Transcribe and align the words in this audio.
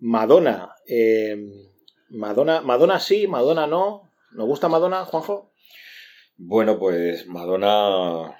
Madonna. 0.00 0.70
eh, 0.88 1.36
Madonna, 2.10 2.60
Madonna 2.62 2.98
sí, 2.98 3.26
Madonna 3.26 3.66
no. 3.66 4.10
¿Nos 4.32 4.46
gusta 4.46 4.68
Madonna, 4.68 5.04
Juanjo? 5.04 5.52
Bueno, 6.36 6.78
pues 6.78 7.26
Madonna, 7.28 8.34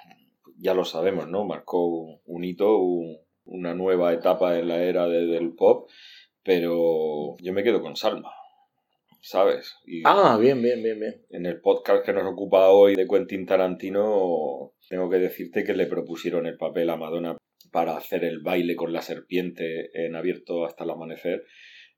ya 0.58 0.74
lo 0.74 0.84
sabemos, 0.84 1.28
¿no? 1.28 1.44
Marcó 1.44 2.20
un 2.24 2.44
hito, 2.44 2.78
un- 2.78 3.16
una 3.44 3.74
nueva 3.74 4.12
etapa 4.12 4.58
en 4.58 4.68
la 4.68 4.82
era 4.82 5.06
de- 5.08 5.26
del 5.26 5.54
pop, 5.54 5.88
pero 6.44 7.36
yo 7.40 7.52
me 7.52 7.62
quedo 7.64 7.82
con 7.82 7.96
Salma, 7.96 8.32
¿sabes? 9.20 9.74
Y 9.84 10.02
Ah, 10.04 10.38
bien, 10.40 10.62
bien, 10.62 10.82
bien, 10.82 10.98
bien. 11.00 11.26
en 11.30 11.46
el 11.46 11.60
podcast 11.60 12.04
que 12.04 12.12
nos 12.12 12.24
ocupa 12.32 12.68
hoy 12.70 12.94
de 12.94 13.06
Quentin 13.08 13.46
Tarantino, 13.46 14.72
tengo 14.88 15.10
que 15.10 15.18
decirte 15.18 15.64
que 15.64 15.74
le 15.74 15.86
propusieron 15.86 16.46
el 16.46 16.56
papel 16.56 16.90
a 16.90 16.96
Madonna 16.96 17.36
para 17.70 17.96
hacer 17.96 18.24
el 18.24 18.40
baile 18.40 18.76
con 18.76 18.92
la 18.92 19.02
serpiente 19.02 19.90
en 19.94 20.16
abierto 20.16 20.64
hasta 20.66 20.84
el 20.84 20.90
amanecer. 20.90 21.44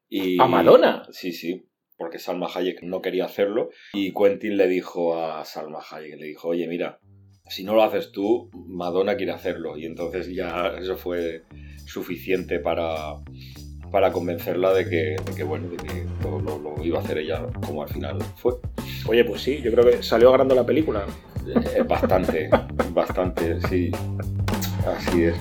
Y, 0.09 0.41
¿A 0.41 0.46
Madonna? 0.46 1.04
Sí, 1.11 1.32
sí, 1.32 1.63
porque 1.96 2.18
Salma 2.18 2.49
Hayek 2.54 2.82
no 2.82 3.00
quería 3.00 3.25
hacerlo 3.25 3.71
y 3.94 4.13
Quentin 4.13 4.57
le 4.57 4.68
dijo 4.68 5.16
a 5.18 5.44
Salma 5.44 5.80
Hayek, 5.90 6.18
le 6.18 6.27
dijo, 6.27 6.49
oye, 6.49 6.66
mira, 6.68 6.99
si 7.49 7.64
no 7.64 7.75
lo 7.75 7.82
haces 7.82 8.13
tú, 8.13 8.50
Madonna 8.68 9.16
quiere 9.16 9.32
hacerlo. 9.32 9.77
Y 9.79 9.86
entonces 9.86 10.29
ya 10.35 10.75
eso 10.79 10.96
fue 10.96 11.43
suficiente 11.86 12.58
para, 12.61 13.14
para 13.91 14.13
convencerla 14.13 14.72
de 14.75 14.89
que, 14.89 15.16
de 15.25 15.35
que, 15.36 15.43
bueno, 15.44 15.68
de 15.68 15.77
que 15.77 16.04
lo, 16.22 16.41
lo- 16.41 16.58
lo 16.58 16.85
iba 16.85 16.99
a 16.99 17.02
hacer 17.02 17.18
ella 17.18 17.46
como 17.66 17.82
al 17.82 17.89
final 17.89 18.18
fue. 18.36 18.54
Oye, 19.07 19.25
pues 19.25 19.43
sí, 19.43 19.61
yo 19.63 19.72
creo 19.72 19.85
que 19.91 20.02
salió 20.02 20.30
ganando 20.32 20.54
la 20.54 20.64
película. 20.64 21.07
Eh, 21.77 21.82
bastante, 21.82 22.49
bastante, 22.93 23.61
sí. 23.68 23.91
Así 24.86 25.25
es. 25.25 25.36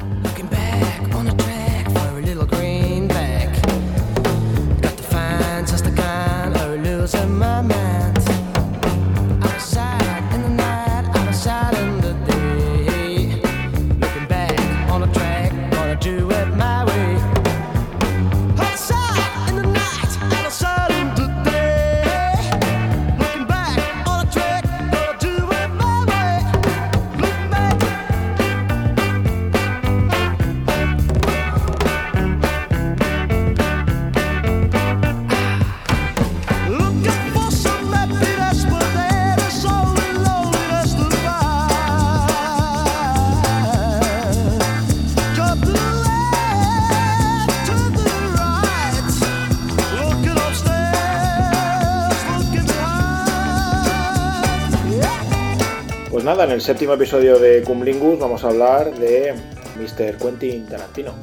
En 56.39 56.51
el 56.51 56.61
séptimo 56.61 56.93
episodio 56.93 57.37
de 57.37 57.61
Cumlingus 57.61 58.17
vamos 58.17 58.45
a 58.45 58.47
hablar 58.47 58.97
de 58.97 59.33
Mr. 59.75 60.17
Quentin 60.17 60.65
Tarantino. 60.65 61.13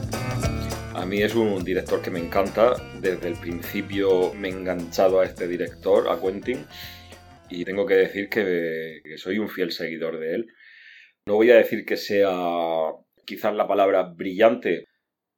A 0.95 1.07
mí 1.07 1.23
es 1.23 1.35
un 1.35 1.65
director 1.65 2.03
que 2.03 2.11
me 2.11 2.21
encanta. 2.21 2.75
Desde 3.01 3.29
el 3.29 3.35
principio 3.37 4.35
me 4.35 4.49
he 4.49 4.51
enganchado 4.53 5.21
a 5.21 5.25
este 5.25 5.49
director, 5.49 6.11
a 6.11 6.21
Quentin, 6.21 6.67
y 7.49 7.65
tengo 7.65 7.87
que 7.87 7.95
decir 7.95 8.29
que, 8.29 9.01
que 9.03 9.17
soy 9.17 9.39
un 9.39 9.49
fiel 9.49 9.73
seguidor 9.73 10.21
de 10.21 10.35
él. 10.35 10.47
No 11.25 11.37
voy 11.37 11.51
a 11.53 11.57
decir 11.57 11.87
que 11.87 11.97
sea 11.97 12.31
quizás 13.25 13.55
la 13.55 13.67
palabra 13.67 14.03
brillante, 14.15 14.85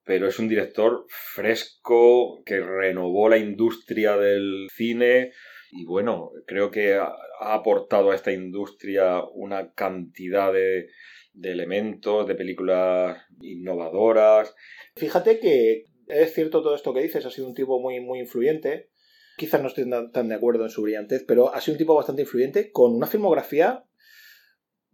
pero 0.04 0.26
es 0.26 0.40
un 0.40 0.48
director 0.48 1.06
fresco 1.08 2.42
que 2.44 2.58
renovó 2.58 3.28
la 3.28 3.38
industria 3.38 4.16
del 4.16 4.66
cine 4.74 5.30
y 5.72 5.84
bueno, 5.84 6.32
creo 6.46 6.70
que 6.72 7.00
ha, 7.40 7.54
aportado 7.54 8.10
a 8.10 8.14
esta 8.14 8.32
industria 8.32 9.22
una 9.34 9.72
cantidad 9.72 10.52
de, 10.52 10.88
de 11.32 11.50
elementos, 11.52 12.26
de 12.26 12.34
películas 12.34 13.18
innovadoras, 13.40 14.54
Fíjate 14.96 15.40
que 15.40 15.86
es 16.08 16.34
cierto 16.34 16.62
todo 16.62 16.74
esto 16.74 16.92
que 16.92 17.00
dices, 17.02 17.24
ha 17.24 17.30
sido 17.30 17.46
un 17.46 17.54
tipo 17.54 17.80
muy, 17.80 18.00
muy 18.00 18.18
influyente. 18.20 18.90
Quizás 19.36 19.62
no 19.62 19.68
estoy 19.68 19.88
tan- 20.12 20.28
de 20.28 20.34
acuerdo 20.34 20.64
en 20.64 20.70
su 20.70 20.82
brillantez, 20.82 21.24
pero 21.26 21.54
ha 21.54 21.60
sido 21.60 21.74
un 21.74 21.78
tipo 21.78 21.94
bastante 21.94 22.22
influyente 22.22 22.70
con 22.70 22.94
una 22.94 23.06
filmografía 23.06 23.84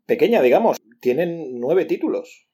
pequeña, 0.06 0.42
digamos. 0.42 0.76
Tienen 1.00 1.58
nueve 1.58 1.84
títulos. 1.84 2.48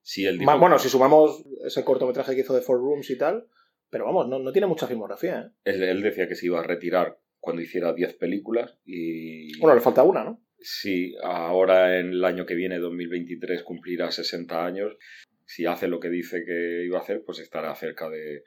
Sí, 0.00 0.26
Más, 0.40 0.58
bueno, 0.58 0.78
si 0.78 0.88
sumamos 0.88 1.44
ese 1.64 1.84
cortometraje 1.84 2.34
que 2.34 2.40
hizo 2.40 2.54
de 2.54 2.62
Four 2.62 2.78
Rooms 2.78 3.10
y 3.10 3.18
tal, 3.18 3.46
pero 3.90 4.06
vamos, 4.06 4.28
no, 4.28 4.38
no 4.38 4.52
tiene 4.52 4.66
mucha 4.66 4.86
filmografía. 4.86 5.40
¿eh? 5.40 5.50
él, 5.64 5.82
él 5.82 6.02
decía 6.02 6.26
que 6.26 6.34
se 6.34 6.46
iba 6.46 6.60
a 6.60 6.64
retirar 6.64 7.18
cuando 7.42 7.60
hiciera 7.60 7.92
10 7.92 8.14
películas 8.14 8.78
y 8.84 9.58
Bueno, 9.58 9.74
le 9.74 9.80
falta 9.80 10.04
una, 10.04 10.22
¿no? 10.22 10.40
sí, 10.60 11.16
ahora 11.24 11.98
en 11.98 12.12
el 12.12 12.24
año 12.24 12.46
que 12.46 12.54
viene, 12.54 12.78
2023, 12.78 13.64
cumplirá 13.64 14.12
60 14.12 14.64
años. 14.64 14.96
Si 15.44 15.66
hace 15.66 15.88
lo 15.88 15.98
que 15.98 16.08
dice 16.08 16.44
que 16.46 16.84
iba 16.84 16.98
a 16.98 17.02
hacer, 17.02 17.24
pues 17.26 17.40
estará 17.40 17.74
cerca 17.74 18.08
de, 18.08 18.44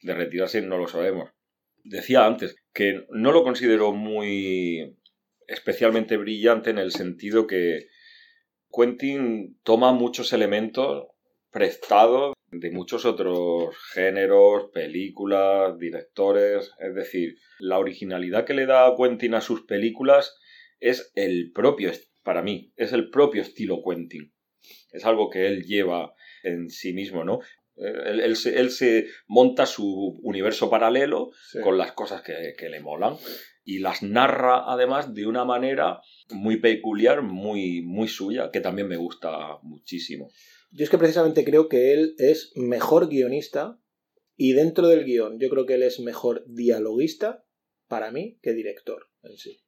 de 0.00 0.14
retirarse, 0.14 0.62
no 0.62 0.78
lo 0.78 0.88
sabemos. 0.88 1.30
Decía 1.84 2.24
antes 2.24 2.56
que 2.72 3.04
no 3.10 3.32
lo 3.32 3.44
considero 3.44 3.92
muy 3.92 4.96
especialmente 5.46 6.16
brillante 6.16 6.70
en 6.70 6.78
el 6.78 6.90
sentido 6.90 7.46
que 7.46 7.88
Quentin 8.72 9.58
toma 9.62 9.92
muchos 9.92 10.32
elementos 10.32 11.08
prestados 11.50 12.32
de 12.50 12.70
muchos 12.70 13.04
otros 13.04 13.76
géneros, 13.92 14.70
películas, 14.72 15.78
directores. 15.78 16.72
Es 16.78 16.94
decir, 16.94 17.36
la 17.58 17.78
originalidad 17.78 18.44
que 18.44 18.54
le 18.54 18.66
da 18.66 18.94
Quentin 18.96 19.34
a 19.34 19.40
sus 19.40 19.62
películas 19.62 20.36
es 20.80 21.12
el 21.14 21.52
propio, 21.52 21.92
para 22.22 22.42
mí, 22.42 22.72
es 22.76 22.92
el 22.92 23.10
propio 23.10 23.42
estilo 23.42 23.82
Quentin. 23.86 24.32
Es 24.92 25.04
algo 25.04 25.28
que 25.30 25.46
él 25.46 25.64
lleva 25.64 26.14
en 26.42 26.70
sí 26.70 26.92
mismo, 26.92 27.24
¿no? 27.24 27.40
Él, 27.76 28.20
él 28.20 28.34
se, 28.36 28.58
él 28.58 28.70
se 28.70 29.06
monta 29.28 29.64
su 29.64 30.18
universo 30.22 30.68
paralelo 30.68 31.30
Sí. 31.50 31.60
con 31.60 31.78
las 31.78 31.92
cosas 31.92 32.22
que, 32.22 32.54
que 32.58 32.68
le 32.68 32.80
molan 32.80 33.14
y 33.64 33.78
las 33.78 34.02
narra 34.02 34.64
además 34.66 35.14
de 35.14 35.26
una 35.26 35.44
manera 35.44 36.00
muy 36.30 36.56
peculiar, 36.56 37.22
muy, 37.22 37.82
muy 37.82 38.08
suya, 38.08 38.50
que 38.50 38.60
también 38.60 38.88
me 38.88 38.96
gusta 38.96 39.58
muchísimo. 39.62 40.30
Yo 40.70 40.84
es 40.84 40.90
que 40.90 40.98
precisamente 40.98 41.44
creo 41.44 41.68
que 41.68 41.92
él 41.92 42.14
es 42.18 42.52
mejor 42.56 43.08
guionista 43.08 43.80
y 44.36 44.52
dentro 44.52 44.86
del 44.88 45.04
guion 45.04 45.38
yo 45.38 45.48
creo 45.48 45.66
que 45.66 45.74
él 45.74 45.82
es 45.82 46.00
mejor 46.00 46.44
dialoguista 46.46 47.44
para 47.88 48.10
mí 48.12 48.38
que 48.42 48.52
director 48.52 49.06
en 49.22 49.36
sí. 49.36 49.60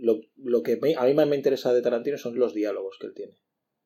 Lo, 0.00 0.20
lo 0.36 0.62
que 0.62 0.76
me- 0.76 0.96
a 0.96 1.04
mí 1.04 1.14
más 1.14 1.26
me 1.28 1.36
interesa 1.36 1.72
de 1.72 1.82
Tarantino 1.82 2.18
son 2.18 2.38
los 2.38 2.54
diálogos 2.54 2.98
que 3.00 3.06
él 3.06 3.14
tiene. 3.14 3.38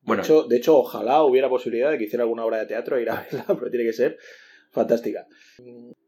Bueno, 0.03 0.23
De 0.23 0.27
hecho, 0.27 0.43
de 0.45 0.57
hecho, 0.57 0.79
ojalá 0.79 1.23
hubiera 1.25 1.49
posibilidad 1.49 1.91
de 1.91 1.99
que 1.99 2.05
hiciera 2.05 2.23
alguna 2.25 2.45
obra 2.45 2.59
de 2.59 2.67
teatro 2.67 2.97
e 2.97 3.03
ir 3.03 3.11
a 3.11 3.23
verla, 3.23 3.45
pero 3.59 3.71
tiene 3.71 3.85
que 3.87 3.93
ser 3.93 4.19
fantástica. 4.71 5.27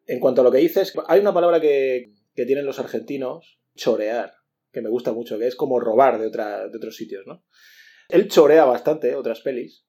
En 0.07 0.21
cuanto 0.21 0.41
a 0.41 0.45
lo 0.45 0.51
que 0.53 0.59
dices, 0.59 0.93
hay 1.07 1.21
una 1.21 1.35
palabra 1.35 1.61
que, 1.61 2.13
que 2.35 2.47
tienen 2.47 2.65
los 2.67 2.79
argentinos, 2.79 3.61
chorear, 3.77 4.33
que 4.73 4.81
me 4.83 4.89
gusta 4.89 5.13
mucho, 5.13 5.39
que 5.39 5.47
es 5.47 5.57
como 5.57 5.81
robar 5.81 6.19
de, 6.21 6.27
otra, 6.27 6.69
de 6.69 6.77
otros 6.77 6.97
sitios, 6.97 7.27
¿no? 7.27 7.45
Él 8.09 8.29
chorea 8.29 8.65
bastante 8.65 9.15
otras 9.17 9.41
pelis, 9.41 9.85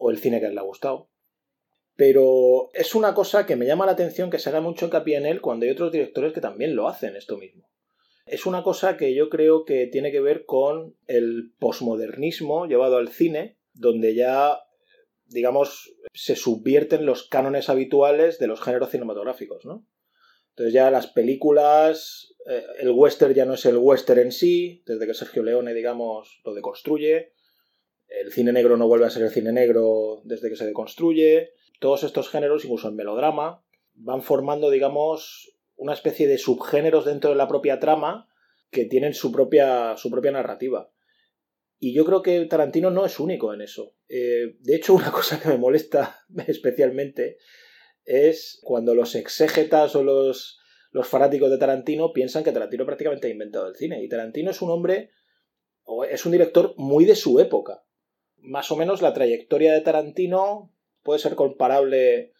o 0.00 0.10
el 0.10 0.18
cine 0.18 0.40
que 0.40 0.48
le 0.48 0.58
ha 0.58 0.64
gustado, 0.64 1.10
pero 1.94 2.70
es 2.72 2.94
una 2.94 3.14
cosa 3.14 3.44
que 3.44 3.56
me 3.56 3.66
llama 3.66 3.84
la 3.84 3.92
atención 3.92 4.30
que 4.30 4.38
se 4.38 4.48
haga 4.48 4.62
mucho 4.62 4.86
hincapié 4.86 5.18
en 5.18 5.26
él 5.26 5.42
cuando 5.42 5.66
hay 5.66 5.70
otros 5.70 5.92
directores 5.92 6.32
que 6.32 6.40
también 6.40 6.74
lo 6.74 6.88
hacen 6.88 7.14
esto 7.14 7.36
mismo. 7.36 7.70
Es 8.24 8.46
una 8.46 8.62
cosa 8.62 8.96
que 8.96 9.14
yo 9.14 9.28
creo 9.28 9.66
que 9.66 9.86
tiene 9.86 10.10
que 10.10 10.20
ver 10.20 10.46
con 10.46 10.96
el 11.06 11.52
posmodernismo 11.58 12.66
llevado 12.66 12.96
al 12.96 13.08
cine, 13.08 13.58
donde 13.74 14.14
ya, 14.14 14.60
digamos, 15.26 15.94
se 16.14 16.36
subvierten 16.36 17.04
los 17.04 17.28
cánones 17.28 17.68
habituales 17.68 18.38
de 18.38 18.46
los 18.46 18.62
géneros 18.62 18.90
cinematográficos, 18.90 19.66
¿no? 19.66 19.86
Entonces 20.50 20.72
ya 20.72 20.90
las 20.90 21.06
películas, 21.08 22.34
eh, 22.46 22.64
el 22.78 22.92
western 22.92 23.34
ya 23.34 23.44
no 23.44 23.54
es 23.54 23.66
el 23.66 23.76
western 23.76 24.20
en 24.20 24.32
sí, 24.32 24.82
desde 24.86 25.06
que 25.06 25.14
Sergio 25.14 25.42
Leone, 25.42 25.74
digamos, 25.74 26.40
lo 26.44 26.54
deconstruye. 26.54 27.34
El 28.10 28.32
cine 28.32 28.52
negro 28.52 28.76
no 28.76 28.88
vuelve 28.88 29.06
a 29.06 29.10
ser 29.10 29.22
el 29.22 29.30
cine 29.30 29.52
negro 29.52 30.20
desde 30.24 30.50
que 30.50 30.56
se 30.56 30.66
deconstruye. 30.66 31.52
Todos 31.78 32.02
estos 32.02 32.28
géneros, 32.28 32.64
incluso 32.64 32.88
el 32.88 32.94
melodrama, 32.94 33.64
van 33.94 34.22
formando, 34.22 34.70
digamos, 34.70 35.56
una 35.76 35.94
especie 35.94 36.28
de 36.28 36.38
subgéneros 36.38 37.04
dentro 37.04 37.30
de 37.30 37.36
la 37.36 37.48
propia 37.48 37.80
trama 37.80 38.28
que 38.70 38.84
tienen 38.84 39.14
su 39.14 39.32
propia, 39.32 39.96
su 39.96 40.10
propia 40.10 40.32
narrativa. 40.32 40.90
Y 41.78 41.94
yo 41.94 42.04
creo 42.04 42.20
que 42.20 42.44
Tarantino 42.44 42.90
no 42.90 43.06
es 43.06 43.18
único 43.18 43.54
en 43.54 43.62
eso. 43.62 43.96
Eh, 44.08 44.56
de 44.60 44.76
hecho, 44.76 44.94
una 44.94 45.10
cosa 45.10 45.40
que 45.40 45.48
me 45.48 45.56
molesta 45.56 46.20
especialmente 46.46 47.38
es 48.04 48.60
cuando 48.62 48.94
los 48.94 49.14
exégetas 49.14 49.94
o 49.96 50.02
los, 50.02 50.60
los 50.90 51.06
fanáticos 51.06 51.50
de 51.50 51.58
Tarantino 51.58 52.12
piensan 52.12 52.44
que 52.44 52.52
Tarantino 52.52 52.84
prácticamente 52.84 53.28
ha 53.28 53.30
inventado 53.30 53.68
el 53.68 53.76
cine. 53.76 54.02
Y 54.02 54.08
Tarantino 54.08 54.50
es 54.50 54.60
un 54.62 54.70
hombre, 54.70 55.10
o 55.84 56.04
es 56.04 56.26
un 56.26 56.32
director 56.32 56.74
muy 56.76 57.04
de 57.04 57.14
su 57.14 57.40
época. 57.40 57.82
Más 58.42 58.70
o 58.70 58.76
menos 58.76 59.02
la 59.02 59.12
trayectoria 59.12 59.72
de 59.72 59.80
Tarantino 59.80 60.72
puede 61.02 61.18
ser 61.18 61.34
comparable, 61.34 62.32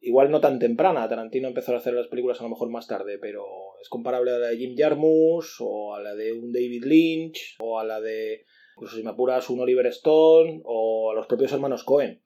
igual 0.00 0.30
no 0.30 0.40
tan 0.40 0.58
temprana. 0.58 1.08
Tarantino 1.08 1.48
empezó 1.48 1.74
a 1.74 1.78
hacer 1.78 1.94
las 1.94 2.08
películas 2.08 2.40
a 2.40 2.44
lo 2.44 2.50
mejor 2.50 2.70
más 2.70 2.86
tarde, 2.86 3.18
pero 3.18 3.44
es 3.80 3.88
comparable 3.88 4.30
a 4.30 4.38
la 4.38 4.48
de 4.48 4.56
Jim 4.56 4.74
Jarmusch, 4.76 5.60
o 5.60 5.94
a 5.94 6.02
la 6.02 6.14
de 6.14 6.32
un 6.32 6.52
David 6.52 6.84
Lynch, 6.84 7.56
o 7.60 7.78
a 7.78 7.84
la 7.84 8.00
de, 8.00 8.44
incluso 8.76 8.96
si 8.96 9.02
me 9.02 9.10
apuras, 9.10 9.50
un 9.50 9.60
Oliver 9.60 9.86
Stone, 9.86 10.62
o 10.64 11.10
a 11.10 11.14
los 11.14 11.26
propios 11.26 11.52
hermanos 11.52 11.84
Cohen. 11.84 12.22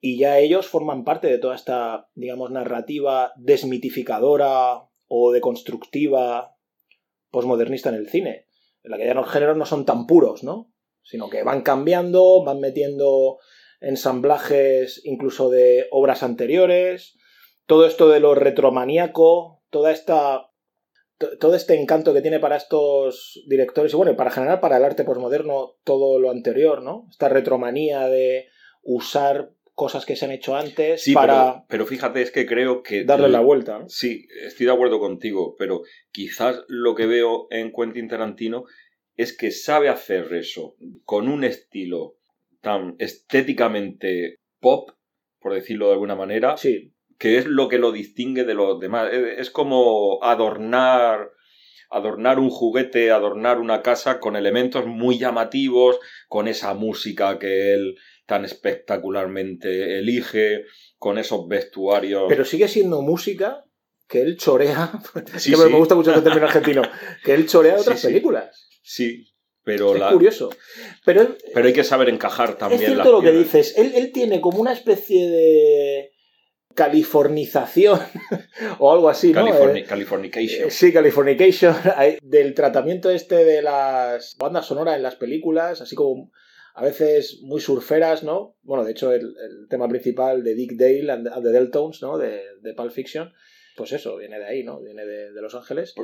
Y 0.00 0.18
ya 0.18 0.38
ellos 0.38 0.66
forman 0.66 1.04
parte 1.04 1.28
de 1.28 1.38
toda 1.38 1.54
esta, 1.54 2.08
digamos, 2.14 2.50
narrativa 2.50 3.32
desmitificadora 3.36 4.88
o 5.06 5.30
deconstructiva 5.30 6.56
posmodernista 7.30 7.90
en 7.90 7.94
el 7.96 8.08
cine, 8.08 8.46
en 8.82 8.90
la 8.90 8.96
que 8.96 9.06
ya 9.06 9.14
los 9.14 9.30
géneros 9.30 9.56
no 9.56 9.64
son 9.64 9.84
tan 9.84 10.06
puros, 10.06 10.42
¿no? 10.42 10.71
Sino 11.02 11.28
que 11.30 11.42
van 11.42 11.62
cambiando, 11.62 12.44
van 12.44 12.60
metiendo 12.60 13.38
ensamblajes 13.80 15.00
incluso 15.04 15.50
de 15.50 15.86
obras 15.90 16.22
anteriores, 16.22 17.16
todo 17.66 17.86
esto 17.86 18.08
de 18.08 18.20
lo 18.20 18.34
retromaníaco, 18.34 19.62
toda 19.70 19.92
esta 19.92 20.48
to- 21.18 21.38
todo 21.38 21.54
este 21.54 21.74
encanto 21.80 22.12
que 22.14 22.22
tiene 22.22 22.40
para 22.40 22.56
estos 22.56 23.42
directores 23.48 23.92
y 23.92 23.96
bueno, 23.96 24.16
para 24.16 24.30
generar 24.30 24.60
para 24.60 24.76
el 24.78 24.84
arte 24.84 25.04
posmoderno 25.04 25.76
todo 25.84 26.18
lo 26.18 26.30
anterior, 26.30 26.82
¿no? 26.82 27.06
Esta 27.10 27.28
retromanía 27.28 28.08
de 28.08 28.46
usar 28.82 29.50
cosas 29.74 30.04
que 30.04 30.16
se 30.16 30.26
han 30.26 30.32
hecho 30.32 30.54
antes 30.54 31.02
Sí, 31.02 31.14
para 31.14 31.52
pero, 31.54 31.64
pero 31.68 31.86
fíjate, 31.86 32.20
es 32.22 32.30
que 32.30 32.46
creo 32.46 32.82
que... 32.82 33.04
darle 33.04 33.28
la 33.28 33.40
vuelta, 33.40 33.78
¿no? 33.78 33.88
Sí, 33.88 34.26
estoy 34.44 34.66
de 34.66 34.72
acuerdo 34.72 35.00
contigo, 35.00 35.54
pero 35.58 35.82
quizás 36.10 36.62
lo 36.68 36.94
que 36.94 37.06
veo 37.06 37.46
en 37.50 37.72
Quentin 37.72 38.08
Tarantino 38.08 38.64
es 39.16 39.36
que 39.36 39.50
sabe 39.50 39.88
hacer 39.88 40.32
eso 40.32 40.76
con 41.04 41.28
un 41.28 41.44
estilo 41.44 42.16
tan 42.60 42.96
estéticamente 42.98 44.38
pop, 44.60 44.90
por 45.40 45.54
decirlo 45.54 45.88
de 45.88 45.94
alguna 45.94 46.14
manera, 46.14 46.56
Sí, 46.56 46.92
que 47.18 47.38
es 47.38 47.46
lo 47.46 47.68
que 47.68 47.78
lo 47.78 47.92
distingue 47.92 48.44
de 48.44 48.54
los 48.54 48.80
demás. 48.80 49.12
Es 49.12 49.38
es 49.38 49.50
como 49.50 50.22
adornar 50.22 51.30
adornar 51.92 52.38
un 52.38 52.48
juguete, 52.48 53.10
adornar 53.10 53.58
una 53.58 53.82
casa 53.82 54.18
con 54.18 54.34
elementos 54.34 54.86
muy 54.86 55.18
llamativos, 55.18 55.98
con 56.26 56.48
esa 56.48 56.72
música 56.72 57.38
que 57.38 57.74
él 57.74 57.96
tan 58.24 58.46
espectacularmente 58.46 59.98
elige, 59.98 60.64
con 60.96 61.18
esos 61.18 61.46
vestuarios. 61.48 62.24
pero 62.28 62.46
sigue 62.46 62.66
siendo 62.66 63.02
música 63.02 63.64
que 64.12 64.20
él 64.20 64.36
chorea, 64.36 64.92
Sí, 65.38 65.50
que 65.52 65.56
me- 65.56 65.64
sí. 65.64 65.70
me 65.72 65.78
gusta 65.78 65.94
mucho 65.94 66.14
el 66.14 66.22
término 66.22 66.46
argentino, 66.46 66.82
que 67.24 67.32
él 67.34 67.48
chorea 67.48 67.74
de 67.76 67.80
otras 67.80 67.98
sí. 68.00 68.08
películas. 68.08 68.68
Sí, 68.82 69.26
pero, 69.64 69.94
Es 69.94 70.00
la- 70.00 70.12
curioso. 70.12 70.50
Pero 71.04 71.22
él, 71.22 71.36
pero 71.54 71.66
hay 71.66 71.72
que 71.72 71.82
saber 71.84 72.08
encajar 72.10 72.58
también 72.58 72.82
es 72.82 72.88
cierto 72.88 73.10
lo 73.10 73.22
que 73.22 73.32
dices. 73.32 73.74
Él, 73.78 73.92
él 73.94 74.12
tiene 74.12 74.40
como 74.40 74.60
una 74.60 74.72
especie 74.74 75.28
de 75.30 76.10
californización 76.74 78.00
o 78.78 78.92
algo 78.92 79.08
así, 79.08 79.32
¿no? 79.32 79.46
Californi- 79.46 79.80
Eh, 79.80 79.84
Californication. 79.84 80.70
sí, 80.70 80.92
Californication, 80.92 81.74
del 82.22 82.54
tratamiento 82.54 83.10
este 83.10 83.44
de 83.44 83.62
las 83.62 84.36
bandas 84.38 84.66
sonoras 84.66 84.96
en 84.96 85.02
las 85.02 85.16
películas, 85.16 85.80
así 85.80 85.94
como 85.94 86.30
a 86.74 86.82
veces 86.82 87.40
muy 87.42 87.60
surferas, 87.60 88.22
¿no? 88.24 88.56
Bueno, 88.62 88.84
de 88.84 88.92
hecho, 88.92 89.12
el, 89.12 89.20
el 89.22 89.68
tema 89.68 89.86
principal 89.88 90.42
de 90.42 90.54
Dick 90.54 90.72
Dale 90.72 91.12
and, 91.12 91.28
and 91.28 91.44
the 91.44 91.50
Deltones, 91.52 92.00
¿no? 92.00 92.16
De, 92.18 92.40
de 92.62 92.72
Pulp 92.74 92.90
Fiction, 92.92 93.30
pues 93.76 93.92
eso, 93.92 94.16
viene 94.16 94.38
de 94.38 94.46
ahí, 94.46 94.62
¿no? 94.64 94.80
Viene 94.80 95.04
de, 95.04 95.32
de 95.32 95.42
Los 95.42 95.54
Ángeles. 95.54 95.94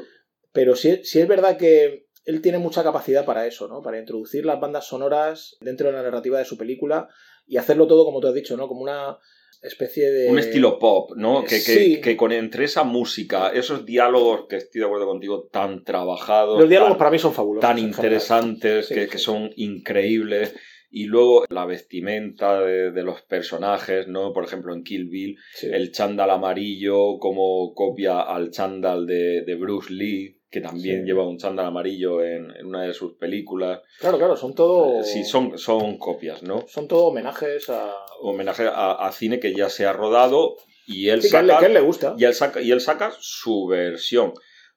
Pero 0.52 0.76
sí, 0.76 1.00
sí 1.04 1.20
es 1.20 1.28
verdad 1.28 1.56
que 1.56 2.06
él 2.24 2.42
tiene 2.42 2.58
mucha 2.58 2.82
capacidad 2.82 3.24
para 3.24 3.46
eso, 3.46 3.68
¿no? 3.68 3.80
Para 3.82 3.98
introducir 3.98 4.44
las 4.44 4.60
bandas 4.60 4.86
sonoras 4.86 5.56
dentro 5.60 5.86
de 5.88 5.94
la 5.94 6.02
narrativa 6.02 6.38
de 6.38 6.44
su 6.44 6.58
película 6.58 7.08
y 7.46 7.56
hacerlo 7.56 7.86
todo, 7.86 8.04
como 8.04 8.20
tú 8.20 8.28
has 8.28 8.34
dicho, 8.34 8.56
¿no? 8.56 8.68
Como 8.68 8.82
una 8.82 9.18
especie 9.62 10.10
de... 10.10 10.28
Un 10.30 10.38
estilo 10.38 10.78
pop, 10.78 11.12
¿no? 11.16 11.42
Que, 11.42 11.56
que, 11.56 11.60
sí. 11.60 12.00
que 12.00 12.16
con 12.16 12.32
entre 12.32 12.64
esa 12.64 12.84
música, 12.84 13.50
esos 13.50 13.84
diálogos 13.86 14.46
que 14.48 14.56
estoy 14.56 14.80
de 14.80 14.86
acuerdo 14.86 15.06
contigo, 15.06 15.48
tan 15.50 15.84
trabajados, 15.84 16.60
Los 16.60 16.68
diálogos 16.68 16.92
tan, 16.92 16.98
para 16.98 17.10
mí 17.10 17.18
son 17.18 17.32
fabulosos. 17.32 17.68
tan 17.68 17.78
interesantes, 17.78 18.86
Sí, 18.88 18.94
que, 18.94 19.08
que 19.08 19.18
son 19.18 19.50
increíbles. 19.56 20.54
Y 20.90 21.04
luego 21.04 21.44
la 21.50 21.66
vestimenta 21.66 22.60
de, 22.60 22.90
de 22.92 23.02
los 23.02 23.20
personajes, 23.22 24.08
¿no? 24.08 24.32
Por 24.32 24.44
ejemplo, 24.44 24.72
en 24.74 24.84
Kill 24.84 25.06
Bill, 25.08 25.36
Sí. 25.54 25.68
el 25.70 25.92
chándal 25.92 26.30
amarillo 26.30 27.18
como 27.18 27.74
copia 27.74 28.20
al 28.20 28.50
chándal 28.50 29.06
de, 29.06 29.42
de 29.44 29.54
Bruce 29.54 29.92
Lee, 29.92 30.40
que 30.50 30.62
también 30.62 31.00
Sí. 31.02 31.06
lleva 31.06 31.28
un 31.28 31.36
chándal 31.36 31.66
amarillo 31.66 32.24
en, 32.24 32.50
en 32.56 32.66
una 32.66 32.84
de 32.84 32.94
sus 32.94 33.14
películas. 33.16 33.80
Claro, 34.00 34.16
claro, 34.16 34.34
son 34.34 34.54
todo... 34.54 35.02
Sí, 35.04 35.24
son, 35.24 35.58
son 35.58 35.98
copias, 35.98 36.42
¿no? 36.42 36.64
Son 36.68 36.88
todo 36.88 37.08
homenajes 37.08 37.68
a... 37.68 37.92
Homenaje 38.22 38.64
a, 38.66 38.92
a 38.92 39.12
cine 39.12 39.40
que 39.40 39.54
ya 39.54 39.68
se 39.68 39.84
ha 39.84 39.92
rodado 39.92 40.56
y 40.86 41.10
él 41.10 41.20
Sí, 41.20 41.30
que 41.30 41.36
a 41.36 41.40
él, 41.40 41.46
saca... 41.48 41.58
que 41.58 41.64
a 41.66 41.68
él 41.68 41.74
le 41.74 41.80
gusta. 41.80 42.14
Y 42.18 42.24
él 42.24 42.32
saca, 42.32 42.62
y 42.62 42.70
él 42.70 42.80
saca 42.80 43.12
su 43.20 43.66
versión. 43.66 44.32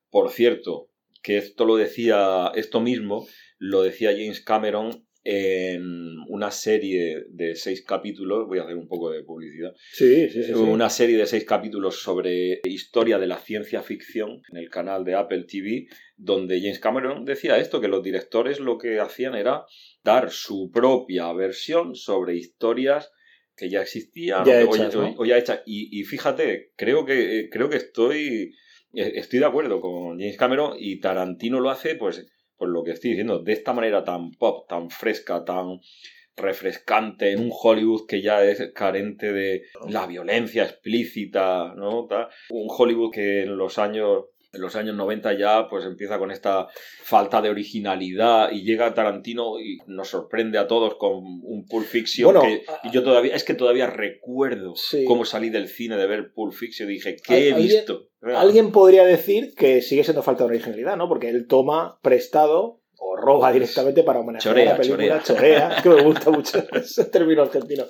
Por 0.09 0.29
cierto, 0.31 0.89
que 1.23 1.37
esto 1.37 1.63
lo 1.63 1.77
decía, 1.77 2.51
esto 2.55 2.81
mismo, 2.81 3.25
lo 3.57 3.81
decía 3.83 4.11
James 4.11 4.41
Cameron 4.41 5.05
en 5.23 6.17
una 6.29 6.49
serie 6.51 7.25
de 7.29 7.55
seis 7.55 7.83
capítulos, 7.83 8.47
voy 8.47 8.59
a 8.59 8.63
hacer 8.63 8.75
un 8.75 8.87
poco 8.87 9.11
de 9.11 9.23
publicidad, 9.23 9.73
Sí, 9.93 10.29
sí, 10.29 10.43
sí. 10.43 10.53
una 10.53 10.89
serie 10.89 11.17
de 11.17 11.25
seis 11.27 11.45
capítulos 11.45 12.01
sobre 12.01 12.61
historia 12.63 13.19
de 13.19 13.27
la 13.27 13.37
ciencia 13.37 13.81
ficción 13.81 14.41
en 14.51 14.57
el 14.57 14.69
canal 14.69 15.03
de 15.05 15.15
Apple 15.15 15.43
TV, 15.47 15.87
donde 16.17 16.59
James 16.59 16.79
Cameron 16.79 17.23
decía 17.25 17.57
esto, 17.59 17.79
que 17.81 17.87
los 17.87 18.01
directores 18.03 18.59
lo 18.59 18.77
que 18.77 18.99
hacían 18.99 19.35
era 19.35 19.63
dar 20.03 20.31
su 20.31 20.71
propia 20.71 21.31
versión 21.33 21.95
sobre 21.95 22.35
historias 22.35 23.11
que 23.55 23.69
ya 23.69 23.81
existían 23.81 24.43
Ya 24.45 24.65
o, 24.65 24.73
hechas, 24.75 24.95
o- 24.95 25.01
¿no? 25.03 25.13
o 25.17 25.25
ya 25.25 25.37
hechas. 25.37 25.61
Y, 25.67 25.99
y 25.99 26.03
fíjate, 26.03 26.71
creo 26.75 27.05
que, 27.05 27.47
creo 27.51 27.69
que 27.69 27.77
estoy, 27.77 28.55
eh, 28.95 29.11
estoy 29.15 29.39
de 29.39 29.45
acuerdo 29.45 29.81
con 29.81 30.17
James 30.19 30.37
Cameron 30.37 30.73
y 30.79 30.99
Tarantino 30.99 31.59
lo 31.59 31.69
hace, 31.69 31.93
pues, 31.95 32.25
pues 32.61 32.69
lo 32.69 32.83
que 32.83 32.91
estoy 32.91 33.09
diciendo, 33.09 33.39
de 33.39 33.53
esta 33.53 33.73
manera 33.73 34.03
tan 34.03 34.33
pop, 34.33 34.69
tan 34.69 34.91
fresca, 34.91 35.43
tan 35.43 35.79
refrescante 36.37 37.31
en 37.31 37.39
un 37.39 37.49
Hollywood 37.51 38.05
que 38.07 38.21
ya 38.21 38.43
es 38.43 38.71
carente 38.75 39.33
de 39.33 39.63
la 39.89 40.05
violencia 40.05 40.65
explícita, 40.65 41.73
¿no? 41.75 42.07
Un 42.51 42.67
Hollywood 42.69 43.11
que 43.11 43.41
en 43.41 43.57
los 43.57 43.79
años 43.79 44.25
en 44.53 44.61
los 44.61 44.75
años 44.75 44.95
90 44.95 45.33
ya 45.37 45.67
pues 45.69 45.85
empieza 45.85 46.19
con 46.19 46.29
esta 46.31 46.67
falta 47.03 47.41
de 47.41 47.49
originalidad 47.49 48.51
y 48.51 48.63
llega 48.63 48.93
Tarantino 48.93 49.59
y 49.59 49.77
nos 49.87 50.09
sorprende 50.09 50.57
a 50.57 50.67
todos 50.67 50.95
con 50.95 51.13
un 51.43 51.65
Pulp 51.69 51.85
Fiction 51.85 52.25
Bueno, 52.25 52.41
que 52.41 52.63
a- 52.71 52.79
y 52.87 52.91
yo 52.91 53.03
todavía 53.03 53.35
es 53.35 53.43
que 53.43 53.53
todavía 53.53 53.87
recuerdo 53.87 54.73
Sí. 54.75 55.05
cómo 55.05 55.25
salí 55.25 55.49
del 55.49 55.67
cine 55.67 55.97
de 55.97 56.07
ver 56.07 56.33
Pulp 56.33 56.53
Fiction 56.53 56.89
y 56.89 56.93
dije 56.93 57.15
¿qué 57.25 57.49
he 57.49 57.53
visto? 57.53 58.07
Alguien 58.35 58.71
podría 58.71 59.05
decir 59.05 59.53
que 59.57 59.81
sigue 59.81 60.03
siendo 60.03 60.21
falta 60.21 60.43
de 60.43 60.49
originalidad, 60.51 60.95
¿no? 60.97 61.07
Porque 61.07 61.29
él 61.29 61.47
toma 61.47 61.97
prestado 62.01 62.81
o 63.03 63.15
roba 63.15 63.51
directamente 63.51 64.03
para 64.03 64.19
homenajear 64.19 64.53
Chorea, 64.53 64.69
a 64.69 64.73
la 64.73 64.77
película. 64.79 65.23
chorea. 65.23 65.23
Chorea, 65.23 65.75
es 65.77 65.81
que 65.81 65.89
me 65.89 66.03
gusta 66.03 66.29
mucho 66.29 66.63
ese 66.73 67.05
término 67.05 67.41
argentino. 67.41 67.85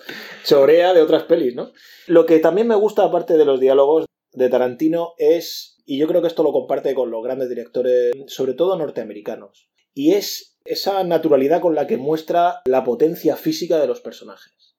Chorea 0.46 0.94
de 0.94 1.01
otras 1.01 1.24
pelis, 1.24 1.53
¿no? 1.53 1.72
Lo 2.08 2.25
que 2.25 2.39
también 2.39 2.68
me 2.68 2.75
gusta, 2.75 3.03
aparte 3.03 3.36
de 3.36 3.44
los 3.46 3.60
diálogos 3.60 4.06
de 4.32 4.48
Tarantino, 4.50 5.10
es, 5.18 5.71
y 5.91 5.98
yo 5.98 6.07
creo 6.07 6.21
que 6.21 6.29
esto 6.29 6.41
lo 6.41 6.53
comparte 6.53 6.95
con 6.95 7.12
los 7.12 7.21
grandes 7.21 7.50
directores, 7.50 8.13
sobre 8.27 8.53
todo 8.53 8.77
norteamericanos, 8.77 9.69
y 9.93 10.13
es 10.13 10.57
esa 10.63 11.03
naturalidad 11.03 11.60
con 11.60 11.75
la 11.75 11.86
que 11.86 11.98
muestra 11.98 12.62
la 12.63 12.86
potencia 12.86 13.36
física 13.36 13.77
de 13.77 13.88
los 13.88 14.00
personajes. 14.00 14.77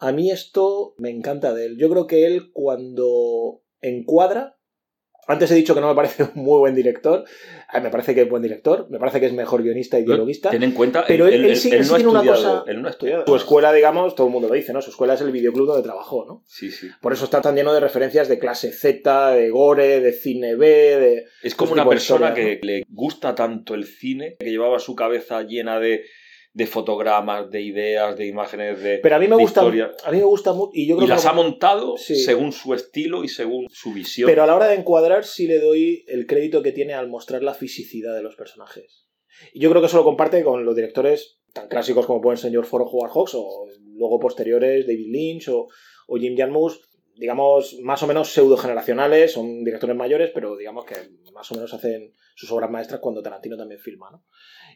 A 0.00 0.10
mí 0.10 0.32
esto 0.32 0.96
me 0.98 1.10
encanta 1.10 1.54
de 1.54 1.66
él. 1.66 1.78
Yo 1.78 1.88
creo 1.88 2.08
que 2.08 2.26
él 2.26 2.50
cuando 2.52 3.62
encuadra, 3.80 4.57
antes 5.28 5.50
he 5.50 5.54
dicho 5.54 5.74
que 5.74 5.80
no 5.80 5.88
me 5.88 5.94
parece 5.94 6.24
un 6.34 6.42
muy 6.42 6.58
buen 6.58 6.74
director, 6.74 7.24
me 7.80 7.90
parece 7.90 8.14
que 8.14 8.22
es 8.22 8.28
buen 8.28 8.42
director, 8.42 8.86
me 8.90 8.98
parece 8.98 9.20
que 9.20 9.26
es 9.26 9.32
mejor 9.32 9.62
guionista 9.62 9.98
y 9.98 10.04
dialoguista, 10.04 10.50
Ten 10.50 10.62
en 10.62 10.72
cuenta, 10.72 11.04
pero 11.06 11.28
él, 11.28 11.44
él 11.44 11.56
sí, 11.56 11.70
él 11.70 11.84
sí 11.84 11.90
no 11.90 11.94
ha 11.94 11.98
tiene 11.98 12.10
una 12.10 12.24
cosa... 12.24 12.64
él 12.66 12.80
no 12.80 12.88
ha 12.88 12.90
estudiado. 12.90 13.24
Su 13.26 13.36
escuela, 13.36 13.72
digamos, 13.72 14.14
todo 14.14 14.26
el 14.26 14.32
mundo 14.32 14.48
lo 14.48 14.54
dice, 14.54 14.72
¿no? 14.72 14.80
Su 14.80 14.90
escuela 14.90 15.14
es 15.14 15.20
el 15.20 15.30
videoclub 15.30 15.66
donde 15.66 15.82
trabajó, 15.82 16.24
¿no? 16.26 16.42
Sí, 16.46 16.70
sí. 16.70 16.88
Por 17.00 17.12
eso 17.12 17.24
está 17.24 17.42
tan 17.42 17.54
lleno 17.54 17.74
de 17.74 17.80
referencias 17.80 18.28
de 18.28 18.38
clase 18.38 18.72
Z, 18.72 19.32
de 19.32 19.50
gore, 19.50 20.00
de 20.00 20.12
cine 20.12 20.56
B, 20.56 20.66
de... 20.66 21.26
Es 21.42 21.54
como 21.54 21.72
una 21.72 21.86
persona 21.86 22.28
historia, 22.28 22.58
que 22.58 22.66
le 22.66 22.84
gusta 22.88 23.34
tanto 23.34 23.74
el 23.74 23.84
cine, 23.84 24.36
que 24.40 24.50
llevaba 24.50 24.78
su 24.78 24.96
cabeza 24.96 25.42
llena 25.42 25.78
de, 25.78 26.04
de 26.58 26.66
fotogramas, 26.66 27.48
de 27.50 27.60
ideas, 27.62 28.16
de 28.18 28.26
imágenes, 28.26 28.82
de, 28.82 28.98
Pero 28.98 29.14
a 29.14 29.18
mí 29.20 29.28
me 29.28 29.36
gusta, 29.36 29.60
historia. 29.60 29.92
a 30.04 30.10
mí 30.10 30.18
me 30.18 30.24
gusta 30.24 30.52
mucho 30.52 30.72
y 30.74 30.88
yo 30.88 30.96
creo 30.96 31.04
Y 31.04 31.08
que 31.08 31.14
las 31.14 31.24
lo- 31.24 31.30
ha 31.30 31.32
montado 31.34 31.96
Sí. 31.96 32.16
según 32.16 32.50
su 32.50 32.74
estilo 32.74 33.22
y 33.22 33.28
según 33.28 33.68
su 33.70 33.92
visión. 33.92 34.26
Pero 34.28 34.42
a 34.42 34.46
la 34.46 34.56
hora 34.56 34.66
de 34.66 34.74
encuadrar 34.74 35.24
sí 35.24 35.46
le 35.46 35.60
doy 35.60 36.04
el 36.08 36.26
crédito 36.26 36.60
que 36.62 36.72
tiene 36.72 36.94
al 36.94 37.08
mostrar 37.08 37.44
la 37.44 37.54
fisicidad 37.54 38.12
de 38.16 38.22
los 38.24 38.34
personajes. 38.34 39.06
Y 39.52 39.60
yo 39.60 39.70
creo 39.70 39.80
que 39.80 39.86
eso 39.86 39.98
lo 39.98 40.02
comparte 40.04 40.42
con 40.42 40.64
los 40.64 40.74
directores 40.74 41.38
tan 41.54 41.68
clásicos 41.68 42.06
como 42.06 42.20
pueden 42.20 42.38
ser 42.38 42.50
George 42.50 42.68
Ford 42.68 42.82
o 42.82 42.90
Howard 42.90 43.12
Hawks 43.12 43.34
o 43.36 43.66
luego 43.94 44.18
posteriores 44.18 44.84
David 44.84 45.12
Lynch 45.12 45.48
o, 45.50 45.68
o 46.08 46.16
Jim 46.16 46.36
Jarmusch. 46.36 46.74
digamos, 47.14 47.76
más 47.82 48.00
o 48.02 48.06
menos 48.06 48.28
pseudo-generacionales, 48.32 49.32
son 49.32 49.64
directores 49.64 49.96
mayores, 49.96 50.30
pero 50.34 50.56
digamos 50.56 50.84
que 50.84 50.94
más 51.32 51.50
o 51.50 51.54
menos 51.56 51.72
hacen 51.74 52.12
sus 52.38 52.52
obras 52.52 52.70
maestras 52.70 53.00
cuando 53.00 53.20
Tarantino 53.20 53.56
también 53.56 53.80
filma, 53.80 54.12
¿no? 54.12 54.24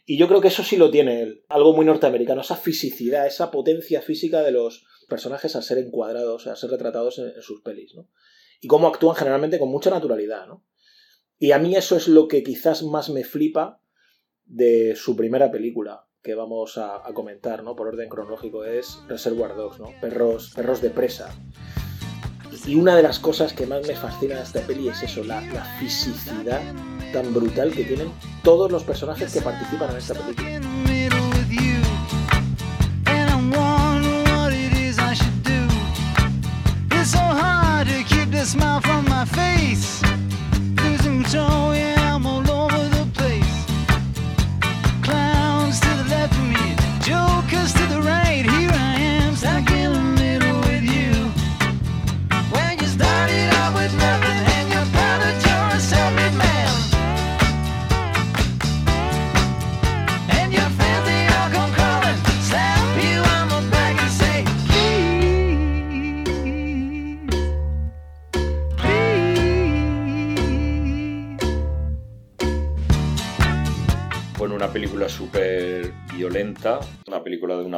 Y 0.05 0.19
yo 0.19 0.27
creo 0.27 0.41
que 0.41 0.49
eso 0.49 0.65
sí 0.65 0.77
lo 0.77 0.91
tiene 0.91 1.23
él, 1.23 1.45
algo 1.49 1.73
muy 1.73 1.87
norteamericano, 1.87 2.41
esa 2.41 2.57
fisicidad, 2.57 3.25
esa 3.25 3.53
potencia 3.53 4.03
física 4.03 4.43
de 4.43 4.51
los 4.51 4.85
personajes 5.09 5.55
al 5.55 5.63
ser 5.63 5.79
encuadrados, 5.79 6.49
al 6.49 6.57
ser 6.57 6.71
retratados 6.71 7.21
en, 7.21 7.41
sus 7.41 7.63
pelis, 7.63 7.95
¿no? 7.95 8.09
Y 8.61 8.67
cómo 8.67 8.89
actúan 8.89 9.15
generalmente 9.15 9.61
con 9.61 9.69
mucha 9.69 9.91
naturalidad, 9.91 10.49
¿no? 10.49 10.67
Y 11.39 11.53
a 11.53 11.61
mí 11.61 11.77
eso 11.77 11.97
es 11.97 12.09
lo 12.09 12.27
que 12.27 12.43
quizás 12.43 12.83
más 12.83 13.11
me 13.11 13.23
flipa 13.23 13.81
de 14.45 14.97
su 14.97 15.15
primera 15.15 15.53
película 15.53 16.09
que 16.21 16.35
vamos 16.35 16.79
a, 16.79 17.07
a 17.07 17.15
comentar, 17.15 17.63
¿no? 17.63 17.77
Por 17.77 17.87
orden 17.87 18.09
cronológico 18.09 18.65
es 18.65 18.99
Reservoir 19.07 19.55
Dogs, 19.55 19.79
¿no? 19.79 19.93
Perros, 20.01 20.53
perros 20.57 20.83
de 20.83 20.91
presa. 20.91 21.33
Y 22.67 22.75
una 22.75 22.97
de 22.97 23.05
las 23.05 23.21
cosas 23.21 23.53
que 23.53 23.67
más 23.67 23.87
me 23.87 23.95
fascina 23.95 24.35
de 24.35 24.43
esta 24.43 24.67
peli 24.67 24.89
es 24.89 25.01
eso, 25.05 25.23
la, 25.23 25.41
la 25.53 25.65
fisicidad 25.79 26.61
tan 27.13 27.33
brutal 27.33 27.73
que 27.73 27.85
tienen 27.85 28.09
todos 28.43 28.73
los 28.73 28.83
personajes 28.83 29.33
que 29.33 29.41
participan 29.41 29.91
en 29.91 29.97
esta 29.97 30.15
película. 30.15 30.61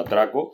Atraco, 0.05 0.53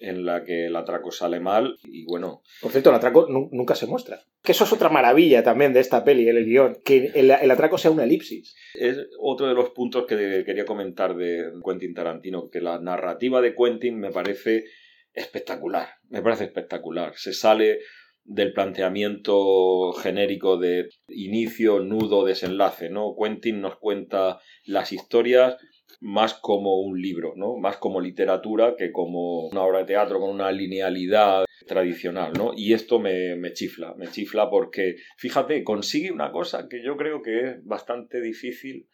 en 0.00 0.24
la 0.24 0.44
que 0.44 0.66
el 0.66 0.76
atraco 0.76 1.10
sale 1.10 1.40
mal 1.40 1.76
y 1.84 2.04
bueno, 2.04 2.42
Por 2.62 2.70
cierto, 2.70 2.90
el 2.90 2.96
atraco 2.96 3.26
nu- 3.28 3.48
nunca 3.50 3.74
se 3.74 3.86
muestra. 3.86 4.20
Que 4.44 4.52
eso 4.52 4.62
es 4.62 4.72
otra 4.72 4.88
maravilla 4.90 5.42
también 5.42 5.72
de 5.72 5.80
esta 5.80 6.04
peli, 6.04 6.28
el 6.28 6.44
guion, 6.44 6.76
que 6.84 7.10
el, 7.14 7.30
el 7.32 7.50
atraco 7.50 7.78
sea 7.78 7.90
una 7.90 8.04
elipsis. 8.04 8.54
es 8.74 8.96
otro 9.20 9.48
de 9.48 9.54
los 9.54 9.70
puntos 9.70 10.06
que 10.06 10.44
quería 10.46 10.64
comentar 10.64 11.16
de 11.16 11.50
Quentin 11.64 11.94
Tarantino, 11.94 12.48
que 12.48 12.60
la 12.60 12.78
narrativa 12.78 13.40
de 13.40 13.54
Quentin 13.56 13.98
me 13.98 14.12
parece 14.12 14.64
espectacular, 15.12 15.88
me 16.10 16.22
parece 16.22 16.44
espectacular. 16.44 17.14
Se 17.16 17.32
sale 17.32 17.80
del 18.24 18.52
planteamiento 18.52 19.92
genérico 19.94 20.58
de 20.58 20.88
inicio, 21.08 21.80
nudo, 21.80 22.24
desenlace, 22.24 22.90
¿no? 22.90 23.14
Quentin 23.20 23.60
nos 23.60 23.78
cuenta 23.78 24.38
las 24.64 24.92
historias 24.92 25.56
más 26.00 26.34
como 26.34 26.80
un 26.80 27.00
libro, 27.00 27.34
¿no? 27.36 27.56
Más 27.56 27.76
como 27.76 28.00
literatura 28.00 28.74
que 28.76 28.92
como 28.92 29.48
una 29.48 29.62
obra 29.62 29.80
de 29.80 29.86
teatro 29.86 30.20
con 30.20 30.30
una 30.30 30.52
linealidad 30.52 31.44
tradicional, 31.66 32.32
¿no? 32.32 32.52
Y 32.56 32.72
esto 32.72 32.98
me, 32.98 33.36
me 33.36 33.52
chifla, 33.52 33.94
me 33.94 34.08
chifla 34.08 34.48
porque, 34.48 34.96
fíjate, 35.16 35.64
consigue 35.64 36.12
una 36.12 36.30
cosa 36.30 36.68
que 36.68 36.82
yo 36.82 36.96
creo 36.96 37.22
que 37.22 37.40
es 37.40 37.64
bastante 37.64 38.20
difícil, 38.20 38.88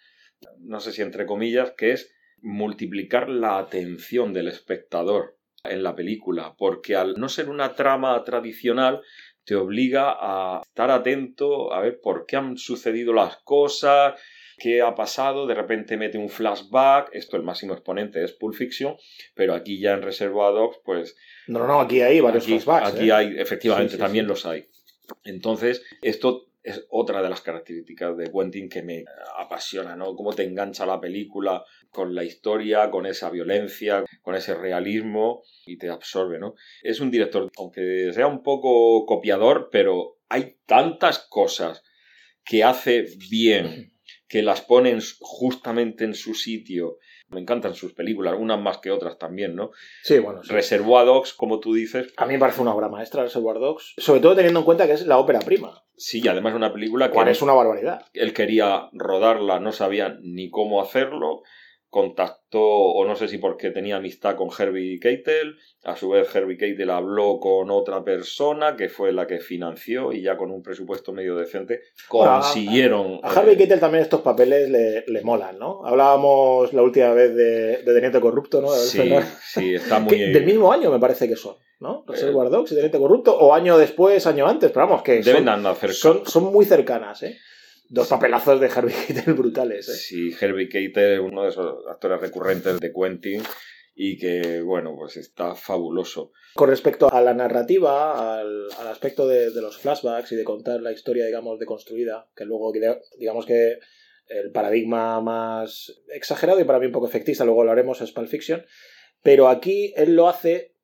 no 0.59 0.81
sé 0.81 0.93
si 0.93 1.03
entre 1.03 1.27
comillas, 1.27 1.73
que 1.77 1.93
es 1.93 2.15
multiplicar 2.41 3.29
la 3.29 3.59
atención 3.59 4.33
del 4.33 4.49
espectador 4.49 5.39
en 5.65 5.83
la 5.83 5.95
película, 5.95 6.55
porque 6.59 6.95
al 6.95 7.15
no 7.15 7.29
ser 7.29 7.49
una 7.49 7.75
trama 7.75 8.23
tradicional, 8.25 9.01
te 9.45 9.55
obliga 9.55 10.15
a 10.19 10.63
estar 10.63 10.91
atento 10.91 11.73
a 11.73 11.81
ver 11.81 12.01
por 12.03 12.27
qué 12.27 12.37
han 12.37 12.57
sucedido 12.57 13.13
las 13.13 13.37
cosas, 13.39 14.21
qué 14.59 14.83
ha 14.83 14.95
pasado, 14.95 15.47
de 15.47 15.55
repente 15.55 15.97
mete 15.97 16.19
un 16.19 16.29
flashback, 16.29 17.11
esto 17.13 17.37
el 17.37 17.43
máximo 17.43 17.75
exponente 17.75 18.23
es 18.23 18.33
Pulp 18.33 18.55
Fiction, 18.55 18.97
pero 19.35 19.55
aquí 19.55 19.79
ya 19.81 19.93
en 19.93 20.03
Reservoir 20.03 20.53
Dogs, 20.55 20.79
pues 20.85 21.17
No, 21.47 21.59
no, 21.61 21.67
no, 21.67 21.81
aquí 21.81 22.01
hay 22.01 22.21
varios 22.21 22.45
aquí, 22.45 22.59
flashbacks. 22.59 22.95
aquí 22.95 23.09
¿eh? 23.09 23.13
hay, 23.13 23.35
efectivamente, 23.39 23.91
Sí, 23.93 23.97
sí, 23.97 24.03
también 24.03 24.25
sí. 24.25 24.29
los 24.29 24.47
hay. 24.47 24.69
Entonces, 25.25 25.83
esto 26.03 26.47
es 26.63 26.87
otra 26.89 27.23
de 27.23 27.29
las 27.29 27.43
características 27.43 28.17
de 28.17 28.33
Quentin 28.33 28.71
que 28.71 28.83
me 28.83 29.05
apasiona, 29.39 29.97
¿no? 29.97 30.17
Cómo 30.17 30.33
te 30.33 30.45
engancha 30.45 30.87
la 30.87 30.99
película 30.99 31.63
con 31.91 32.15
la 32.15 32.25
historia, 32.25 32.91
con 32.91 33.05
esa 33.05 33.29
violencia, 33.29 34.03
con 34.23 34.35
ese 34.35 34.55
realismo 34.55 35.43
y 35.67 35.77
te 35.77 35.91
absorbe, 35.91 36.39
¿no? 36.39 36.55
Es 36.83 37.01
un 37.01 37.11
director, 37.11 37.51
aunque 37.59 38.11
sea 38.15 38.27
un 38.27 38.43
poco 38.43 39.05
copiador, 39.05 39.69
pero 39.71 40.17
hay 40.31 40.57
tantas 40.65 41.19
cosas 41.19 41.83
que 42.47 42.65
hace 42.65 43.05
bien, 43.31 43.93
que 44.29 44.43
las 44.43 44.61
ponen 44.63 45.01
justamente 45.21 46.05
en 46.05 46.15
su 46.15 46.35
sitio. 46.35 46.99
Me 47.29 47.41
encantan 47.41 47.75
sus 47.75 47.93
películas, 47.93 48.35
unas 48.39 48.61
más 48.61 48.79
que 48.79 48.91
otras 48.91 49.19
también, 49.19 49.55
¿no? 49.57 49.71
Sí, 50.03 50.19
bueno, 50.19 50.43
sí. 50.43 50.53
Reservoir 50.53 51.07
Dogs, 51.07 51.35
como 51.35 51.61
tú 51.61 51.75
dices, 51.75 52.13
A 52.17 52.27
mí 52.27 52.35
me 52.35 52.39
parece 52.39 52.61
una 52.63 52.75
obra 52.75 52.89
maestra 52.89 53.23
Reservoir 53.23 53.59
Dogs, 53.59 53.95
sobre 53.97 54.21
todo 54.21 54.35
teniendo 54.35 54.61
en 54.61 54.65
cuenta 54.65 54.87
que 54.87 54.93
es 54.93 55.07
la 55.07 55.19
ópera 55.19 55.41
prima, 55.41 55.83
Sí, 55.97 56.21
y 56.23 56.29
además 56.29 56.55
una 56.55 56.73
película 56.73 57.09
que 57.09 57.15
cual 57.15 57.29
es 57.29 57.41
una 57.41 57.53
barbaridad. 57.53 58.05
él 58.15 58.33
quería 58.33 58.89
rodarla, 58.93 59.61
no 59.61 59.71
sabía 59.73 60.17
ni 60.23 60.51
cómo 60.51 60.83
hacerlo, 60.83 61.43
contactó, 61.95 62.61
o 62.61 63.05
no 63.07 63.15
sé 63.15 63.29
si 63.29 63.39
porque 63.39 63.71
tenía 63.71 63.97
amistad 63.97 64.35
con 64.37 64.49
Herbie 64.57 64.99
Keitel, 64.99 65.57
a 65.85 65.95
su 65.97 66.09
vez 66.11 66.35
Herbie 66.35 66.57
Keitel 66.57 66.91
habló 66.91 67.39
con 67.39 67.71
otra 67.71 68.03
persona 68.03 68.75
que 68.77 68.89
fue 68.89 69.13
la 69.13 69.27
que 69.29 69.39
financió 69.39 70.13
y 70.13 70.21
ya 70.23 70.37
con 70.37 70.51
un 70.51 70.61
presupuesto 70.63 71.13
medio 71.13 71.37
decente 71.37 71.81
Bueno, 72.11 72.33
a- 72.33 72.41
consiguieron... 72.41 73.21
A 73.23 73.31
Harvey 73.31 73.55
eh, 73.55 73.59
Keitel 73.59 73.79
también 73.81 74.03
estos 74.03 74.23
papeles 74.23 74.69
le, 74.69 75.05
le 75.07 75.23
molan, 75.23 75.59
¿no? 75.59 75.85
Hablábamos 75.87 76.73
la 76.73 76.83
última 76.83 77.13
vez 77.13 77.35
de, 77.35 77.79
de 77.85 77.95
Teniente 77.95 78.21
Corrupto, 78.21 78.61
¿no? 78.61 78.69
Sí, 78.71 79.09
sí, 79.43 79.75
está 79.75 80.01
muy... 80.01 80.17
Que 80.17 80.27
del 80.29 80.45
mismo 80.45 80.73
año 80.73 80.91
me 80.91 80.99
parece 80.99 81.29
que 81.29 81.37
son, 81.37 81.55
¿no? 81.81 82.05
Reservoir 82.09 82.51
Dogs 82.51 82.73
y 82.73 82.75
Teniente 82.75 82.99
Corrupto, 82.99 83.37
o 83.39 83.55
año 83.55 83.79
después, 83.79 84.27
año 84.27 84.47
antes, 84.49 84.71
pero 84.73 84.87
vamos, 84.87 85.03
que 85.03 85.21
Deben 85.23 85.45
son, 85.45 85.49
andar 85.49 85.77
cerca. 85.77 85.95
son, 85.95 86.27
son 86.27 86.45
muy 86.53 86.65
cercanas, 86.65 87.23
¿eh? 87.23 87.37
Dos 87.95 88.09
papelazos 88.09 88.59
de 88.59 88.67
Harvey 88.67 88.93
Keitel 88.93 89.35
brutales, 89.35 89.89
¿eh? 89.89 89.95
Sí, 89.95 90.35
Herbie 90.41 90.69
Keitel 90.69 91.13
es 91.13 91.21
uno 91.21 91.45
de 91.45 91.51
esos 91.51 91.87
actores 91.89 92.21
recurrentes 92.21 92.81
de 92.81 92.93
Quentin 92.93 93.41
y 93.95 94.19
que, 94.19 94.63
bueno, 94.63 94.97
pues 94.97 95.17
está 95.17 95.55
fabuloso. 95.55 96.33
Con 96.55 96.71
respecto 96.71 97.09
a 97.15 97.21
la 97.21 97.35
narrativa, 97.35 98.41
al, 98.41 98.67
al 98.81 98.89
aspecto 98.89 99.29
de, 99.29 99.53
de 99.53 99.63
los 99.63 99.79
flashbacks 99.79 100.33
y 100.33 100.35
de 100.35 100.43
contar 100.43 100.81
la 100.81 100.91
historia, 100.91 101.25
digamos, 101.25 101.61
deconstruida, 101.61 102.29
que 102.35 102.45
luego, 102.45 102.73
digamos 103.17 103.47
que 103.47 103.79
el 104.27 104.51
paradigma 104.51 105.21
más 105.21 106.03
exagerado 106.09 106.59
y 106.59 106.65
para 106.65 106.81
mí 106.81 106.87
un 106.87 106.93
poco 106.93 107.07
efectista, 107.07 107.45
luego 107.45 107.63
lo 107.63 107.71
haremos, 107.71 108.01
es 108.01 108.11
Pulp 108.11 108.27
Fiction, 108.27 108.65
pero 109.23 109.47
aquí 109.49 109.95
él 109.97 110.17
lo 110.17 110.29
hace, 110.29 110.75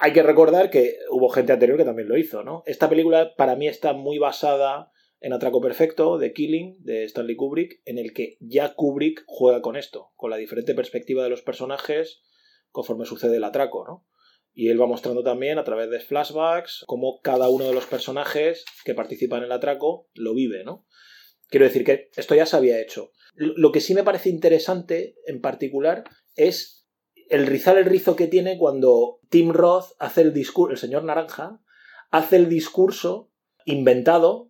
hay 0.00 0.12
que 0.12 0.24
recordar 0.24 0.68
que 0.68 0.96
hubo 1.10 1.28
gente 1.28 1.52
anterior 1.52 1.78
que 1.78 1.84
también 1.84 2.08
lo 2.08 2.18
hizo, 2.18 2.42
¿no? 2.42 2.64
Esta 2.66 2.88
película 2.88 3.36
para 3.36 3.54
mí 3.54 3.68
está 3.68 3.92
muy 3.92 4.18
basada 4.18 4.90
en 5.20 5.32
Atraco 5.32 5.60
Perfecto, 5.60 6.18
de 6.18 6.32
Killing, 6.32 6.76
de 6.80 7.04
Stanley 7.04 7.36
Kubrick, 7.36 7.82
en 7.84 7.98
el 7.98 8.12
que 8.12 8.36
ya 8.40 8.74
Kubrick 8.74 9.24
juega 9.26 9.60
con 9.60 9.76
esto, 9.76 10.12
con 10.16 10.30
la 10.30 10.36
diferente 10.36 10.74
perspectiva 10.74 11.22
de 11.22 11.30
los 11.30 11.42
personajes 11.42 12.22
conforme 12.70 13.04
sucede 13.04 13.36
el 13.36 13.44
atraco, 13.44 13.84
¿no? 13.86 14.06
Y 14.52 14.68
él 14.68 14.80
va 14.80 14.86
mostrando 14.86 15.22
también 15.22 15.58
a 15.58 15.64
través 15.64 15.90
de 15.90 16.00
flashbacks 16.00 16.84
cómo 16.86 17.20
cada 17.20 17.48
uno 17.48 17.66
de 17.66 17.74
los 17.74 17.86
personajes 17.86 18.64
que 18.84 18.94
participan 18.94 19.40
en 19.40 19.44
el 19.46 19.52
atraco 19.52 20.08
lo 20.14 20.34
vive, 20.34 20.64
¿no? 20.64 20.86
Quiero 21.48 21.66
decir 21.66 21.84
que 21.84 22.10
esto 22.16 22.34
ya 22.34 22.46
se 22.46 22.56
había 22.56 22.80
hecho. 22.80 23.12
Lo 23.34 23.72
que 23.72 23.80
sí 23.80 23.94
me 23.94 24.04
parece 24.04 24.28
interesante 24.28 25.16
en 25.26 25.40
particular 25.40 26.04
es 26.36 26.88
el 27.28 27.46
rizar 27.46 27.76
el 27.76 27.84
rizo 27.84 28.16
que 28.16 28.26
tiene 28.26 28.58
cuando 28.58 29.20
Tim 29.28 29.52
Roth 29.52 29.92
hace 29.98 30.22
el 30.22 30.32
discurso, 30.32 30.72
el 30.72 30.78
señor 30.78 31.04
Naranja, 31.04 31.60
hace 32.10 32.36
el 32.36 32.48
discurso 32.48 33.30
inventado 33.64 34.49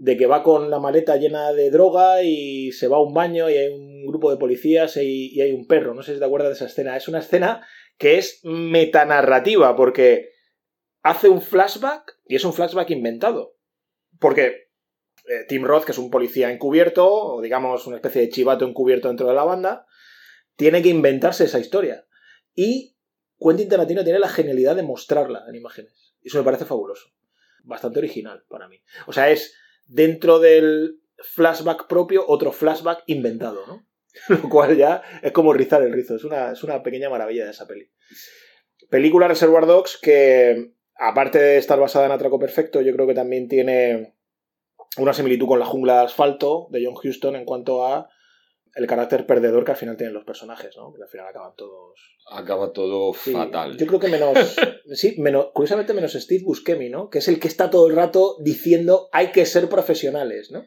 de 0.00 0.16
que 0.16 0.24
va 0.24 0.42
con 0.42 0.70
la 0.70 0.78
maleta 0.78 1.16
llena 1.16 1.52
de 1.52 1.70
droga 1.70 2.22
y 2.22 2.72
se 2.72 2.88
va 2.88 2.96
a 2.96 3.02
un 3.02 3.12
baño 3.12 3.50
y 3.50 3.58
hay 3.58 3.68
un 3.68 4.06
grupo 4.06 4.30
de 4.30 4.38
policías 4.38 4.96
y, 4.96 5.38
hay 5.42 5.52
un 5.52 5.66
perro. 5.66 5.92
No 5.92 6.02
sé 6.02 6.14
si 6.14 6.18
te 6.18 6.24
acuerdas 6.24 6.48
de 6.48 6.54
esa 6.54 6.64
escena. 6.64 6.96
Es 6.96 7.06
una 7.06 7.18
escena 7.18 7.66
que 7.98 8.16
es 8.16 8.40
metanarrativa 8.42 9.76
porque 9.76 10.30
hace 11.02 11.28
un 11.28 11.42
flashback 11.42 12.18
y 12.26 12.36
es 12.36 12.44
un 12.44 12.54
flashback 12.54 12.88
inventado. 12.88 13.58
Porque 14.18 14.70
eh, 15.26 15.44
Tim 15.46 15.64
Roth, 15.64 15.84
que 15.84 15.92
es 15.92 15.98
un 15.98 16.10
policía 16.10 16.50
encubierto, 16.50 17.06
o 17.06 17.42
digamos 17.42 17.86
una 17.86 17.96
especie 17.96 18.22
de 18.22 18.30
chivato 18.30 18.66
encubierto 18.66 19.08
dentro 19.08 19.28
de 19.28 19.34
la 19.34 19.44
banda, 19.44 19.86
tiene 20.56 20.80
que 20.80 20.88
inventarse 20.88 21.44
esa 21.44 21.58
historia. 21.58 22.06
Y 22.54 22.96
Quentin 23.38 23.68
Tarantino 23.68 24.02
tiene 24.02 24.18
la 24.18 24.30
genialidad 24.30 24.76
de 24.76 24.82
mostrarla 24.82 25.44
en 25.46 25.56
imágenes. 25.56 26.14
Y 26.22 26.28
eso 26.28 26.38
me 26.38 26.44
parece 26.44 26.64
fabuloso. 26.64 27.10
bastante 27.64 27.98
original 27.98 28.44
para 28.48 28.66
mí. 28.66 28.82
O 29.06 29.12
sea, 29.12 29.28
es 29.28 29.54
dentro 29.90 30.38
del 30.38 31.00
flashback 31.18 31.86
propio 31.86 32.24
otro 32.26 32.52
flashback 32.52 33.02
inventado, 33.06 33.66
¿no? 33.66 33.86
Lo 34.28 34.48
cual 34.48 34.76
ya 34.76 35.02
es 35.22 35.32
como 35.32 35.52
rizar 35.52 35.82
el 35.82 35.92
rizo. 35.92 36.16
Es 36.16 36.24
una, 36.24 36.52
es 36.52 36.62
una 36.62 36.82
pequeña 36.82 37.10
maravilla 37.10 37.44
de 37.44 37.50
esa 37.50 37.66
peli. 37.66 37.90
Película 38.88 39.28
Reservoir 39.28 39.66
Dogs 39.66 39.98
que, 40.00 40.72
aparte 40.96 41.38
de 41.38 41.58
estar 41.58 41.78
basada 41.78 42.06
en 42.06 42.12
Atraco 42.12 42.38
Perfecto, 42.38 42.80
yo 42.80 42.92
creo 42.94 43.06
que 43.06 43.14
también 43.14 43.48
tiene 43.48 44.14
una 44.96 45.12
similitud 45.12 45.46
con 45.46 45.60
La 45.60 45.66
Jungla 45.66 45.98
de 45.98 46.04
Asfalto 46.06 46.68
de 46.70 46.84
John 46.84 46.94
Huston 47.02 47.36
en 47.36 47.44
cuanto 47.44 47.86
a 47.86 48.08
el 48.74 48.86
carácter 48.86 49.26
perdedor 49.26 49.64
que 49.64 49.72
al 49.72 49.76
final 49.76 49.96
tienen 49.96 50.14
los 50.14 50.24
personajes, 50.24 50.76
¿no? 50.76 50.92
Que 50.92 51.02
al 51.02 51.08
final 51.08 51.26
acaban 51.28 51.52
todos... 51.56 51.98
Acaba 52.30 52.72
todo 52.72 53.12
Sí, 53.14 53.32
fatal. 53.32 53.76
Yo 53.76 53.86
creo 53.86 53.98
que 54.00 54.08
menos... 54.08 54.32
sí, 54.92 55.16
menos, 55.18 55.48
curiosamente 55.52 55.92
menos 55.94 56.12
Steve 56.12 56.42
Buscemi, 56.44 56.88
¿no? 56.88 57.10
Que 57.10 57.18
es 57.18 57.28
el 57.28 57.40
que 57.40 57.48
está 57.48 57.68
todo 57.70 57.88
el 57.88 57.96
rato 57.96 58.36
diciendo 58.40 59.08
hay 59.12 59.32
que 59.32 59.44
ser 59.46 59.68
profesionales, 59.68 60.50
¿no? 60.52 60.64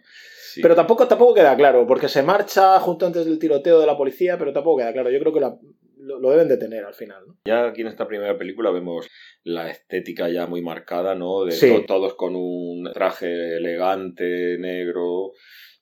Sí. 0.52 0.62
Pero 0.62 0.76
tampoco, 0.76 1.08
tampoco 1.08 1.34
queda 1.34 1.56
claro, 1.56 1.88
porque 1.88 2.08
se 2.10 2.22
marcha 2.22 2.80
justo 2.80 3.06
antes 3.08 3.26
del 3.26 3.40
tiroteo 3.40 3.80
de 3.80 3.88
la 3.88 3.98
policía, 3.98 4.38
pero 4.38 4.54
tampoco 4.54 4.78
queda 4.80 4.94
claro. 4.94 5.10
Yo 5.10 5.20
creo 5.20 5.34
que 5.34 5.40
la- 5.40 5.58
lo, 5.98 6.20
lo 6.20 6.32
deben 6.32 6.50
de 6.50 6.58
tener 6.58 6.84
al 6.84 6.94
final, 6.94 7.24
¿no? 7.26 7.38
Ya 7.46 7.68
aquí 7.68 7.82
en 7.82 7.88
esta 7.88 8.06
primera 8.08 8.38
película 8.38 8.70
vemos 8.72 9.08
la 9.46 9.70
estética 9.72 10.28
ya 10.30 10.46
muy 10.46 10.62
marcada, 10.62 11.16
¿no? 11.16 11.46
De 11.46 11.54
Sí. 11.54 11.70
to- 11.74 11.86
todos 11.86 12.14
con 12.16 12.36
un 12.36 12.92
traje 12.94 13.56
elegante, 13.56 14.58
negro, 14.60 15.32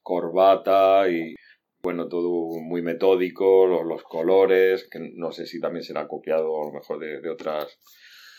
corbata 0.03 1.09
y 1.09 1.33
bueno, 1.83 2.07
todo 2.07 2.59
muy 2.59 2.81
metódico, 2.81 3.65
los, 3.67 3.85
los 3.85 4.03
colores, 4.03 4.87
que 4.89 4.99
no 5.15 5.31
sé 5.31 5.45
si 5.45 5.59
también 5.59 5.83
será 5.83 6.07
copiado 6.07 6.61
a 6.61 6.65
lo 6.67 6.71
mejor 6.73 6.99
de, 6.99 7.21
de 7.21 7.29
otras 7.29 7.67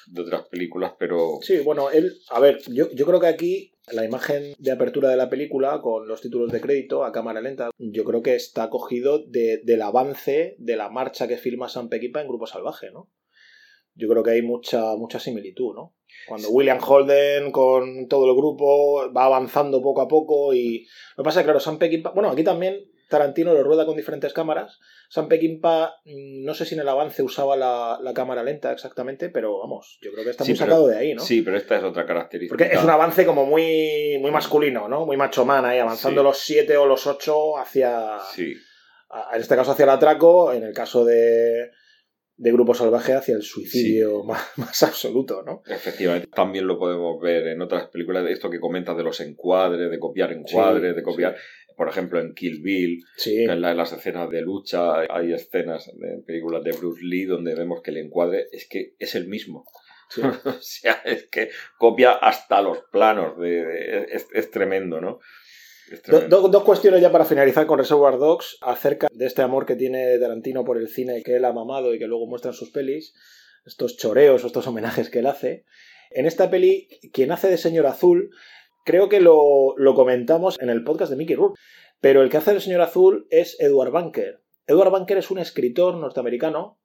de 0.08 0.20
otras 0.22 0.48
películas, 0.48 0.94
pero 0.98 1.38
Sí, 1.42 1.60
bueno, 1.60 1.88
él, 1.90 2.12
a 2.30 2.40
ver, 2.40 2.58
yo, 2.68 2.90
yo 2.90 3.06
creo 3.06 3.20
que 3.20 3.28
aquí 3.28 3.72
la 3.92 4.04
imagen 4.04 4.52
de 4.58 4.72
apertura 4.72 5.08
de 5.08 5.16
la 5.16 5.30
película 5.30 5.80
con 5.80 6.08
los 6.08 6.20
títulos 6.20 6.50
de 6.50 6.60
crédito 6.60 7.04
a 7.04 7.12
cámara 7.12 7.40
lenta, 7.40 7.70
yo 7.78 8.02
creo 8.02 8.20
que 8.20 8.34
está 8.34 8.68
cogido 8.68 9.20
de- 9.24 9.60
del 9.62 9.80
avance 9.80 10.56
de 10.58 10.76
la 10.76 10.88
marcha 10.88 11.28
que 11.28 11.36
filma 11.36 11.68
Sam 11.68 11.88
Peckinpah 11.88 12.20
en 12.22 12.26
Grupo 12.28 12.46
Salvaje, 12.48 12.90
¿no? 12.90 13.10
Yo 13.94 14.08
creo 14.08 14.22
que 14.24 14.30
hay 14.32 14.42
mucha, 14.42 14.96
mucha 14.96 15.20
similitud, 15.20 15.72
¿no? 15.74 15.94
Cuando 16.26 16.48
William 16.50 16.78
Holden 16.82 17.52
con 17.52 18.08
todo 18.08 18.28
el 18.28 18.36
grupo 18.36 19.12
va 19.12 19.26
avanzando 19.26 19.80
poco 19.82 20.00
a 20.00 20.08
poco 20.08 20.52
y... 20.54 20.86
Lo 21.16 21.22
que 21.22 21.26
pasa 21.28 21.40
es 21.40 21.44
que, 21.44 21.46
claro, 21.46 21.60
Sam 21.60 21.78
Peckinpah... 21.78 22.10
Bueno, 22.10 22.30
aquí 22.30 22.42
también 22.42 22.90
Tarantino 23.12 23.54
lo 23.54 23.62
rueda 23.62 23.86
con 23.86 23.96
diferentes 23.96 24.32
cámaras. 24.32 24.80
Sam 25.08 25.28
Peckinpah, 25.28 25.94
mm, 26.04 26.44
no 26.44 26.54
sé 26.54 26.64
si 26.66 26.74
en 26.74 26.80
el 26.80 26.88
avance 26.88 27.22
usaba 27.22 27.54
la, 27.54 27.98
la 28.02 28.12
cámara 28.12 28.42
lenta 28.42 28.72
exactamente, 28.72 29.28
pero 29.28 29.60
vamos, 29.60 29.98
yo 30.02 30.10
creo 30.12 30.24
que 30.24 30.30
está 30.30 30.44
muy 30.44 30.56
sacado 30.56 30.88
de 30.88 30.96
ahí, 30.96 31.14
¿no? 31.14 31.22
sí, 31.22 31.42
pero 31.42 31.56
esta 31.56 31.76
es 31.78 31.84
otra 31.84 32.04
característica. 32.06 32.56
Porque 32.58 32.74
es 32.74 32.82
un 32.82 32.90
avance 32.90 33.24
como 33.24 33.46
muy, 33.46 34.18
muy 34.20 34.30
masculino, 34.32 34.88
¿no? 34.88 35.06
Muy 35.06 35.16
macho 35.16 35.44
man 35.44 35.64
ahí, 35.64 35.78
avanzando 35.78 36.22
Sí. 36.22 36.24
los 36.24 36.38
siete 36.38 36.76
o 36.76 36.86
los 36.86 37.06
ocho 37.06 37.56
hacia... 37.58 38.18
Sí, 38.34 38.54
a- 39.10 39.36
En 39.36 39.40
este 39.40 39.54
caso 39.54 39.70
hacia 39.72 39.84
el 39.84 39.90
atraco, 39.90 40.52
en 40.52 40.62
el 40.64 40.72
caso 40.72 41.04
de, 41.04 41.70
de 42.36 42.50
Grupo 42.52 42.72
Salvaje 42.74 43.12
hacia 43.12 43.34
el 43.36 43.42
suicidio 43.42 44.24
más, 44.24 44.42
más 44.56 44.82
absoluto, 44.82 45.42
¿no? 45.44 45.62
efectivamente. 45.66 46.26
También 46.34 46.66
lo 46.66 46.78
podemos 46.78 47.20
ver 47.20 47.46
en 47.48 47.60
otras 47.60 47.88
películas 47.88 48.24
de 48.24 48.32
esto 48.32 48.48
que 48.50 48.58
comentas 48.58 48.96
de 48.96 49.02
los 49.04 49.20
encuadres, 49.20 49.90
de 49.90 49.98
copiar 49.98 50.32
encuadres, 50.32 50.92
Sí, 50.92 50.96
de 50.96 51.02
copiar, 51.02 51.36
por 51.76 51.88
ejemplo, 51.88 52.20
en 52.20 52.34
Kill 52.34 52.60
Bill, 52.62 53.04
Sí, 53.16 53.44
en, 53.44 53.60
la- 53.60 53.70
en 53.72 53.76
las 53.76 53.92
escenas 53.92 54.30
de 54.30 54.40
lucha 54.42 55.00
hay 55.10 55.32
escenas 55.32 55.88
en 55.88 56.22
películas 56.24 56.62
de 56.64 56.72
Bruce 56.72 57.00
Lee 57.04 57.24
donde 57.24 57.54
vemos 57.54 57.80
que 57.82 57.90
el 57.90 57.98
encuadre 57.98 58.46
es 58.52 58.66
que 58.68 58.94
es 58.98 59.14
el 59.14 59.28
mismo. 59.28 59.64
sí. 60.10 60.20
o 60.44 60.52
sea, 60.60 61.00
es 61.04 61.28
que 61.28 61.50
copia 61.78 62.12
hasta 62.12 62.60
los 62.62 62.78
planos. 62.90 63.38
De, 63.38 63.64
de- 63.64 64.04
es, 64.12 64.26
es 64.32 64.50
tremendo, 64.50 65.00
¿no? 65.00 65.18
Es 65.90 66.02
Do- 66.02 66.18
tremendo. 66.18 66.40
do- 66.42 66.48
dos 66.48 66.64
cuestiones 66.64 67.00
ya 67.00 67.10
para 67.12 67.24
finalizar 67.24 67.66
con 67.66 67.78
Reservoir 67.78 68.16
Dogs 68.18 68.58
acerca 68.62 69.08
de 69.12 69.26
este 69.26 69.42
amor 69.42 69.66
que 69.66 69.76
tiene 69.76 70.18
Tarantino 70.18 70.64
por 70.64 70.78
el 70.78 70.88
cine 70.88 71.22
que 71.22 71.36
él 71.36 71.44
ha 71.44 71.52
mamado 71.52 71.94
y 71.94 71.98
que 71.98 72.06
luego 72.06 72.26
muestra 72.26 72.50
en 72.50 72.56
sus 72.56 72.70
pelis, 72.70 73.14
estos 73.66 73.96
choreos 73.96 74.42
o 74.44 74.46
estos 74.46 74.66
homenajes 74.66 75.10
que 75.10 75.18
él 75.20 75.26
hace. 75.26 75.64
En 76.14 76.26
esta 76.26 76.50
peli, 76.50 76.88
quien 77.12 77.32
hace 77.32 77.48
de 77.48 77.56
Señor 77.56 77.86
Azul, 77.86 78.30
creo 78.84 79.08
que 79.08 79.20
lo, 79.20 79.74
lo 79.76 79.94
comentamos 79.94 80.60
en 80.60 80.70
el 80.70 80.84
podcast 80.84 81.10
de 81.10 81.16
Mickey 81.16 81.36
Rourke, 81.36 81.58
pero 82.00 82.22
el 82.22 82.30
que 82.30 82.36
hace 82.38 82.52
de 82.54 82.60
Señor 82.60 82.80
Azul 82.80 83.26
es 83.30 83.56
Edward 83.60 83.92
Bunker. 83.92 84.42
Edward 84.66 84.90
Bunker 84.90 85.18
es 85.18 85.30
un 85.30 85.38
escritor 85.38 85.96
norteamericano 85.96 86.78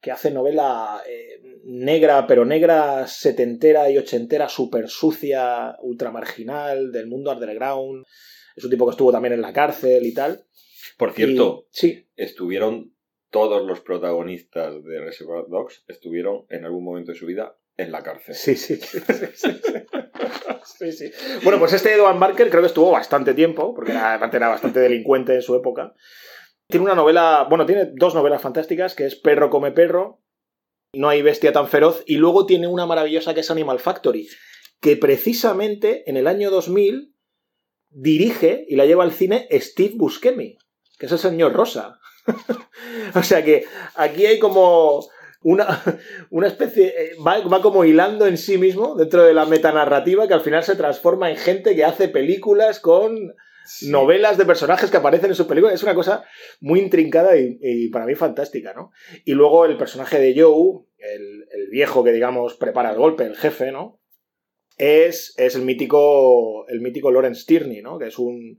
que 0.00 0.10
hace 0.10 0.30
novela 0.30 1.02
eh, 1.06 1.40
negra, 1.64 2.26
pero 2.26 2.44
negra 2.44 3.06
setentera 3.06 3.90
y 3.90 3.98
ochentera, 3.98 4.48
súper 4.48 4.88
sucia, 4.88 5.76
ultramarginal, 5.82 6.90
del 6.90 7.06
mundo 7.06 7.32
underground. 7.32 8.04
Es 8.56 8.64
un 8.64 8.70
tipo 8.70 8.86
que 8.86 8.92
estuvo 8.92 9.12
también 9.12 9.34
en 9.34 9.42
la 9.42 9.52
cárcel 9.52 10.06
y 10.06 10.14
tal. 10.14 10.44
Por 10.96 11.12
cierto, 11.12 11.66
Y- 11.66 11.68
sí, 11.70 12.08
estuvieron 12.16 12.94
todos 13.30 13.64
los 13.64 13.80
protagonistas 13.80 14.82
de 14.82 15.00
Reservoir 15.00 15.44
Dogs, 15.48 15.84
estuvieron 15.86 16.46
en 16.48 16.64
algún 16.64 16.82
momento 16.84 17.12
de 17.12 17.18
su 17.18 17.26
vida 17.26 17.56
en 17.82 17.92
la 17.92 18.02
cárcel. 18.02 18.34
sí, 18.34 18.56
sí. 18.56 18.80
sí. 20.92 21.12
Bueno, 21.42 21.58
pues 21.58 21.72
este 21.72 21.92
Edward 21.94 22.18
Barker 22.18 22.50
creo 22.50 22.62
que 22.62 22.68
estuvo 22.68 22.90
bastante 22.90 23.34
tiempo, 23.34 23.74
porque 23.74 23.92
era, 23.92 24.14
era 24.32 24.48
bastante 24.48 24.80
delincuente 24.80 25.34
en 25.34 25.42
su 25.42 25.54
época. 25.54 25.94
Tiene 26.68 26.84
una 26.84 26.94
novela, 26.94 27.46
bueno, 27.48 27.66
tiene 27.66 27.90
dos 27.94 28.14
novelas 28.14 28.40
fantásticas, 28.40 28.94
que 28.94 29.06
es 29.06 29.16
Perro 29.16 29.50
come 29.50 29.72
perro, 29.72 30.22
No 30.94 31.08
hay 31.08 31.22
bestia 31.22 31.52
tan 31.52 31.68
feroz, 31.68 32.02
y 32.06 32.16
luego 32.16 32.46
tiene 32.46 32.68
una 32.68 32.86
maravillosa 32.86 33.34
que 33.34 33.40
es 33.40 33.50
Animal 33.50 33.80
Factory, 33.80 34.28
que 34.80 34.96
precisamente 34.96 36.08
en 36.08 36.16
el 36.16 36.26
año 36.26 36.50
2000 36.50 37.14
dirige 37.90 38.64
y 38.68 38.76
la 38.76 38.86
lleva 38.86 39.04
al 39.04 39.12
cine 39.12 39.48
Steve 39.52 39.94
Buscemi, 39.96 40.56
que 40.98 41.06
es 41.06 41.12
el 41.12 41.18
señor 41.18 41.52
Rosa. 41.52 41.98
o 43.14 43.22
sea 43.22 43.44
que 43.44 43.64
aquí 43.96 44.26
hay 44.26 44.38
como 44.38 45.08
una, 45.42 45.66
una 46.30 46.46
especie, 46.46 46.88
eh, 46.88 47.10
va, 47.26 47.40
va 47.46 47.62
como 47.62 47.84
hilando 47.84 48.26
en 48.26 48.36
sí 48.38 48.58
mismo 48.58 48.94
dentro 48.96 49.22
de 49.24 49.34
la 49.34 49.46
metanarrativa 49.46 50.28
que 50.28 50.34
al 50.34 50.42
final 50.42 50.62
se 50.62 50.76
transforma 50.76 51.30
en 51.30 51.36
gente 51.36 51.74
que 51.74 51.84
hace 51.84 52.08
películas 52.08 52.80
con 52.80 53.34
Sí. 53.62 53.88
novelas 53.88 54.36
de 54.36 54.46
personajes 54.46 54.90
que 54.90 54.96
aparecen 54.96 55.30
en 55.30 55.36
sus 55.36 55.46
películas. 55.46 55.74
Es 55.74 55.82
una 55.84 55.94
cosa 55.94 56.24
muy 56.60 56.80
intrincada 56.80 57.36
y, 57.38 57.56
y 57.60 57.88
para 57.90 58.04
mí 58.04 58.16
fantástica, 58.16 58.72
¿no? 58.74 58.90
Y 59.24 59.34
luego 59.34 59.64
el 59.64 59.76
personaje 59.76 60.18
de 60.18 60.34
Joe, 60.34 60.80
el, 60.98 61.44
el 61.52 61.68
viejo 61.70 62.02
que 62.02 62.10
digamos 62.10 62.54
prepara 62.56 62.90
el 62.90 62.96
golpe, 62.96 63.24
el 63.24 63.36
jefe, 63.36 63.70
¿no? 63.70 64.00
Es, 64.76 65.34
es 65.36 65.54
el 65.54 65.62
mítico 65.62 66.66
el 66.68 66.80
mítico 66.80 67.12
Lawrence 67.12 67.44
Tierney, 67.46 67.80
¿no? 67.80 67.98
Que 67.98 68.08
es 68.08 68.18
un, 68.18 68.58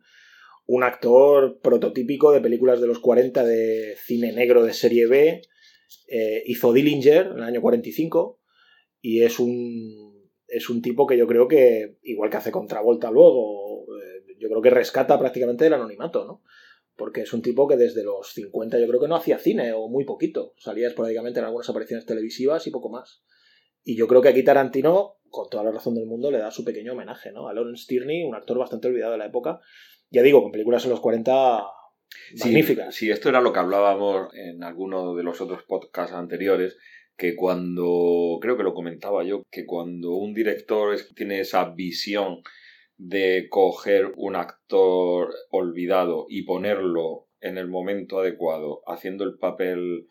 un 0.65 0.83
actor 0.83 1.59
prototípico 1.61 2.31
de 2.31 2.39
películas 2.39 2.79
de 2.79 2.87
los 2.87 2.99
40 2.99 3.43
de 3.43 3.97
cine 3.97 4.31
negro 4.31 4.63
de 4.63 4.73
serie 4.73 5.07
B. 5.07 5.41
Eh, 6.07 6.43
hizo 6.45 6.73
Dillinger 6.73 7.27
en 7.27 7.37
el 7.37 7.43
año 7.43 7.61
45 7.61 8.39
y 9.01 9.23
es 9.23 9.39
un, 9.39 10.29
es 10.47 10.69
un 10.69 10.81
tipo 10.81 11.07
que 11.07 11.17
yo 11.17 11.27
creo 11.27 11.47
que, 11.47 11.97
igual 12.03 12.29
que 12.29 12.37
hace 12.37 12.51
Contravolta 12.51 13.11
luego, 13.11 13.85
eh, 13.97 14.35
yo 14.39 14.49
creo 14.49 14.61
que 14.61 14.69
rescata 14.69 15.17
prácticamente 15.17 15.63
del 15.63 15.73
anonimato, 15.73 16.25
¿no? 16.25 16.43
Porque 16.95 17.21
es 17.21 17.33
un 17.33 17.41
tipo 17.41 17.67
que 17.67 17.77
desde 17.77 18.03
los 18.03 18.33
50 18.33 18.79
yo 18.79 18.87
creo 18.87 18.99
que 18.99 19.07
no 19.07 19.15
hacía 19.15 19.39
cine 19.39 19.73
o 19.73 19.87
muy 19.87 20.05
poquito. 20.05 20.53
Salía 20.57 20.87
esporádicamente 20.87 21.39
en 21.39 21.45
algunas 21.45 21.69
apariciones 21.69 22.05
televisivas 22.05 22.67
y 22.67 22.71
poco 22.71 22.89
más. 22.89 23.23
Y 23.83 23.95
yo 23.95 24.07
creo 24.07 24.21
que 24.21 24.29
aquí 24.29 24.43
Tarantino, 24.43 25.15
con 25.29 25.49
toda 25.49 25.63
la 25.63 25.71
razón 25.71 25.95
del 25.95 26.05
mundo, 26.05 26.29
le 26.29 26.37
da 26.37 26.51
su 26.51 26.63
pequeño 26.63 26.93
homenaje, 26.93 27.31
¿no? 27.31 27.47
A 27.47 27.53
Lawrence 27.53 27.85
Tierney, 27.87 28.23
un 28.23 28.35
actor 28.35 28.59
bastante 28.59 28.87
olvidado 28.87 29.13
de 29.13 29.17
la 29.17 29.25
época. 29.25 29.61
Ya 30.11 30.21
digo, 30.21 30.43
con 30.43 30.51
películas 30.51 30.83
en 30.83 30.91
los 30.91 30.99
40 30.99 31.63
Sí, 31.63 31.80
magníficas. 32.39 32.95
Sí, 32.95 33.09
esto 33.09 33.29
era 33.29 33.41
lo 33.41 33.53
que 33.53 33.59
hablábamos 33.59 34.33
en 34.33 34.63
alguno 34.63 35.15
de 35.15 35.23
los 35.23 35.41
otros 35.41 35.63
podcasts 35.63 36.13
anteriores, 36.15 36.77
que 37.17 37.35
cuando, 37.35 38.39
creo 38.41 38.57
que 38.57 38.63
lo 38.63 38.73
comentaba 38.73 39.23
yo, 39.23 39.43
que 39.51 39.65
cuando 39.65 40.11
un 40.15 40.33
director 40.33 40.93
es- 40.93 41.13
tiene 41.15 41.39
esa 41.41 41.65
visión 41.69 42.41
de 42.97 43.47
coger 43.49 44.11
un 44.15 44.35
actor 44.35 45.33
olvidado 45.49 46.25
y 46.29 46.43
ponerlo 46.43 47.27
en 47.41 47.57
el 47.57 47.67
momento 47.67 48.19
adecuado, 48.19 48.81
haciendo 48.87 49.23
el 49.23 49.37
papel 49.37 50.07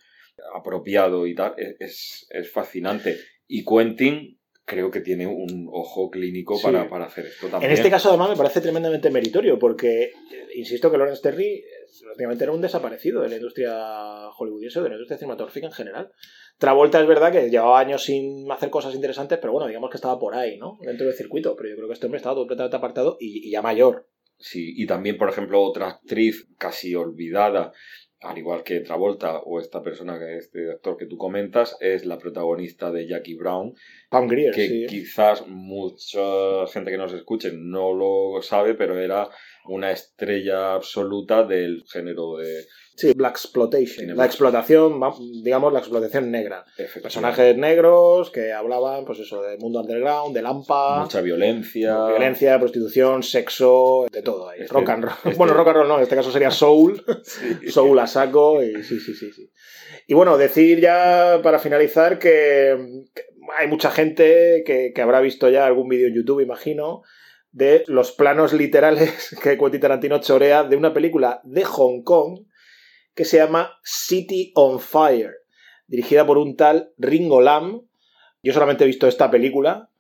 apropiado 0.55 1.27
y 1.27 1.35
tal, 1.35 1.55
es, 1.57 1.77
es, 1.81 2.27
es 2.31 2.51
fascinante. 2.51 3.17
Y 3.47 3.65
Quentin 3.65 4.39
creo 4.65 4.91
que 4.91 5.01
tiene 5.01 5.27
un 5.27 5.69
ojo 5.73 6.11
clínico 6.11 6.57
Sí. 6.57 6.63
para, 6.65 6.89
para 6.89 7.07
hacer 7.07 7.27
esto 7.27 7.49
también. 7.49 7.71
En 7.71 7.77
este 7.77 7.91
caso, 7.91 8.09
además, 8.11 8.31
me 8.31 8.37
parece 8.37 8.61
tremendamente 8.61 9.11
meritorio, 9.11 9.59
porque 9.59 10.03
eh, 10.05 10.13
insisto 10.55 10.91
que 10.91 10.99
Lawrence 10.99 11.23
Terry 11.23 11.63
prácticamente 12.03 12.45
era 12.45 12.53
un 12.53 12.61
desaparecido 12.61 13.23
de 13.23 13.29
la 13.29 13.37
industria 13.37 14.31
hollywoodiense, 14.31 14.81
de 14.81 14.89
la 14.89 14.95
industria 14.95 15.19
cinematográfica 15.19 15.67
en 15.67 15.73
general. 15.73 16.13
Travolta 16.59 17.01
es 17.01 17.07
verdad 17.07 17.33
que 17.33 17.51
llevaba 17.51 17.81
años 17.81 18.05
sin 18.05 18.51
hacer 18.51 18.71
cosas 18.71 18.95
interesantes, 18.95 19.39
pero 19.39 19.53
bueno, 19.53 19.67
digamos 19.67 19.91
que 19.91 19.97
estaba 19.97 20.19
por 20.19 20.35
ahí, 20.35 20.59
¿no? 20.59 20.79
Dentro 20.83 21.07
del 21.07 21.17
circuito, 21.17 21.57
pero 21.57 21.71
yo 21.71 21.77
creo 21.77 21.89
que 21.89 21.95
este 21.95 22.07
hombre 22.07 22.19
estaba 22.19 22.37
completamente 22.37 22.77
apartado 22.77 23.17
y, 23.19 23.49
y 23.49 23.51
ya 23.51 23.63
mayor. 23.63 24.09
Sí, 24.39 24.73
y 24.77 24.87
también, 24.87 25.19
por 25.19 25.29
ejemplo, 25.29 25.63
otra 25.63 25.89
actriz 25.89 26.49
casi 26.57 26.95
olvidada, 26.95 27.73
al 28.21 28.39
igual 28.39 28.63
que 28.63 28.81
Travolta 28.81 29.39
o 29.39 29.61
esta 29.61 29.83
persona, 29.83 30.19
este 30.37 30.71
actor 30.71 30.97
que 30.97 31.07
tú 31.07 31.17
comentas, 31.17 31.77
es 31.81 32.05
la 32.05 32.19
protagonista 32.19 32.91
de 32.91 33.07
Jackie 33.07 33.37
Brown, 33.37 33.75
Pam 34.09 34.29
Grier, 34.29 34.55
que 34.55 34.69
sí. 34.69 34.87
quizás 34.89 35.47
mucha 35.47 36.67
gente 36.73 36.91
que 36.91 36.99
nos 36.99 37.13
escuche 37.13 37.53
no 37.55 37.93
lo 37.95 38.43
sabe, 38.43 38.75
pero 38.75 38.99
era 38.99 39.29
una 39.67 39.93
estrella 39.93 40.75
absoluta 40.75 41.45
del 41.45 41.85
género 41.91 42.37
de 42.37 42.65
Sí, 42.97 43.15
Black 43.15 43.33
Exploitation. 43.33 44.15
La 44.15 44.27
explotación, 44.27 45.01
digamos, 45.43 45.73
la 45.73 45.79
explotación 45.79 46.31
negra. 46.31 46.67
Personajes 47.03 47.57
negros 47.57 48.31
que 48.31 48.53
hablaban, 48.53 49.07
pues 49.07 49.21
eso, 49.21 49.41
del 49.41 49.59
mundo 49.59 49.81
underground, 49.81 50.35
del 50.35 50.45
AMPA, 50.45 51.01
mucha 51.01 51.23
violencia. 51.23 52.09
violencia, 52.09 52.59
prostitución, 52.59 53.23
sexo, 53.23 54.05
de 54.13 54.21
todo 54.21 54.51
ahí. 54.51 54.61
Este- 54.61 54.75
rock 54.75 54.89
and 54.91 55.05
roll. 55.05 55.15
este- 55.25 55.39
Bueno, 55.39 55.55
rock 55.55 55.69
and 55.69 55.77
roll 55.79 55.89
no, 55.89 55.97
en 55.97 56.03
este 56.03 56.17
caso 56.17 56.31
sería 56.31 56.51
soul. 56.51 57.03
Sí. 57.25 57.71
Soul 57.71 57.99
a 58.01 58.07
saco 58.07 58.63
y 58.63 58.83
sí, 58.83 59.01
sí, 59.01 59.15
sí, 59.15 59.33
sí. 59.33 59.51
Y 60.07 60.13
bueno, 60.13 60.37
decir 60.37 60.81
ya 60.81 61.41
para 61.43 61.59
finalizar 61.59 62.19
que, 62.19 62.77
que 63.15 63.23
hay 63.57 63.67
mucha 63.69 63.91
gente 63.91 64.63
que, 64.67 64.93
que 64.95 65.01
habrá 65.03 65.21
visto 65.21 65.49
ya 65.49 65.65
algún 65.67 65.89
vídeo 65.89 66.09
en 66.09 66.15
YouTube, 66.17 66.41
imagino, 66.43 67.03
de 67.53 67.85
los 67.87 68.13
planos 68.13 68.53
literales 68.53 69.37
que 69.43 69.59
Quentin 69.59 69.81
Tarantino 69.81 70.21
chorea 70.21 70.65
de 70.65 70.77
una 70.77 70.93
película 70.95 71.41
de 71.45 71.65
Hong 71.65 72.03
Kong 72.03 72.47
que 73.15 73.25
se 73.25 73.39
llama 73.39 73.73
City 73.83 74.53
on 74.55 74.81
Fire, 74.81 75.33
dirigida 75.87 76.25
por 76.25 76.39
un 76.39 76.57
tal 76.57 76.93
Ringo 76.97 77.41
Lam. 77.41 77.83
Yo 78.43 78.53
solamente 78.53 78.85
he 78.85 78.87
visto 78.87 79.07
esta 79.09 79.31
película, 79.31 79.91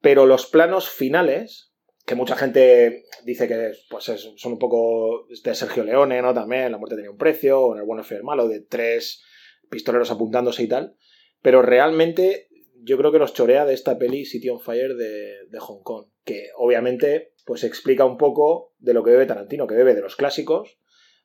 pero 0.00 0.26
los 0.26 0.46
planos 0.46 0.88
finales, 0.88 1.72
que 2.06 2.14
mucha 2.14 2.36
gente 2.36 3.04
dice 3.24 3.48
que 3.48 3.72
pues 3.90 4.08
es- 4.10 4.30
son 4.36 4.52
un 4.52 4.58
poco 4.58 5.26
de 5.42 5.54
Sergio 5.54 5.82
Leone, 5.82 6.22
¿no? 6.22 6.34
También, 6.34 6.70
La 6.70 6.78
muerte 6.78 6.96
tenía 6.96 7.10
un 7.10 7.16
precio, 7.18 7.60
o 7.60 7.74
en 7.74 7.80
El 7.80 7.86
bueno, 7.86 8.04
y 8.08 8.14
el 8.14 8.22
malo, 8.22 8.48
de 8.48 8.60
tres 8.60 9.24
pistoleros 9.70 10.10
apuntándose 10.10 10.62
y 10.62 10.68
tal. 10.68 10.94
Pero 11.42 11.62
realmente 11.62 12.47
yo 12.88 12.96
creo 12.96 13.12
que 13.12 13.18
los 13.18 13.34
chorea 13.34 13.66
de 13.66 13.74
esta 13.74 13.98
peli 13.98 14.24
City 14.24 14.48
on 14.48 14.60
Fire 14.60 14.96
de, 14.96 15.46
de 15.50 15.58
Hong 15.60 15.82
Kong, 15.82 16.06
que 16.24 16.48
obviamente 16.56 17.34
pues 17.44 17.62
explica 17.62 18.06
un 18.06 18.16
poco 18.16 18.72
de 18.78 18.94
lo 18.94 19.04
que 19.04 19.10
bebe 19.10 19.26
Tarantino, 19.26 19.66
que 19.66 19.74
bebe 19.74 19.94
de 19.94 20.00
los 20.00 20.16
clásicos, 20.16 20.78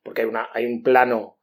porque 0.03 0.23
hay, 0.23 0.27
hay 0.53 0.65
un 0.65 0.83
plano 0.83 1.39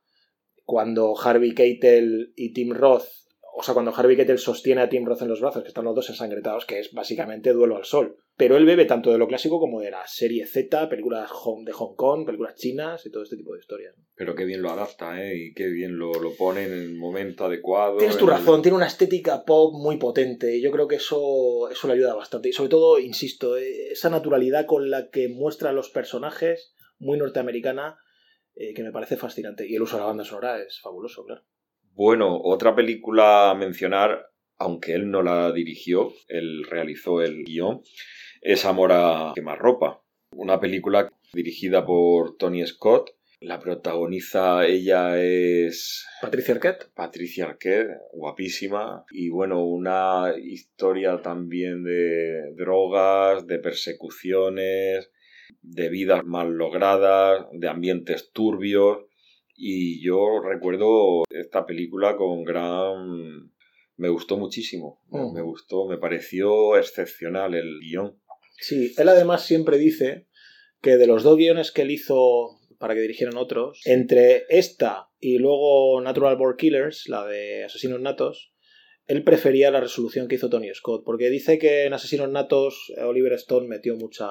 cuando 0.65 1.19
Harvey 1.19 1.55
Keitel 1.55 2.35
y 2.37 2.53
Tim 2.53 2.75
Roth, 2.75 3.09
o 3.57 3.63
sea, 3.63 3.75
cuando 3.75 3.95
Harvey 3.95 4.17
Keitel 4.17 4.39
sostiene 4.39 4.81
a 4.83 4.89
Tim 4.89 5.05
Roth 5.05 5.23
en 5.23 5.29
los 5.29 5.41
brazos, 5.41 5.63
que 5.63 5.69
están 5.69 5.85
los 5.85 5.95
dos 5.95 6.09
ensangretados, 6.11 6.65
que 6.67 6.79
es 6.79 6.93
básicamente 6.93 7.53
duelo 7.53 7.77
al 7.77 7.85
sol. 7.85 8.17
Pero 8.37 8.57
él 8.57 8.65
bebe 8.65 8.87
tanto 8.87 9.13
de 9.13 9.19
lo 9.19 9.29
clásico 9.29 9.61
como 9.61 9.81
de 9.81 9.91
la 9.91 10.07
serie 10.07 10.47
Z, 10.47 10.89
películas 10.89 11.31
home- 11.45 11.65
de 11.67 11.73
Hong 11.73 11.95
Kong, 11.95 12.25
películas 12.25 12.55
chinas 12.55 13.05
y 13.05 13.11
todo 13.11 13.23
este 13.23 13.37
tipo 13.37 13.53
de 13.53 13.61
historias. 13.61 13.95
Pero 14.15 14.35
qué 14.35 14.45
bien 14.47 14.63
lo 14.63 14.71
adapta, 14.71 15.23
¿eh? 15.23 15.37
Y 15.37 15.53
qué 15.53 15.67
bien 15.69 15.99
lo, 15.99 16.13
lo 16.15 16.35
pone 16.37 16.65
en 16.65 16.73
el 16.73 16.97
momento 16.97 17.45
adecuado. 17.45 17.99
Tienes 17.99 18.17
tu 18.17 18.25
el- 18.25 18.31
razón, 18.31 18.63
tiene 18.63 18.77
una 18.77 18.87
estética 18.87 19.45
pop 19.45 19.75
muy 19.75 19.99
potente 19.99 20.57
y 20.57 20.63
yo 20.63 20.71
creo 20.71 20.89
que 20.89 20.97
eso, 20.97 21.69
eso 21.71 21.87
le 21.87 21.95
ayuda 21.95 22.15
bastante. 22.15 22.49
Y 22.49 22.53
sobre 22.53 22.71
todo, 22.71 22.99
insisto, 22.99 23.59
eh, 23.59 23.89
esa 23.93 24.09
naturalidad 24.09 24.65
con 24.65 24.89
la 24.91 25.11
que 25.11 25.29
muestra 25.29 25.71
a 25.71 25.73
los 25.75 25.91
personajes, 25.91 26.75
muy 26.99 27.19
norteamericana, 27.19 27.99
eh, 28.55 28.73
que 28.75 28.83
me 28.83 28.93
parece 28.93 29.17
fascinante. 29.17 29.67
Y 29.69 29.75
el 29.75 29.83
uso 29.83 29.97
de 29.97 30.01
la 30.01 30.07
banda 30.07 30.25
sonora 30.25 30.63
es 30.63 30.81
fabuloso, 30.81 31.25
claro. 31.25 31.43
Bueno, 32.03 32.41
otra 32.43 32.75
película 32.75 33.51
a 33.51 33.55
mencionar, 33.55 34.31
aunque 34.57 34.95
él 34.95 35.11
no 35.11 35.23
la 35.23 35.53
dirigió, 35.53 36.15
él 36.29 36.65
realizó 36.65 37.21
el 37.21 37.45
guion, 37.45 37.83
es 38.41 38.65
Amor 38.65 38.93
a 38.93 39.33
quemarropa. 39.35 40.03
Una 40.35 40.59
película 40.59 41.13
dirigida 41.35 41.85
por 41.85 42.39
Tony 42.39 42.67
Scott. 42.67 43.11
La 43.43 43.61
protagoniza 43.61 44.65
ella 44.65 45.21
es 45.21 46.07
Patricia 46.23 46.55
Arquette. 46.55 46.91
Patricia 46.95 47.45
Arquette, 47.45 47.99
guapísima. 48.15 49.05
Y 49.11 49.29
bueno, 49.29 49.63
una 49.63 50.33
historia 50.43 51.21
también 51.21 51.85
de 51.85 52.55
drogas, 52.57 53.47
de 53.47 53.59
persecuciones, 53.59 55.11
de 55.61 55.91
vidas 55.91 56.25
mal 56.25 56.53
logradas, 56.53 57.45
de 57.53 57.69
ambientes 57.69 58.33
turbios. 58.33 59.10
Y 59.62 60.03
yo 60.03 60.40
recuerdo 60.42 61.25
esta 61.29 61.66
película 61.66 62.16
con 62.16 62.44
gran... 62.44 63.53
Me 63.96 64.09
gustó 64.09 64.38
muchísimo. 64.38 65.03
Mm. 65.09 65.35
Me 65.35 65.42
gustó, 65.42 65.87
me 65.87 65.99
pareció 65.99 66.79
excepcional 66.79 67.55
el 67.55 67.81
guion. 67.81 68.18
Sí, 68.57 68.94
él 68.96 69.09
además 69.09 69.44
siempre 69.44 69.77
dice 69.77 70.27
que 70.81 70.96
de 70.96 71.07
los 71.07 71.23
dos 71.23 71.37
guiones 71.37 71.73
que 71.73 71.83
él 71.83 71.90
hizo 71.90 72.59
para 72.79 72.94
que 72.94 73.03
dirigieran 73.03 73.37
otros, 73.37 73.83
entre 73.85 74.44
esta 74.49 75.11
y 75.20 75.37
luego 75.37 76.01
Natural 76.01 76.37
Born 76.37 76.57
Killers, 76.57 77.09
la 77.09 77.27
de 77.27 77.64
Asesinos 77.64 78.01
Natos, 78.01 78.55
él 79.07 79.23
prefería 79.23 79.70
la 79.70 79.81
resolución 79.81 80.29
que 80.29 80.37
hizo 80.37 80.49
Tony 80.49 80.73
Scott, 80.73 81.03
porque 81.05 81.29
dice 81.29 81.59
que 81.59 81.85
en 81.85 81.92
Asesinos 81.92 82.31
Natos 82.31 82.90
eh, 82.96 83.03
Oliver 83.03 83.35
Stone 83.35 83.68
metió 83.68 83.96
mucha, 83.96 84.31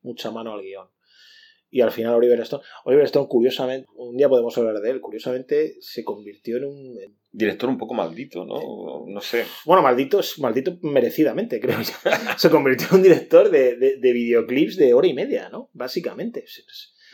mucha 0.00 0.30
mano 0.30 0.54
al 0.54 0.62
guion. 0.62 0.88
Y 1.74 1.80
al 1.80 1.90
final 1.90 2.14
Oliver 2.14 2.38
Stone, 2.40 2.62
Oliver 2.84 3.06
Stone 3.06 3.26
curiosamente, 3.28 3.88
un 3.96 4.14
día 4.16 4.28
podemos 4.28 4.56
hablar 4.58 4.78
de 4.80 4.90
él, 4.90 5.00
curiosamente 5.00 5.76
se 5.80 6.04
convirtió 6.04 6.58
en 6.58 6.64
un... 6.66 6.98
Director 7.32 7.70
un 7.70 7.78
poco 7.78 7.94
maldito, 7.94 8.44
¿no? 8.44 9.06
No 9.06 9.20
sé. 9.22 9.46
bueno, 9.64 9.82
maldito, 9.82 10.20
maldito 10.38 10.78
merecidamente, 10.82 11.58
creo 11.60 11.80
yo. 11.80 11.92
Se 12.36 12.50
convirtió 12.50 12.88
en 12.90 12.96
un 12.96 13.02
director 13.02 13.50
de, 13.50 13.76
de- 13.76 13.96
de 13.96 14.12
videoclips 14.12 14.76
de 14.76 14.92
hora 14.92 15.06
y 15.08 15.14
media, 15.14 15.48
¿no? 15.48 15.70
Básicamente. 15.72 16.44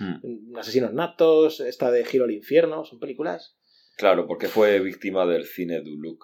Hmm. 0.00 0.56
Asesinos 0.58 0.92
natos, 0.92 1.60
esta 1.60 1.92
de 1.92 2.04
Giro 2.04 2.24
al 2.24 2.32
infierno, 2.32 2.84
son 2.84 2.98
películas. 2.98 3.56
Claro, 3.96 4.26
porque 4.26 4.48
fue 4.48 4.80
víctima 4.80 5.24
del 5.24 5.44
cine 5.44 5.80
du 5.82 5.96
look. 6.00 6.18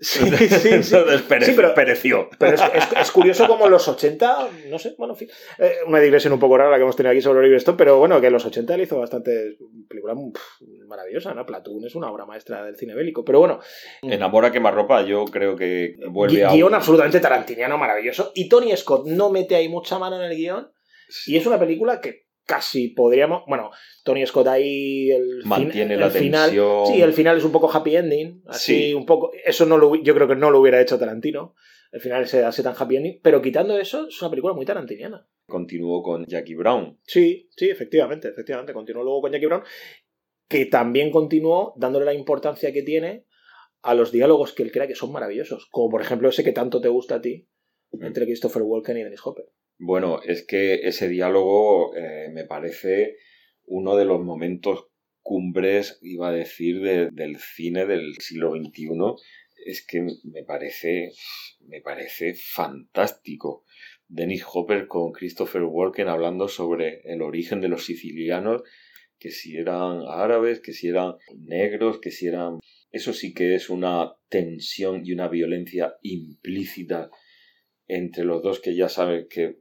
Sí, 0.00 0.28
sí, 0.30 0.48
sí. 0.48 0.68
Entonces 0.70 1.22
pere- 1.28 1.44
Sí, 1.44 1.52
pero- 1.54 1.74
pereció. 1.74 2.28
Pero 2.38 2.54
es, 2.56 2.62
es- 2.74 3.00
es 3.00 3.10
curioso 3.12 3.46
como 3.46 3.66
en 3.66 3.70
los 3.70 3.86
80, 3.88 4.48
no 4.68 4.78
sé, 4.78 4.94
bueno, 4.98 5.14
en 5.14 5.18
fin. 5.18 5.28
eh, 5.58 5.76
una 5.86 6.00
digresión 6.00 6.32
un 6.32 6.38
poco 6.40 6.58
rara 6.58 6.70
la 6.70 6.76
que 6.76 6.82
hemos 6.82 6.96
tenido 6.96 7.12
aquí 7.12 7.20
sobre 7.20 7.38
Oliver 7.40 7.58
Stone, 7.58 7.78
pero 7.78 7.98
bueno, 7.98 8.20
que 8.20 8.26
en 8.26 8.32
los 8.32 8.44
80 8.44 8.74
él 8.74 8.80
hizo 8.82 8.98
bastante 8.98 9.56
película 9.88 10.14
pf, 10.14 10.64
maravillosa, 10.88 11.32
¿no? 11.34 11.46
Platoon 11.46 11.84
es 11.86 11.94
una 11.94 12.10
obra 12.10 12.26
maestra 12.26 12.64
del 12.64 12.76
cine 12.76 12.94
bélico. 12.94 13.24
Pero 13.24 13.38
bueno, 13.38 13.60
Enamora 14.02 14.50
quemarropa, 14.52 15.02
yo 15.02 15.24
creo 15.26 15.56
que 15.56 15.94
vuelve 16.10 16.38
gui- 16.42 16.48
a. 16.48 16.52
guion 16.52 16.74
absolutamente 16.74 17.20
tarantiniano, 17.20 17.78
maravilloso. 17.78 18.32
Y 18.34 18.48
Tony 18.48 18.76
Scott 18.76 19.06
no 19.06 19.30
mete 19.30 19.54
ahí 19.56 19.68
mucha 19.68 19.98
mano 19.98 20.16
en 20.22 20.30
el 20.30 20.36
guion. 20.36 20.70
Y 21.26 21.36
es 21.36 21.46
una 21.46 21.58
película 21.58 22.00
que 22.00 22.23
casi 22.44 22.88
podríamos. 22.88 23.42
Bueno, 23.46 23.70
Tony 24.04 24.24
Scott 24.26 24.46
ahí. 24.48 25.10
El 25.10 25.42
Mantiene 25.44 25.94
el 25.94 26.00
la 26.00 26.10
final. 26.10 26.50
tensión. 26.50 26.86
Sí, 26.86 27.00
el 27.02 27.12
final 27.12 27.36
es 27.38 27.44
un 27.44 27.52
poco 27.52 27.70
happy 27.72 27.96
ending. 27.96 28.42
Así, 28.46 28.76
Sí. 28.88 28.94
un 28.94 29.06
poco. 29.06 29.32
Eso 29.44 29.66
no 29.66 29.78
lo, 29.78 29.94
yo 29.96 30.14
creo 30.14 30.28
que 30.28 30.36
no 30.36 30.50
lo 30.50 30.60
hubiera 30.60 30.80
hecho 30.80 30.98
Tarantino. 30.98 31.54
El 31.92 32.00
final 32.00 32.26
se 32.26 32.44
hace 32.44 32.62
tan 32.62 32.74
happy 32.76 32.96
ending. 32.96 33.20
Pero 33.22 33.40
quitando 33.40 33.78
eso, 33.78 34.08
es 34.08 34.20
una 34.20 34.30
película 34.30 34.52
muy 34.54 34.64
tarantiniana. 34.66 35.28
Continuó 35.46 36.02
con 36.02 36.26
Jackie 36.26 36.54
Brown. 36.54 36.98
Sí, 37.04 37.48
sí, 37.56 37.68
efectivamente, 37.70 38.28
efectivamente. 38.28 38.72
Continuó 38.72 39.04
luego 39.04 39.20
con 39.22 39.32
Jackie 39.32 39.46
Brown. 39.46 39.62
Que 40.48 40.66
también 40.66 41.10
continuó 41.10 41.72
dándole 41.76 42.04
la 42.04 42.14
importancia 42.14 42.72
que 42.72 42.82
tiene 42.82 43.26
a 43.82 43.94
los 43.94 44.10
diálogos 44.12 44.52
que 44.52 44.62
él 44.62 44.72
crea 44.72 44.86
que 44.86 44.94
son 44.94 45.12
maravillosos. 45.12 45.68
Como 45.70 45.90
por 45.90 46.00
ejemplo 46.02 46.28
ese 46.28 46.42
que 46.44 46.52
tanto 46.52 46.80
te 46.80 46.88
gusta 46.88 47.16
a 47.16 47.20
ti. 47.20 47.48
Entre 48.00 48.24
Christopher 48.26 48.62
Walken 48.62 48.96
y 48.98 49.04
Dennis 49.04 49.20
Hopper. 49.24 49.44
Bueno, 49.78 50.20
es 50.22 50.46
que 50.46 50.86
ese 50.86 51.08
diálogo 51.08 51.94
eh, 51.96 52.28
me 52.32 52.44
parece 52.44 53.16
uno 53.66 53.96
de 53.96 54.04
los 54.04 54.20
momentos 54.22 54.86
cumbres, 55.22 55.98
iba 56.02 56.28
a 56.28 56.32
decir, 56.32 56.80
de- 56.82 57.08
del 57.10 57.38
cine 57.38 57.86
del 57.86 58.14
siglo 58.18 58.50
XXI. 58.50 59.16
Es 59.66 59.84
que 59.86 60.02
me 60.24 60.44
parece, 60.44 61.12
me 61.60 61.80
parece 61.80 62.34
fantástico. 62.34 63.64
Dennis 64.08 64.44
Hopper 64.52 64.86
con 64.86 65.12
Christopher 65.12 65.62
Walken 65.62 66.08
hablando 66.08 66.48
sobre 66.48 67.00
el 67.04 67.22
origen 67.22 67.60
de 67.60 67.68
los 67.68 67.84
sicilianos, 67.86 68.62
que 69.18 69.30
si 69.30 69.56
eran 69.56 70.02
árabes, 70.06 70.60
que 70.60 70.72
si 70.72 70.88
eran 70.88 71.14
negros, 71.36 71.98
que 72.00 72.10
si 72.10 72.26
eran... 72.26 72.58
Eso 72.92 73.12
sí 73.12 73.32
que 73.34 73.54
es 73.54 73.70
una 73.70 74.12
tensión 74.28 75.02
y 75.04 75.12
una 75.12 75.28
violencia 75.28 75.96
implícita 76.02 77.10
entre 77.86 78.24
los 78.24 78.42
dos 78.42 78.60
que 78.60 78.74
ya 78.76 78.88
saben 78.88 79.26
que 79.28 79.58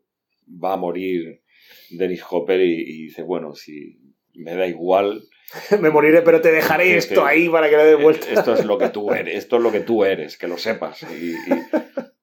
va 0.47 0.73
a 0.73 0.77
morir 0.77 1.41
Dennis 1.89 2.23
Hopper 2.29 2.60
y, 2.62 2.73
y 2.73 3.03
dice, 3.03 3.23
bueno, 3.23 3.53
si 3.56 3.99
me 4.34 4.56
da 4.56 4.67
igual, 4.67 5.23
Me 5.79 5.91
moriré, 5.91 6.23
pero 6.23 6.41
te 6.41 6.51
dejaré 6.51 6.86
Que 6.86 6.97
esto 6.97 7.23
ahí 7.25 7.47
para 7.47 7.69
que 7.69 7.77
le 7.77 7.95
vuelta. 7.95 8.25
esto 8.32 8.53
es 8.56 8.65
lo 8.65 8.77
que 8.79 8.89
tú 8.89 9.12
eres, 9.13 9.36
esto 9.38 9.58
es 9.58 9.62
lo 9.63 9.71
que 9.71 9.82
tú 9.82 10.03
eres, 10.03 10.38
que 10.38 10.47
lo 10.47 10.58
sepas. 10.58 11.03
Y, 11.03 11.32
y- 11.34 11.38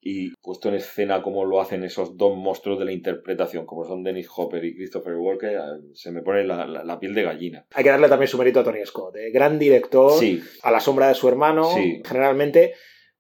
y 0.02 0.30
puesto 0.42 0.70
en 0.70 0.76
escena 0.76 1.22
como 1.22 1.44
lo 1.44 1.61
hacen 1.61 1.85
esos 1.85 2.16
dos 2.16 2.35
monstruos 2.37 2.78
de 2.78 2.87
la 2.87 2.92
interpretación, 2.92 3.66
como 3.66 3.85
son 3.85 4.02
Dennis 4.02 4.28
Hopper 4.35 4.64
y 4.64 4.74
Christopher 4.74 5.14
Walken, 5.14 5.50
eh, 5.50 5.61
se 5.92 6.11
me 6.11 6.22
pone 6.22 6.42
la, 6.42 6.66
la- 6.66 6.83
la 6.83 6.98
piel 6.98 7.14
de 7.14 7.22
gallina. 7.22 7.66
Hay 7.74 7.85
que 7.85 7.90
darle 7.90 8.09
también 8.09 8.26
su 8.26 8.38
mérito 8.38 8.61
a 8.61 8.64
Tony 8.64 8.85
Scott, 8.85 9.14
¿eh? 9.16 9.30
gran 9.30 9.59
director, 9.59 10.18
Sí, 10.18 10.42
a 10.62 10.70
la 10.72 10.80
sombra 10.80 11.09
de 11.09 11.14
su 11.14 11.28
hermano, 11.28 11.70
Sí. 11.74 12.02
generalmente, 12.04 12.72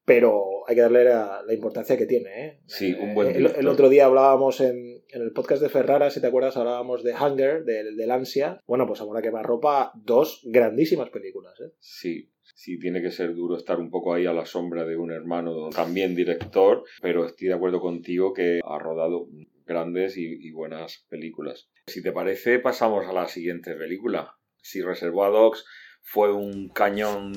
pero 0.06 0.42
hay 0.70 0.76
que 0.76 0.82
darle 0.82 1.04
la, 1.04 1.42
la 1.44 1.52
importancia 1.52 1.96
que 1.96 2.06
tiene. 2.06 2.46
¿eh? 2.46 2.60
Sí, 2.66 2.94
un 2.94 3.12
buen 3.12 3.34
el, 3.34 3.46
el 3.46 3.66
otro 3.66 3.88
día 3.88 4.06
hablábamos 4.06 4.60
en, 4.60 5.02
en 5.08 5.22
el 5.22 5.32
podcast 5.32 5.60
de 5.60 5.68
Ferrara, 5.68 6.10
si 6.10 6.20
te 6.20 6.28
acuerdas, 6.28 6.56
hablábamos 6.56 7.02
de 7.02 7.12
Hunger, 7.12 7.64
del, 7.64 7.96
del 7.96 8.10
ansia. 8.12 8.60
Bueno, 8.68 8.86
pues 8.86 9.00
ahora 9.00 9.20
que 9.20 9.30
ropa, 9.42 9.90
dos 9.96 10.42
grandísimas 10.44 11.10
películas. 11.10 11.60
¿eh? 11.60 11.72
Sí, 11.80 12.30
sí, 12.54 12.78
tiene 12.78 13.02
que 13.02 13.10
ser 13.10 13.34
duro 13.34 13.56
estar 13.56 13.80
un 13.80 13.90
poco 13.90 14.14
ahí 14.14 14.26
a 14.26 14.32
la 14.32 14.46
sombra 14.46 14.84
de 14.84 14.96
un 14.96 15.10
hermano 15.10 15.70
también 15.70 16.14
director, 16.14 16.84
pero 17.02 17.26
estoy 17.26 17.48
de 17.48 17.54
acuerdo 17.54 17.80
contigo 17.80 18.32
que 18.32 18.60
ha 18.62 18.78
rodado 18.78 19.26
grandes 19.66 20.16
y, 20.16 20.38
y 20.40 20.52
buenas 20.52 21.04
películas. 21.08 21.68
Si 21.88 22.00
te 22.00 22.12
parece, 22.12 22.60
pasamos 22.60 23.06
a 23.06 23.12
la 23.12 23.26
siguiente 23.26 23.74
película. 23.74 24.36
Si 24.62 24.82
Reservoir 24.82 25.32
Dogs 25.32 25.64
fue 26.12 26.32
un 26.32 26.68
cañón 26.70 27.32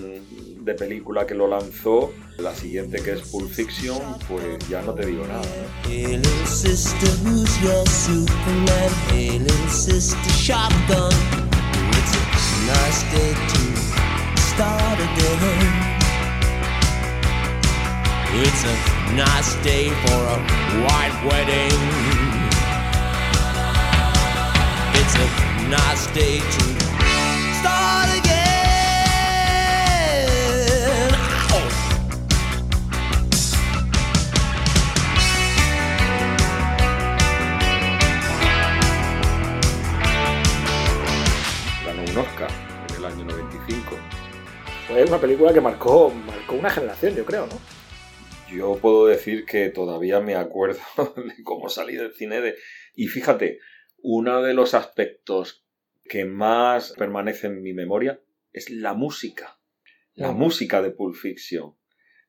de 0.65 0.73
película 0.73 1.27
que 1.27 1.35
lo 1.35 1.47
lanzó. 1.47 2.11
La 2.39 2.55
siguiente 2.55 3.03
que 3.03 3.11
es 3.11 3.21
Pulp 3.29 3.51
Fiction, 3.51 4.01
pues 4.27 4.57
ya 4.67 4.81
no 4.81 4.95
te 4.95 5.05
digo 5.05 5.27
nada. 5.27 5.43
¿no? 25.69 26.82
Fue 44.93 45.03
una 45.05 45.19
película 45.19 45.51
que 45.51 45.59
marcó, 45.59 46.11
marcó 46.11 46.53
una 46.53 46.69
generación, 46.69 47.15
yo 47.15 47.25
creo, 47.25 47.47
¿no? 47.47 47.59
Yo 48.55 48.77
puedo 48.79 49.07
decir 49.07 49.43
que 49.43 49.69
todavía 49.69 50.19
me 50.19 50.35
acuerdo 50.35 50.79
de 51.17 51.43
cómo 51.43 51.67
salí 51.67 51.95
del 51.95 52.13
cine 52.13 52.41
de... 52.41 52.57
Y 52.93 53.07
fíjate, 53.07 53.57
uno 54.03 54.43
de 54.43 54.53
los 54.53 54.75
aspectos 54.75 55.65
que 56.05 56.25
más 56.25 56.93
permanece 56.95 57.47
en 57.47 57.63
mi 57.63 57.73
memoria 57.73 58.21
es 58.51 58.69
la 58.69 58.93
música. 58.93 59.57
La 60.13 60.31
Mm. 60.31 60.37
música 60.37 60.83
de 60.83 60.91
Pulp 60.91 61.15
Fiction. 61.15 61.73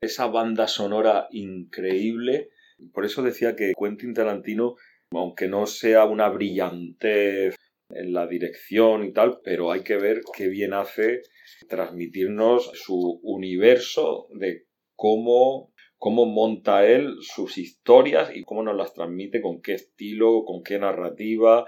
Esa 0.00 0.28
banda 0.28 0.66
sonora 0.66 1.28
increíble. 1.32 2.48
Por 2.94 3.04
eso 3.04 3.22
decía 3.22 3.54
que 3.56 3.74
Quentin 3.78 4.14
Tarantino, 4.14 4.76
aunque 5.10 5.48
no 5.48 5.66
sea 5.66 6.06
una 6.06 6.30
brillantez 6.30 7.56
en 7.90 8.14
la 8.14 8.26
dirección 8.26 9.04
y 9.04 9.12
tal, 9.12 9.40
pero 9.44 9.70
hay 9.70 9.82
que 9.82 9.96
ver 9.98 10.22
qué 10.34 10.48
bien 10.48 10.72
hace 10.72 11.20
transmitirnos 11.68 12.70
su 12.74 13.20
universo 13.22 14.28
de 14.30 14.66
cómo, 14.94 15.72
cómo 15.98 16.26
monta 16.26 16.86
él 16.86 17.16
sus 17.20 17.58
historias 17.58 18.34
y 18.34 18.42
cómo 18.42 18.62
nos 18.62 18.76
las 18.76 18.92
transmite, 18.92 19.40
con 19.40 19.60
qué 19.60 19.74
estilo, 19.74 20.44
con 20.44 20.62
qué 20.62 20.78
narrativa, 20.78 21.66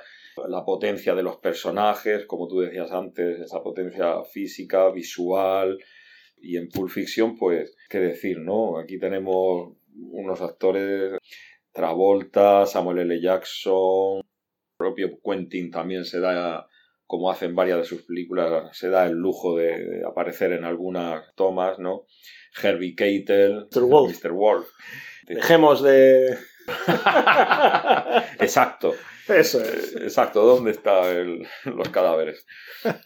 la 0.49 0.65
potencia 0.65 1.15
de 1.15 1.23
los 1.23 1.39
personajes, 1.39 2.27
como 2.27 2.49
tú 2.49 2.61
decías 2.61 2.93
antes, 2.93 3.41
esa 3.41 3.63
potencia 3.63 4.23
física, 4.25 4.91
visual. 4.91 5.79
Y 6.39 6.59
en 6.59 6.69
Pulp 6.69 6.91
Fiction, 6.91 7.37
pues, 7.37 7.77
qué 7.89 7.99
decir, 7.99 8.39
¿no? 8.41 8.79
Aquí 8.79 8.99
tenemos 8.99 9.73
unos 9.95 10.41
actores, 10.43 11.19
Travolta, 11.73 12.65
Samuel 12.67 13.01
L. 13.01 13.21
Jackson, 13.21 14.23
propio 14.79 15.19
Quentin 15.23 15.71
también 15.71 16.05
se 16.05 16.21
da, 16.21 16.67
como 17.07 17.31
hace 17.31 17.47
en 17.47 17.55
varias 17.55 17.79
de 17.79 17.85
sus 17.85 18.03
películas, 18.03 18.77
se 18.77 18.89
da 18.89 19.07
el 19.07 19.13
lujo 19.15 19.57
de, 19.57 19.79
de 19.85 20.05
aparecer 20.07 20.53
en 20.53 20.65
algunas 20.65 21.23
tomas, 21.35 21.79
¿no? 21.79 22.05
Herbie 22.63 22.95
Keitel, 22.95 23.67
Mr. 23.73 23.83
Wolf. 23.83 24.25
Mr. 24.25 24.33
Wolf. 24.33 24.69
Dejemos 25.27 25.83
de... 25.83 26.37
Exacto, 28.41 28.95
Eso 29.29 29.61
es. 29.63 29.95
exacto, 29.97 30.43
¿dónde 30.45 30.73
están 30.73 31.43
los 31.65 31.89
cadáveres? 31.91 32.47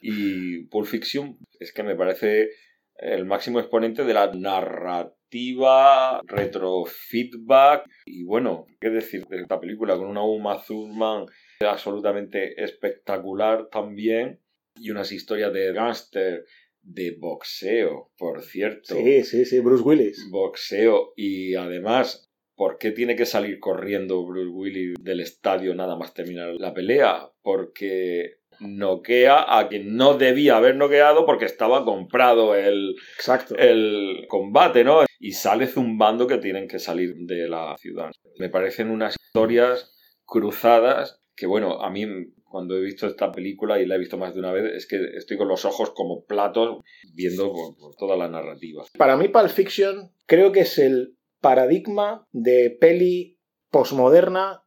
Y 0.03 0.65
Pulp 0.69 0.87
Fiction 0.87 1.37
es 1.59 1.73
que 1.73 1.83
me 1.83 1.95
parece 1.95 2.51
el 2.97 3.25
máximo 3.27 3.61
exponente 3.61 4.05
de 4.05 4.15
la 4.15 4.31
narrativa, 4.33 6.21
retrofeedback 6.25 7.85
y 8.07 8.25
bueno, 8.25 8.67
qué 8.81 8.91
decir 8.91 9.27
de 9.27 9.41
esta 9.43 9.61
película 9.61 9.97
con 9.97 10.07
una 10.07 10.23
Uma 10.23 10.63
Thurman 10.63 11.27
absolutamente 11.69 12.63
espectacular 12.63 13.69
también 13.71 14.41
y 14.77 14.91
unas 14.91 15.13
historias 15.13 15.53
de 15.53 15.73
gángster 15.73 16.45
de 16.83 17.17
boxeo, 17.19 18.11
por 18.17 18.43
cierto. 18.43 18.95
Sí, 18.95 19.23
sí, 19.25 19.45
sí, 19.45 19.61
Bruce 19.61 19.83
Willis. 19.83 20.31
Boxeo 20.31 21.13
y 21.17 21.55
además, 21.55 22.31
¿por 22.57 22.79
qué 22.79 22.93
tiene 22.93 23.17
que 23.17 23.27
salir 23.27 23.61
corriendo 23.61 24.25
Bruce 24.25 24.49
Willis 24.49 24.95
del 25.01 25.21
estadio 25.21 25.75
nada 25.75 25.97
más 25.97 26.15
terminar 26.15 26.55
la 26.55 26.73
pelea? 26.73 27.31
Porque 27.43 28.39
noquea 28.61 29.59
a 29.59 29.69
quien 29.69 29.97
no 29.97 30.17
debía 30.17 30.57
haber 30.57 30.77
noqueado 30.77 31.27
porque 31.27 31.45
estaba 31.45 31.85
comprado 31.85 32.55
el, 32.55 32.95
Exacto. 33.17 33.57
el 33.57 34.25
combate, 34.29 34.85
¿no? 34.85 35.05
Y 35.19 35.33
sale 35.33 35.67
zumbando 35.67 36.27
que 36.27 36.39
tienen 36.39 36.69
que 36.69 36.79
salir 36.79 37.15
de 37.17 37.49
la 37.49 37.77
ciudad. 37.79 38.11
Me 38.39 38.49
parecen 38.49 38.91
unas 38.91 39.17
historias 39.23 39.95
cruzadas 40.25 41.20
que, 41.41 41.47
bueno, 41.47 41.81
a 41.83 41.91
mí 41.91 42.07
cuando 42.45 42.77
he 42.77 42.81
visto 42.81 43.07
esta 43.07 43.33
película 43.33 43.81
y 43.81 43.87
la 43.87 43.95
he 43.95 43.99
visto 43.99 44.19
más 44.19 44.35
de 44.35 44.41
una 44.41 44.53
vez, 44.53 44.73
es 44.75 44.87
que 44.87 44.99
estoy 45.17 45.37
con 45.39 45.49
los 45.49 45.65
ojos 45.65 45.91
como 45.95 46.25
platos 46.25 46.83
viendo 47.15 47.51
pues, 47.79 47.97
toda 47.97 48.17
la 48.17 48.29
narrativa. 48.29 48.85
Para 48.99 49.17
mí 49.17 49.29
Pulp 49.29 49.49
Fiction 49.49 50.13
creo 50.27 50.53
que 50.53 50.61
es 50.61 50.79
el 50.79 51.17
paradigma 51.41 52.27
de 52.33 52.77
peli 52.79 53.39
posmoderna 53.71 54.63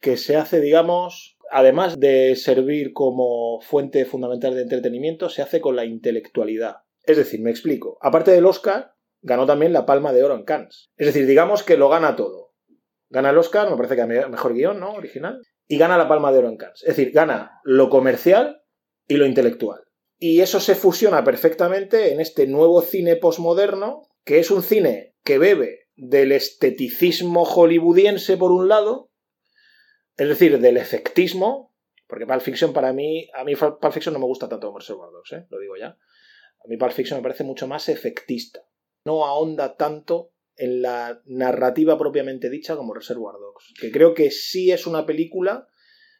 que 0.00 0.16
se 0.16 0.36
hace, 0.36 0.60
digamos, 0.60 1.38
además 1.50 1.98
de 1.98 2.36
servir 2.36 2.92
como 2.92 3.60
fuente 3.60 4.04
fundamental 4.04 4.54
de 4.54 4.62
entretenimiento, 4.62 5.28
se 5.28 5.42
hace 5.42 5.60
con 5.60 5.76
la 5.76 5.84
intelectualidad. 5.84 6.76
Es 7.04 7.16
decir, 7.16 7.40
me 7.40 7.50
explico. 7.50 7.96
Aparte 8.02 8.30
del 8.30 8.46
Oscar, 8.46 8.92
ganó 9.22 9.46
también 9.46 9.72
la 9.72 9.86
Palma 9.86 10.12
de 10.12 10.22
Oro 10.22 10.34
en 10.34 10.44
Cannes. 10.44 10.90
Es 10.96 11.06
decir, 11.06 11.26
digamos 11.26 11.62
que 11.62 11.76
lo 11.76 11.88
gana 11.88 12.16
todo. 12.16 12.50
Gana 13.08 13.30
el 13.30 13.38
Oscar, 13.38 13.68
me 13.70 13.76
parece 13.76 13.96
que 13.96 14.02
a 14.02 14.06
me- 14.06 14.28
mejor 14.28 14.54
guion, 14.54 14.78
¿no? 14.78 14.92
Original. 14.92 15.40
Y 15.70 15.78
gana 15.78 15.96
la 15.96 16.08
Palma 16.08 16.32
de 16.32 16.38
Oro 16.38 16.48
en 16.48 16.56
Cannes. 16.56 16.82
Es 16.82 16.96
decir, 16.96 17.12
gana 17.12 17.60
lo 17.62 17.90
comercial 17.90 18.64
y 19.06 19.14
lo 19.14 19.24
intelectual. 19.24 19.84
Y 20.18 20.40
eso 20.40 20.58
se 20.58 20.74
fusiona 20.74 21.22
perfectamente 21.22 22.12
en 22.12 22.20
este 22.20 22.48
nuevo 22.48 22.82
cine 22.82 23.14
posmoderno, 23.14 24.02
que 24.24 24.40
es 24.40 24.50
un 24.50 24.64
cine 24.64 25.14
que 25.22 25.38
bebe 25.38 25.86
del 25.94 26.32
esteticismo 26.32 27.44
hollywoodiense 27.44 28.36
por 28.36 28.50
un 28.50 28.66
lado, 28.66 29.12
es 30.16 30.28
decir, 30.28 30.58
del 30.58 30.76
efectismo, 30.76 31.72
porque 32.08 32.26
Pulp 32.26 32.40
Fiction 32.40 32.72
para 32.72 32.92
mí, 32.92 33.30
a 33.32 33.44
mí 33.44 33.54
Pulp 33.54 33.92
Fiction 33.92 34.12
no 34.12 34.18
me 34.18 34.26
gusta 34.26 34.48
tanto 34.48 34.66
como 34.66 34.80
Reservoir 34.80 35.12
Dogs, 35.12 35.32
¿eh? 35.34 35.46
lo 35.50 35.60
digo 35.60 35.76
ya. 35.76 35.90
A 35.90 36.66
mí 36.66 36.78
Pulp 36.78 36.90
Fiction 36.90 37.20
me 37.20 37.22
parece 37.22 37.44
mucho 37.44 37.68
más 37.68 37.88
efectista. 37.88 38.66
No 39.04 39.24
ahonda 39.24 39.76
tanto 39.76 40.32
en 40.60 40.82
la 40.82 41.22
narrativa 41.26 41.96
propiamente 41.98 42.50
dicha 42.50 42.76
como 42.76 42.94
Reservoir 42.94 43.36
Dogs, 43.38 43.72
que 43.80 43.90
creo 43.90 44.14
que 44.14 44.30
sí 44.30 44.70
es 44.70 44.86
una 44.86 45.06
película, 45.06 45.66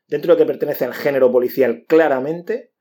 dentro 0.07 0.35
de 0.35 0.39
que 0.43 0.47
pertenece 0.47 0.85
al 0.85 0.95
género 0.95 1.31
policial 1.31 1.85
claramente, 1.87 2.73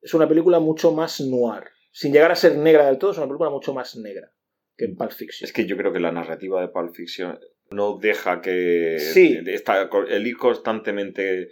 es 0.00 0.14
una 0.14 0.28
película 0.28 0.60
mucho 0.60 0.92
más 0.92 1.20
noir. 1.20 1.64
Sin 1.92 2.12
llegar 2.12 2.30
a 2.32 2.36
ser 2.36 2.56
negra 2.56 2.86
del 2.86 2.98
todo, 2.98 3.10
es 3.12 3.18
una 3.18 3.26
película 3.26 3.50
mucho 3.50 3.72
más 3.74 3.96
negra 3.96 4.32
que 4.76 4.84
en 4.86 4.96
Pulp 4.96 5.10
Fiction. 5.12 5.46
Es 5.46 5.52
que 5.52 5.66
yo 5.66 5.76
creo 5.76 5.92
que 5.92 6.00
la 6.00 6.12
narrativa 6.12 6.60
de 6.60 6.68
Pulp 6.68 6.94
Fiction 6.94 7.38
no 7.70 7.98
deja 7.98 8.40
que 8.40 8.98
Sí. 8.98 9.38
esta- 9.46 9.88
el 10.08 10.26
ir 10.26 10.36
constantemente 10.36 11.48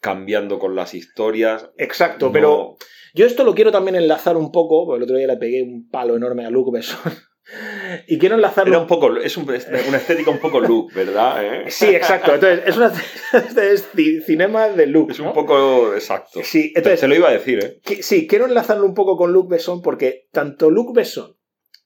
cambiando 0.00 0.58
con 0.58 0.74
las 0.74 0.94
historias. 0.94 1.70
Exacto, 1.78 2.26
no- 2.26 2.32
pero 2.32 2.76
yo 3.14 3.26
esto 3.26 3.42
lo 3.44 3.54
quiero 3.54 3.72
también 3.72 3.96
enlazar 3.96 4.36
un 4.36 4.52
poco, 4.52 4.84
porque 4.86 4.98
el 4.98 5.02
otro 5.04 5.16
día 5.16 5.26
le 5.28 5.36
pegué 5.36 5.62
un 5.62 5.88
palo 5.88 6.16
enorme 6.16 6.44
a 6.46 6.50
Luke 6.50 6.70
Besson. 6.72 7.12
Y 8.06 8.18
quiero 8.18 8.34
enlazarlo 8.36 8.72
Era 8.72 8.80
un 8.82 8.86
poco, 8.86 9.16
es 9.16 9.36
un- 9.36 9.44
una 9.48 9.96
estética 9.98 10.30
un 10.30 10.38
poco 10.38 10.60
look, 10.60 10.92
¿verdad? 10.94 11.44
¿Eh? 11.66 11.70
Sí, 11.70 11.86
exacto. 11.86 12.34
Entonces, 12.34 12.62
es 12.66 12.76
una 12.76 12.86
es 13.72 13.92
ci- 13.94 14.22
cinema 14.24 14.68
de 14.68 14.86
Luke. 14.86 15.12
Es 15.12 15.20
un 15.20 15.32
poco 15.32 15.94
exacto. 15.94 16.40
Sí, 16.42 16.72
entonces, 16.74 17.00
Se 17.00 17.08
lo 17.08 17.14
iba 17.14 17.28
a 17.28 17.32
decir, 17.32 17.58
¿eh? 17.64 17.80
que- 17.84 18.02
sí, 18.02 18.26
quiero 18.26 18.46
enlazarlo 18.46 18.84
un 18.86 18.94
poco 18.94 19.16
con 19.16 19.32
Luke 19.32 19.48
Besson 19.54 19.82
porque 19.82 20.28
tanto 20.32 20.70
Luke 20.70 20.92
Besson 20.94 21.36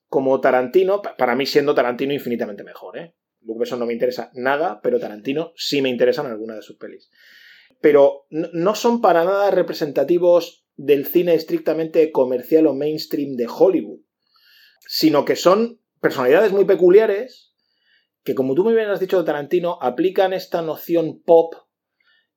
como 0.08 0.40
Tarantino, 0.40 1.02
pa- 1.02 1.16
para 1.16 1.34
mí 1.34 1.44
siendo 1.46 1.74
Tarantino 1.74 2.12
infinitamente 2.12 2.64
mejor, 2.64 2.98
¿eh? 2.98 3.14
Luke 3.42 3.60
Besson 3.60 3.78
no 3.78 3.86
me 3.86 3.92
interesa 3.92 4.30
nada, 4.34 4.80
pero 4.82 4.98
Tarantino 4.98 5.52
sí 5.56 5.80
me 5.82 5.88
interesan 5.88 6.26
algunas 6.26 6.56
de 6.56 6.62
sus 6.62 6.76
pelis. 6.76 7.10
Pero 7.80 8.26
no 8.30 8.74
son 8.74 9.00
para 9.00 9.24
nada 9.24 9.50
representativos 9.52 10.64
del 10.76 11.06
cine 11.06 11.34
estrictamente 11.34 12.10
comercial 12.10 12.66
o 12.66 12.74
mainstream 12.74 13.36
de 13.36 13.46
Hollywood, 13.48 14.00
sino 14.86 15.24
que 15.24 15.36
son 15.36 15.77
personalidades 16.00 16.52
muy 16.52 16.64
peculiares 16.64 17.54
que, 18.24 18.34
como 18.34 18.54
tú 18.54 18.64
muy 18.64 18.74
bien 18.74 18.90
has 18.90 19.00
dicho 19.00 19.18
de 19.18 19.24
Tarantino, 19.24 19.78
aplican 19.80 20.32
esta 20.32 20.60
noción 20.62 21.22
pop 21.22 21.54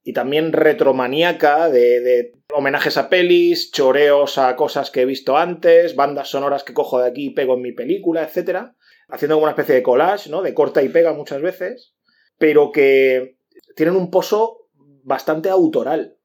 y 0.04 0.13
también 0.13 0.54
retromaníaca 0.54 1.69
de, 1.69 2.34
homenajes 2.54 2.97
a 2.97 3.10
pelis, 3.10 3.71
choreos 3.71 4.38
a 4.38 4.56
cosas 4.56 4.89
que 4.89 5.02
he 5.02 5.06
visto 5.06 5.38
antes, 5.38 5.95
bandas 5.95 6.30
sonoras 6.30 6.63
que 6.63 6.74
cojo 6.74 7.00
de 7.00 7.08
aquí 7.08 7.28
y 7.28 7.30
pego 7.32 7.56
en 7.56 7.62
mi 7.62 7.71
película, 7.71 8.24
etc. 8.24 8.71
Haciendo 9.10 9.36
como 9.36 9.43
una 9.43 9.52
especie 9.52 9.76
de 9.76 9.84
collage, 9.84 10.30
¿no? 10.30 10.41
De 10.41 10.54
corta 10.54 10.82
y 10.82 10.89
pega 10.89 11.13
muchas 11.13 11.41
veces, 11.41 11.93
pero 12.38 12.71
que 12.71 13.38
tienen 13.76 13.95
un 13.95 14.10
pozo 14.10 14.69
bastante 15.04 15.50
autoral. 15.50 16.17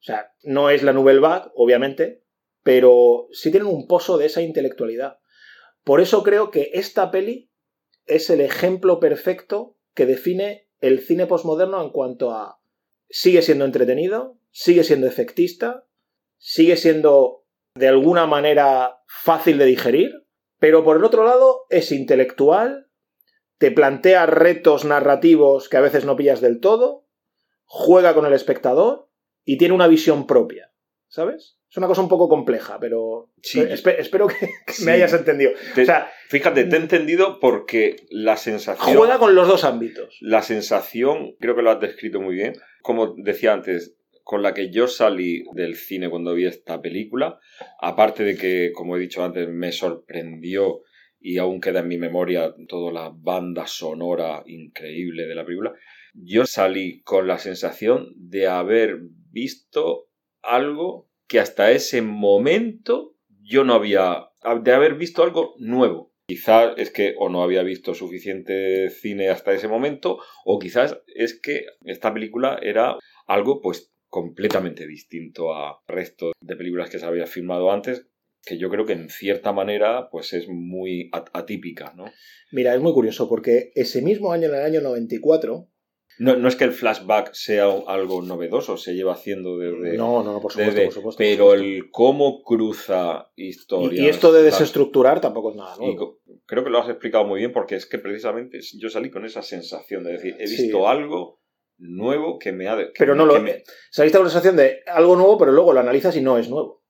O 0.00 0.04
sea, 0.04 0.32
no 0.42 0.70
es 0.70 0.82
la 0.82 0.92
Nouvelle 0.92 1.20
Vague, 1.20 1.50
obviamente, 1.54 2.24
pero 2.62 3.28
sí 3.32 3.50
tienen 3.50 3.68
un 3.68 3.86
pozo 3.86 4.18
de 4.18 4.26
esa 4.26 4.40
intelectualidad. 4.40 5.18
Por 5.84 6.00
eso 6.00 6.22
creo 6.22 6.50
que 6.50 6.70
esta 6.74 7.10
peli 7.10 7.50
es 8.06 8.30
el 8.30 8.40
ejemplo 8.40 9.00
perfecto 9.00 9.76
que 9.94 10.06
define 10.06 10.68
el 10.80 11.00
cine 11.00 11.26
postmoderno 11.26 11.82
en 11.82 11.90
cuanto 11.90 12.32
a 12.32 12.60
sigue 13.08 13.42
siendo 13.42 13.64
entretenido, 13.64 14.38
sigue 14.50 14.84
siendo 14.84 15.06
efectista, 15.06 15.86
sigue 16.38 16.76
siendo 16.76 17.44
de 17.74 17.88
alguna 17.88 18.26
manera 18.26 19.02
fácil 19.06 19.58
de 19.58 19.66
digerir, 19.66 20.10
pero 20.58 20.84
por 20.84 20.96
el 20.96 21.04
otro 21.04 21.24
lado 21.24 21.66
es 21.70 21.92
intelectual, 21.92 22.90
te 23.58 23.70
plantea 23.70 24.26
retos 24.26 24.84
narrativos 24.84 25.68
que 25.68 25.76
a 25.76 25.80
veces 25.80 26.04
no 26.04 26.16
pillas 26.16 26.40
del 26.40 26.60
todo, 26.60 27.06
juega 27.64 28.14
con 28.14 28.26
el 28.26 28.32
espectador 28.32 29.10
y 29.44 29.58
tiene 29.58 29.74
una 29.74 29.88
visión 29.88 30.26
propia, 30.26 30.72
¿sabes? 31.08 31.58
Es 31.72 31.76
una 31.78 31.86
cosa 31.86 32.02
un 32.02 32.08
poco 32.10 32.28
compleja, 32.28 32.78
pero 32.78 33.30
Sí. 33.42 33.58
espe- 33.60 33.96
espero 33.98 34.26
que, 34.28 34.34
que 34.66 34.72
Sí. 34.74 34.84
me 34.84 34.92
hayas 34.92 35.14
entendido. 35.14 35.52
Te- 35.74 35.82
O 35.82 35.86
sea, 35.86 36.12
Fíjate, 36.28 36.64
te 36.64 36.76
he 36.76 36.78
entendido 36.78 37.40
porque 37.40 37.96
la 38.10 38.36
sensación. 38.36 38.94
juega 38.94 39.18
con 39.18 39.34
los 39.34 39.48
dos 39.48 39.64
ámbitos. 39.64 40.18
La 40.20 40.42
sensación, 40.42 41.34
creo 41.40 41.56
que 41.56 41.62
lo 41.62 41.70
has 41.70 41.80
descrito 41.80 42.20
muy 42.20 42.34
bien. 42.34 42.52
Como 42.82 43.14
decía 43.16 43.54
antes, 43.54 43.96
con 44.22 44.42
la 44.42 44.52
que 44.52 44.70
yo 44.70 44.86
salí 44.86 45.44
del 45.54 45.74
cine 45.76 46.10
cuando 46.10 46.34
vi 46.34 46.44
esta 46.46 46.82
película, 46.82 47.38
aparte 47.80 48.22
de 48.22 48.36
que, 48.36 48.70
como 48.74 48.96
he 48.96 49.00
dicho 49.00 49.24
antes, 49.24 49.48
me 49.48 49.72
sorprendió 49.72 50.82
y 51.20 51.38
aún 51.38 51.60
queda 51.60 51.80
en 51.80 51.88
mi 51.88 51.96
memoria 51.96 52.54
toda 52.68 52.92
la 52.92 53.10
banda 53.14 53.66
sonora 53.66 54.42
increíble 54.46 55.26
de 55.26 55.34
la 55.34 55.44
película, 55.46 55.72
yo 56.14 56.44
salí 56.44 57.00
con 57.02 57.26
la 57.26 57.38
sensación 57.38 58.12
de 58.16 58.46
haber 58.46 58.98
visto 59.30 60.08
algo 60.42 61.08
que 61.32 61.40
hasta 61.40 61.70
ese 61.70 62.02
momento 62.02 63.16
yo 63.40 63.64
no 63.64 63.72
había, 63.72 64.28
de 64.62 64.72
haber 64.72 64.96
visto 64.96 65.22
algo 65.22 65.54
nuevo. 65.58 66.12
Quizás 66.28 66.74
es 66.76 66.90
que 66.90 67.14
o 67.18 67.30
no 67.30 67.42
había 67.42 67.62
visto 67.62 67.94
suficiente 67.94 68.90
cine 68.90 69.30
hasta 69.30 69.54
ese 69.54 69.66
momento, 69.66 70.18
o 70.44 70.58
quizás 70.58 70.98
es 71.06 71.40
que 71.40 71.64
esta 71.86 72.12
película 72.12 72.58
era 72.62 72.98
algo 73.26 73.62
pues 73.62 73.94
completamente 74.08 74.86
distinto 74.86 75.54
al 75.56 75.76
resto 75.88 76.32
de 76.42 76.54
películas 76.54 76.90
que 76.90 76.98
se 76.98 77.06
había 77.06 77.26
filmado 77.26 77.72
antes, 77.72 78.06
que 78.44 78.58
yo 78.58 78.68
creo 78.68 78.84
que 78.84 78.92
en 78.92 79.08
cierta 79.08 79.52
manera 79.52 80.10
pues 80.10 80.34
es 80.34 80.48
muy 80.50 81.08
at- 81.12 81.30
atípica, 81.32 81.94
¿no? 81.96 82.04
Mira, 82.50 82.74
es 82.74 82.80
muy 82.82 82.92
curioso 82.92 83.26
porque 83.26 83.72
ese 83.74 84.02
mismo 84.02 84.32
año, 84.34 84.48
en 84.48 84.54
el 84.56 84.60
año 84.62 84.80
94, 84.82 85.66
No, 86.18 86.36
no 86.36 86.46
es 86.48 86.56
que 86.56 86.64
el 86.64 86.72
flashback 86.72 87.32
sea 87.32 87.64
algo 87.86 88.22
novedoso, 88.22 88.76
se 88.76 88.94
lleva 88.94 89.14
haciendo 89.14 89.56
desde... 89.58 89.96
no, 89.96 90.22
no, 90.22 90.32
no, 90.34 90.40
por 90.40 90.52
supuesto, 90.52 90.72
desde- 90.74 90.84
por 90.84 90.94
supuesto. 90.94 91.18
pero 91.18 91.44
por 91.46 91.56
supuesto. 91.58 91.64
el 91.76 91.90
cómo 91.90 92.42
cruza 92.42 93.30
Y- 93.34 93.48
historias... 93.48 94.04
y, 94.04 94.08
esto 94.08 94.30
de 94.32 94.42
desestructurar 94.42 95.20
tampoco 95.20 95.50
es 95.50 95.56
nada 95.56 95.76
nuevo. 95.78 96.20
creo 96.46 96.64
que 96.64 96.70
lo 96.70 96.78
has 96.78 96.88
explicado 96.88 97.24
muy 97.24 97.40
bien 97.40 97.52
porque 97.52 97.76
es 97.76 97.86
que 97.86 97.98
precisamente 97.98 98.60
yo 98.78 98.88
salí 98.90 99.10
con 99.10 99.24
esa 99.24 99.42
sensación 99.42 100.04
de 100.04 100.12
decir, 100.12 100.36
he 100.38 100.46
Sí. 100.46 100.62
visto 100.64 100.86
algo 100.88 101.40
nuevo 101.78 102.38
que 102.38 102.52
me 102.52 102.68
ha... 102.68 102.76
que 102.76 102.92
Pero 102.98 103.14
me- 103.14 103.18
no 103.18 103.26
lo 103.26 103.40
me- 103.40 103.64
Saliste 103.90 104.18
con 104.18 104.26
la 104.26 104.30
sensación 104.30 104.56
de 104.56 104.80
algo 104.86 105.16
nuevo, 105.16 105.38
pero 105.38 105.50
luego 105.52 105.72
lo 105.72 105.80
analizas 105.80 106.14
y 106.16 106.20
no 106.20 106.38
es 106.38 106.48
nuevo, 106.48 106.84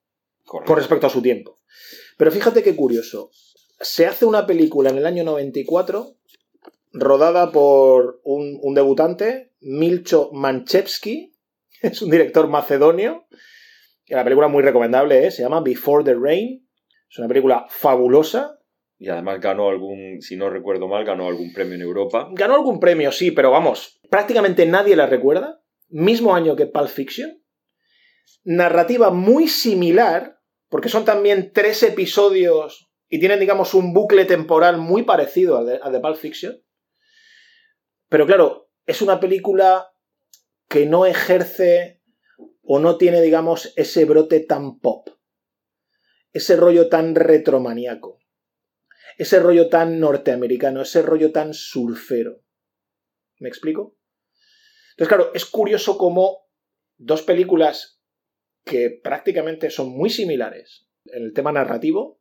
Correcto. 0.44 0.66
con 0.68 0.76
respecto 0.78 1.06
a 1.06 1.10
su 1.10 1.22
tiempo. 1.22 1.60
Pero 2.18 2.30
fíjate 2.32 2.62
qué 2.62 2.76
curioso. 2.76 3.30
Se 3.80 4.06
hace 4.06 4.24
una 4.26 4.46
película 4.46 4.90
en 4.90 4.98
el 4.98 5.06
año 5.06 5.24
94, 5.24 6.16
rodada 6.92 7.52
por 7.52 8.20
un, 8.24 8.58
un 8.62 8.74
debutante, 8.74 9.52
Milcho 9.60 10.30
Manchevsky, 10.32 11.32
es 11.82 12.02
un 12.02 12.10
director 12.10 12.48
macedonio. 12.48 13.26
que 14.04 14.14
La 14.14 14.24
película 14.24 14.48
muy 14.48 14.62
recomendable, 14.62 15.26
¿eh? 15.26 15.30
se 15.30 15.42
llama 15.42 15.60
Before 15.60 16.04
the 16.04 16.14
Rain. 16.14 16.66
Es 17.10 17.18
una 17.18 17.28
película 17.28 17.66
fabulosa, 17.68 18.58
Y 18.98 19.08
además 19.08 19.40
ganó 19.40 19.68
algún, 19.68 20.22
si 20.22 20.36
no 20.36 20.48
recuerdo 20.48 20.88
mal, 20.88 21.04
ganó 21.04 21.26
algún 21.26 21.52
premio 21.52 21.74
en 21.74 21.82
Europa. 21.82 22.30
Ganó 22.32 22.54
algún 22.54 22.80
premio, 22.80 23.12
sí, 23.12 23.32
pero 23.32 23.50
vamos, 23.50 24.00
prácticamente 24.08 24.64
nadie 24.64 24.96
la 24.96 25.06
recuerda. 25.06 25.62
Mismo 25.90 26.34
año 26.34 26.56
que 26.56 26.66
Pulp 26.66 26.88
Fiction. 26.88 27.42
Narrativa 28.44 29.10
muy 29.10 29.48
similar, 29.48 30.38
porque 30.70 30.88
son 30.88 31.04
también 31.04 31.50
tres 31.52 31.82
episodios 31.82 32.88
y 33.10 33.20
tienen, 33.20 33.40
digamos, 33.40 33.74
un 33.74 33.92
bucle 33.92 34.24
temporal 34.24 34.78
muy 34.78 35.02
parecido 35.02 35.58
al 35.58 35.66
de, 35.66 35.80
al 35.82 35.92
de 35.92 36.00
Pulp 36.00 36.16
Fiction. 36.16 36.62
Pero 38.12 38.26
claro, 38.26 38.70
es 38.86 39.02
una 39.02 39.18
película 39.18 39.92
que 40.68 40.86
no 40.86 41.06
ejerce 41.06 42.00
o 42.62 42.78
no 42.78 42.96
tiene, 42.96 43.20
digamos, 43.20 43.72
ese 43.74 44.04
brote 44.04 44.38
tan 44.38 44.78
pop. 44.78 45.08
Ese 46.32 46.54
rollo 46.54 46.88
tan 46.88 47.16
retromaníaco 47.16 48.22
ese 49.18 49.40
rollo 49.40 49.68
tan 49.68 50.00
norteamericano, 50.00 50.82
ese 50.82 51.02
rollo 51.02 51.32
tan 51.32 51.54
surfero. 51.54 52.42
¿Me 53.38 53.48
explico? 53.48 53.96
Entonces, 54.92 55.08
claro, 55.08 55.30
es 55.34 55.44
curioso 55.44 55.98
cómo 55.98 56.48
dos 56.96 57.22
películas 57.22 58.00
que 58.64 59.00
prácticamente 59.02 59.70
son 59.70 59.90
muy 59.90 60.10
similares 60.10 60.86
en 61.06 61.24
el 61.24 61.32
tema 61.32 61.52
narrativo, 61.52 62.20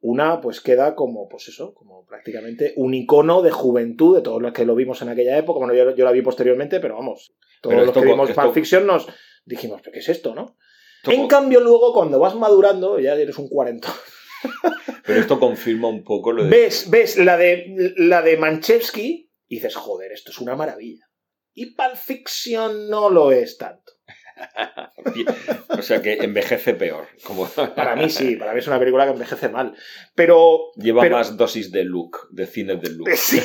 una 0.00 0.40
pues 0.40 0.60
queda 0.60 0.94
como, 0.94 1.28
pues 1.28 1.48
eso, 1.48 1.74
como 1.74 2.04
prácticamente 2.06 2.72
un 2.76 2.94
icono 2.94 3.42
de 3.42 3.50
juventud 3.50 4.16
de 4.16 4.22
todos 4.22 4.40
los 4.40 4.52
que 4.52 4.64
lo 4.64 4.74
vimos 4.74 5.02
en 5.02 5.08
aquella 5.08 5.36
época. 5.36 5.58
Bueno, 5.58 5.74
yo, 5.74 5.94
yo 5.94 6.04
la 6.04 6.12
vi 6.12 6.22
posteriormente, 6.22 6.80
pero 6.80 6.96
vamos, 6.96 7.34
todos 7.60 7.72
Pero 7.74 7.80
los 7.80 7.88
esto 7.88 8.00
que 8.00 8.06
vimos 8.06 8.28
esto- 8.30 8.40
Pulp 8.42 8.54
Fiction 8.54 8.86
nos 8.86 9.06
dijimos, 9.44 9.80
¿pero 9.82 9.92
qué 9.92 9.98
es 10.00 10.08
esto, 10.08 10.34
no? 10.34 10.56
Esto 10.98 11.12
En 11.12 11.26
cambio, 11.28 11.60
luego, 11.60 11.92
cuando 11.92 12.18
vas 12.18 12.34
madurando, 12.34 12.98
ya 12.98 13.14
eres 13.14 13.38
un 13.38 13.48
cuarentón. 13.48 13.92
Pero 15.04 15.20
esto 15.20 15.40
confirma 15.40 15.88
un 15.88 16.04
poco 16.04 16.32
lo 16.32 16.44
de... 16.44 16.50
ves, 16.50 16.90
ves 16.90 17.16
la 17.18 17.36
de, 17.36 17.94
la 17.96 18.20
de 18.22 18.36
Manchevsky 18.36 19.30
y 19.46 19.54
dices, 19.56 19.74
joder, 19.74 20.12
esto 20.12 20.30
es 20.30 20.38
una 20.38 20.54
maravilla. 20.54 21.08
Y 21.54 21.74
Pulp 21.74 21.94
Fiction 21.96 22.88
no 22.90 23.08
lo 23.10 23.32
es 23.32 23.56
tanto. 23.58 23.92
O 25.78 25.82
sea 25.82 26.02
que 26.02 26.14
envejece 26.14 26.74
peor. 26.74 27.06
Como... 27.22 27.46
Para 27.46 27.94
mí 27.94 28.10
sí, 28.10 28.36
para 28.36 28.52
mí 28.52 28.58
es 28.58 28.66
una 28.66 28.78
película 28.78 29.04
que 29.04 29.12
envejece 29.12 29.48
mal. 29.48 29.74
Pero... 30.14 30.72
Lleva 30.76 31.02
pero- 31.02 31.16
más 31.16 31.36
dosis 31.36 31.70
de 31.70 31.84
look, 31.84 32.28
de 32.30 32.46
cine 32.46 32.76
de 32.76 32.90
look. 32.90 33.08
Sí, 33.16 33.40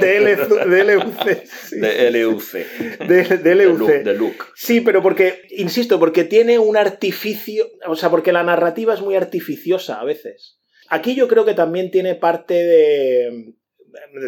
de, 0.00 0.16
LC, 0.16 0.66
de 0.66 0.84
LUC. 0.94 1.44
sí. 1.46 1.80
De 1.80 2.10
LUC. 2.10 2.42
De, 3.06 3.54
LUC. 3.54 3.78
look, 3.78 4.04
de 4.04 4.14
look. 4.14 4.46
Sí, 4.56 4.80
pero 4.80 5.02
porque, 5.02 5.42
insisto, 5.50 5.98
porque 6.00 6.24
tiene 6.24 6.58
un 6.58 6.76
artificio, 6.76 7.66
o 7.86 7.94
sea, 7.94 8.10
porque 8.10 8.32
la 8.32 8.42
narrativa 8.42 8.94
es 8.94 9.00
muy 9.00 9.14
artificiosa 9.14 10.00
a 10.00 10.04
veces. 10.04 10.58
Aquí 10.88 11.14
yo 11.14 11.28
creo 11.28 11.44
que 11.44 11.54
también 11.54 11.90
tiene 11.90 12.14
parte 12.14 12.54
de, 12.54 13.54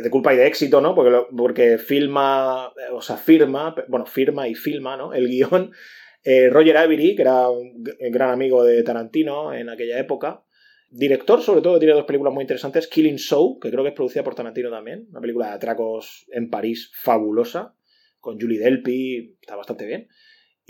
de 0.03 0.11
culpa 0.11 0.35
y 0.35 0.37
de 0.37 0.46
éxito, 0.46 0.81
¿no? 0.81 0.94
Porque, 0.94 1.27
porque 1.37 1.79
filma, 1.79 2.73
o 2.92 3.03
sea, 3.03 3.16
firma, 3.16 3.75
bueno, 3.88 4.07
firma 4.07 4.46
y 4.46 4.55
filma, 4.55 4.96
¿no? 4.96 5.14
El 5.14 5.29
guion. 5.29 5.73
Eh, 6.22 6.48
Roger 6.50 6.76
Avery, 6.76 7.14
que 7.16 7.22
era 7.22 7.48
un 7.48 7.83
gran 7.83 8.30
amigo 8.30 8.64
de 8.64 8.83
Tarantino 8.83 9.52
en 9.54 9.68
aquella 9.68 9.98
época. 9.98 10.44
Director, 10.90 11.40
sobre 11.40 11.62
todo, 11.62 11.78
tiene 11.78 11.94
dos 11.94 12.04
películas 12.04 12.35
muy 12.35 12.42
interesantes. 12.42 12.88
Killing 12.88 13.18
Show, 13.18 13.59
que 13.61 13.70
creo 13.70 13.85
que 13.85 13.90
es 13.90 13.94
producida 13.94 14.24
por 14.24 14.35
Tarantino 14.35 14.70
también. 14.70 15.06
Una 15.11 15.20
película 15.20 15.46
de 15.46 15.52
atracos 15.52 16.26
en 16.33 16.50
París 16.50 16.90
fabulosa. 16.94 17.74
Con 18.18 18.38
Julie 18.38 18.59
Delpy, 18.59 19.38
está 19.40 19.56
bastante 19.56 19.87
bien 19.87 20.09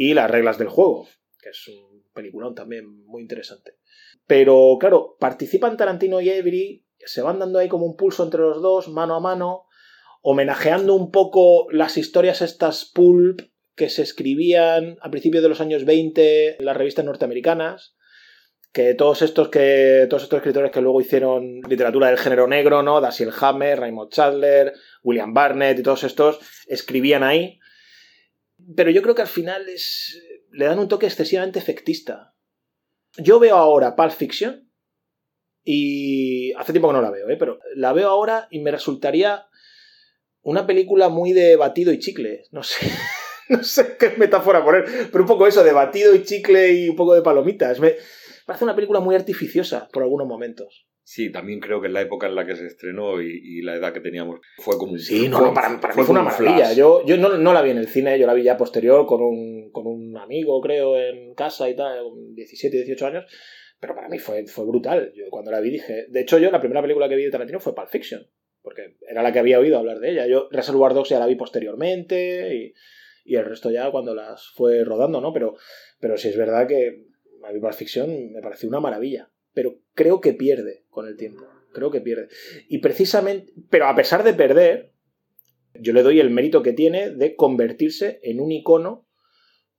y 0.02 0.14
Las 0.14 0.30
reglas 0.30 0.56
del 0.56 0.68
juego, 0.68 1.06
que 1.42 1.50
es 1.50 1.68
un 1.68 2.02
peliculón 2.14 2.54
también 2.54 2.86
muy 3.04 3.20
interesante. 3.20 3.72
Pero 4.26 4.78
claro, 4.80 5.18
participan 5.20 5.76
Tarantino 5.76 6.22
y 6.22 6.30
Avery, 6.30 6.86
se 6.96 7.20
van 7.20 7.38
dando 7.38 7.58
ahí 7.58 7.68
como 7.68 7.84
un 7.84 7.96
pulso 7.96 8.24
entre 8.24 8.40
los 8.40 8.62
dos, 8.62 8.88
mano 8.88 9.14
a 9.14 9.20
mano, 9.20 9.64
homenajeando 10.22 10.94
un 10.94 11.11
poco 11.11 11.70
las 11.70 11.98
historias 11.98 12.40
estas 12.40 12.86
pulp 12.86 13.42
que 13.81 13.89
se 13.89 14.03
escribían 14.03 14.99
a 15.01 15.11
principios 15.11 15.43
de 15.43 15.49
los 15.49 15.62
años 15.62 15.87
20 15.87 16.59
en 16.59 16.64
las 16.64 16.76
revistas 16.76 17.05
norteamericanas, 17.05 17.97
que 18.72 18.93
todos 18.93 19.22
estos 19.22 19.49
que 19.49 20.07
todos 20.11 20.24
estos 20.24 20.37
escritores 20.37 20.70
que 20.70 20.83
luego 20.83 21.01
hicieron 21.01 21.62
literatura 21.68 22.09
del 22.09 22.18
género 22.18 22.47
negro, 22.47 22.83
¿no? 22.83 23.01
Dashiell 23.01 23.33
Hammer, 23.41 23.81
Raymond 23.81 24.12
Chandler, 24.12 24.74
William 25.03 25.33
Barnett 25.33 25.78
y 25.78 25.83
todos 25.83 26.05
estos 26.05 26.39
escribían 26.68 27.22
ahí 27.22 27.59
pero 28.76 28.91
yo 28.91 29.03
creo 29.03 29.14
que 29.14 29.22
al 29.22 29.28
final 29.28 29.68
es, 29.68 30.20
le 30.51 30.64
dan 30.64 30.78
un 30.78 30.89
toque 30.89 31.07
excesivamente 31.07 31.59
efectista. 31.59 32.35
Yo 33.16 33.39
veo 33.39 33.57
ahora 33.57 33.97
Pulp 33.97 34.12
Fiction 34.12 34.70
y 35.64 36.53
hace 36.55 36.72
tiempo 36.72 36.89
que 36.89 36.95
no 36.95 37.03
la 37.03 37.11
veo, 37.11 37.28
¿eh? 37.28 37.37
pero 37.37 37.59
la 37.74 37.93
veo 37.93 38.09
ahora 38.09 38.49
y 38.51 38.61
me 38.61 38.70
resultaría 38.70 39.47
una 40.43 40.66
película 40.66 41.09
muy 41.09 41.33
de 41.33 41.57
batido 41.57 41.93
y 41.93 41.99
chicle. 41.99 42.45
No 42.51 42.62
sé, 42.62 42.87
no 43.59 43.62
sé 43.62 43.96
qué 43.98 44.12
metáfora 44.16 44.64
poner, 44.64 44.84
pero 45.12 45.24
un 45.24 45.28
poco 45.28 45.46
eso, 45.46 45.62
de 45.64 45.72
batido 45.72 46.14
y 46.14 46.22
chicle 46.22 46.72
y 46.72 46.88
un 46.88 46.96
poco 46.96 47.14
de 47.14 47.22
palomitas. 47.22 47.78
Me 47.80 47.94
parece 48.46 48.64
una 48.64 48.74
película 48.74 49.01
muy 49.01 49.14
artificiosa 49.14 49.88
por 49.92 50.03
algunos 50.03 50.26
momentos. 50.26 50.86
Sí, 51.03 51.32
también 51.32 51.59
creo 51.59 51.80
que 51.80 51.88
en 51.88 51.94
la 51.94 52.03
época 52.03 52.28
en 52.28 52.36
la 52.36 52.46
que 52.46 52.55
se 52.55 52.66
estrenó 52.66 53.20
y, 53.20 53.26
y 53.42 53.62
la 53.62 53.74
edad 53.74 53.92
que 53.92 54.01
teníamos 54.01 54.38
fue 54.59 54.78
como 54.78 54.92
un 54.92 54.98
Sí, 55.01 55.28
no, 55.28 55.38
fue- 55.38 55.48
no, 55.48 55.55
para, 55.55 55.80
para 55.80 55.92
mí 55.94 55.96
fue 55.96 56.05
fue 56.05 56.12
una 56.12 56.22
maravilla. 56.22 56.66
flash. 56.66 56.76
Yo, 56.76 57.05
yo 57.05 57.16
no, 57.16 57.36
no 57.36 57.53
la 57.53 57.62
vi 57.62 57.70
en 57.70 57.78
el 57.78 57.88
cine, 57.88 58.16
yo 58.18 58.26
la 58.28 58.34
vi 58.34 58.44
ya 58.44 58.57
posterior 58.57 59.07
con 59.07 59.20
un, 59.20 59.70
con 59.72 59.86
un 59.88 60.16
amigo, 60.16 60.61
creo, 60.61 60.96
en 60.96 61.34
casa 61.34 61.68
y 61.68 61.74
tal, 61.74 62.05
con 62.05 62.34
17, 62.34 62.76
18 62.76 63.07
años. 63.07 63.24
Pero 63.80 63.94
para 63.96 64.09
mí 64.09 64.18
fue, 64.20 64.46
fue 64.46 64.64
brutal. 64.66 65.11
Yo 65.16 65.24
cuando 65.30 65.51
la 65.51 65.59
vi 65.61 65.70
dije. 65.70 66.07
De 66.11 66.20
hecho, 66.20 66.38
yo 66.38 66.51
la 66.53 66.61
primera 66.61 66.82
película 66.82 67.09
que 67.09 67.16
vi 67.16 67.24
de 67.24 67.30
Tarantino 67.30 67.59
fue 67.59 67.74
Pulp 67.74 67.88
Fiction. 67.88 68.22
Porque 68.62 68.98
era 69.11 69.22
la 69.22 69.32
que 69.32 69.38
había 69.40 69.59
oído 69.59 69.78
hablar 69.78 69.98
de 70.01 70.11
ella. 70.12 70.26
Yo 70.28 70.48
Reservoir 70.53 70.92
Dogs 70.94 71.09
ya 71.09 71.18
la 71.18 71.26
vi 71.26 71.34
posteriormente 71.34 72.55
y, 72.55 72.74
y 73.31 73.37
el 73.37 73.45
resto 73.45 73.70
ya 73.70 73.89
cuando 73.93 74.12
las 74.12 74.49
fue 74.57 74.83
rodando, 74.83 75.20
¿no? 75.20 75.33
Pero, 75.33 75.55
pero 76.01 76.18
sí 76.18 76.26
es 76.26 76.37
verdad 76.37 76.66
que 76.66 77.07
a 77.45 77.53
mí 77.53 77.61
Fiction 77.72 78.33
me 78.33 78.43
pareció 78.43 78.68
una 78.68 78.81
maravilla. 78.81 79.31
Pero 79.53 79.76
creo 79.95 80.20
que 80.20 80.33
pierde 80.33 80.85
con 80.91 81.07
el 81.07 81.16
tiempo. 81.16 81.45
Creo 81.72 81.93
que 81.93 82.01
pierde. 82.01 82.26
Y 82.68 82.78
precisamente. 82.78 83.53
Pero 83.70 83.87
a 83.87 83.95
pesar 83.95 84.24
de 84.24 84.35
perder, 84.35 84.95
yo 85.74 85.93
le 85.93 86.03
doy 86.03 86.18
el 86.18 86.31
mérito 86.31 86.64
que 86.64 86.72
tiene 86.72 87.11
de 87.11 87.37
convertirse 87.37 88.18
en 88.24 88.41
un 88.41 88.51
icono 88.51 89.07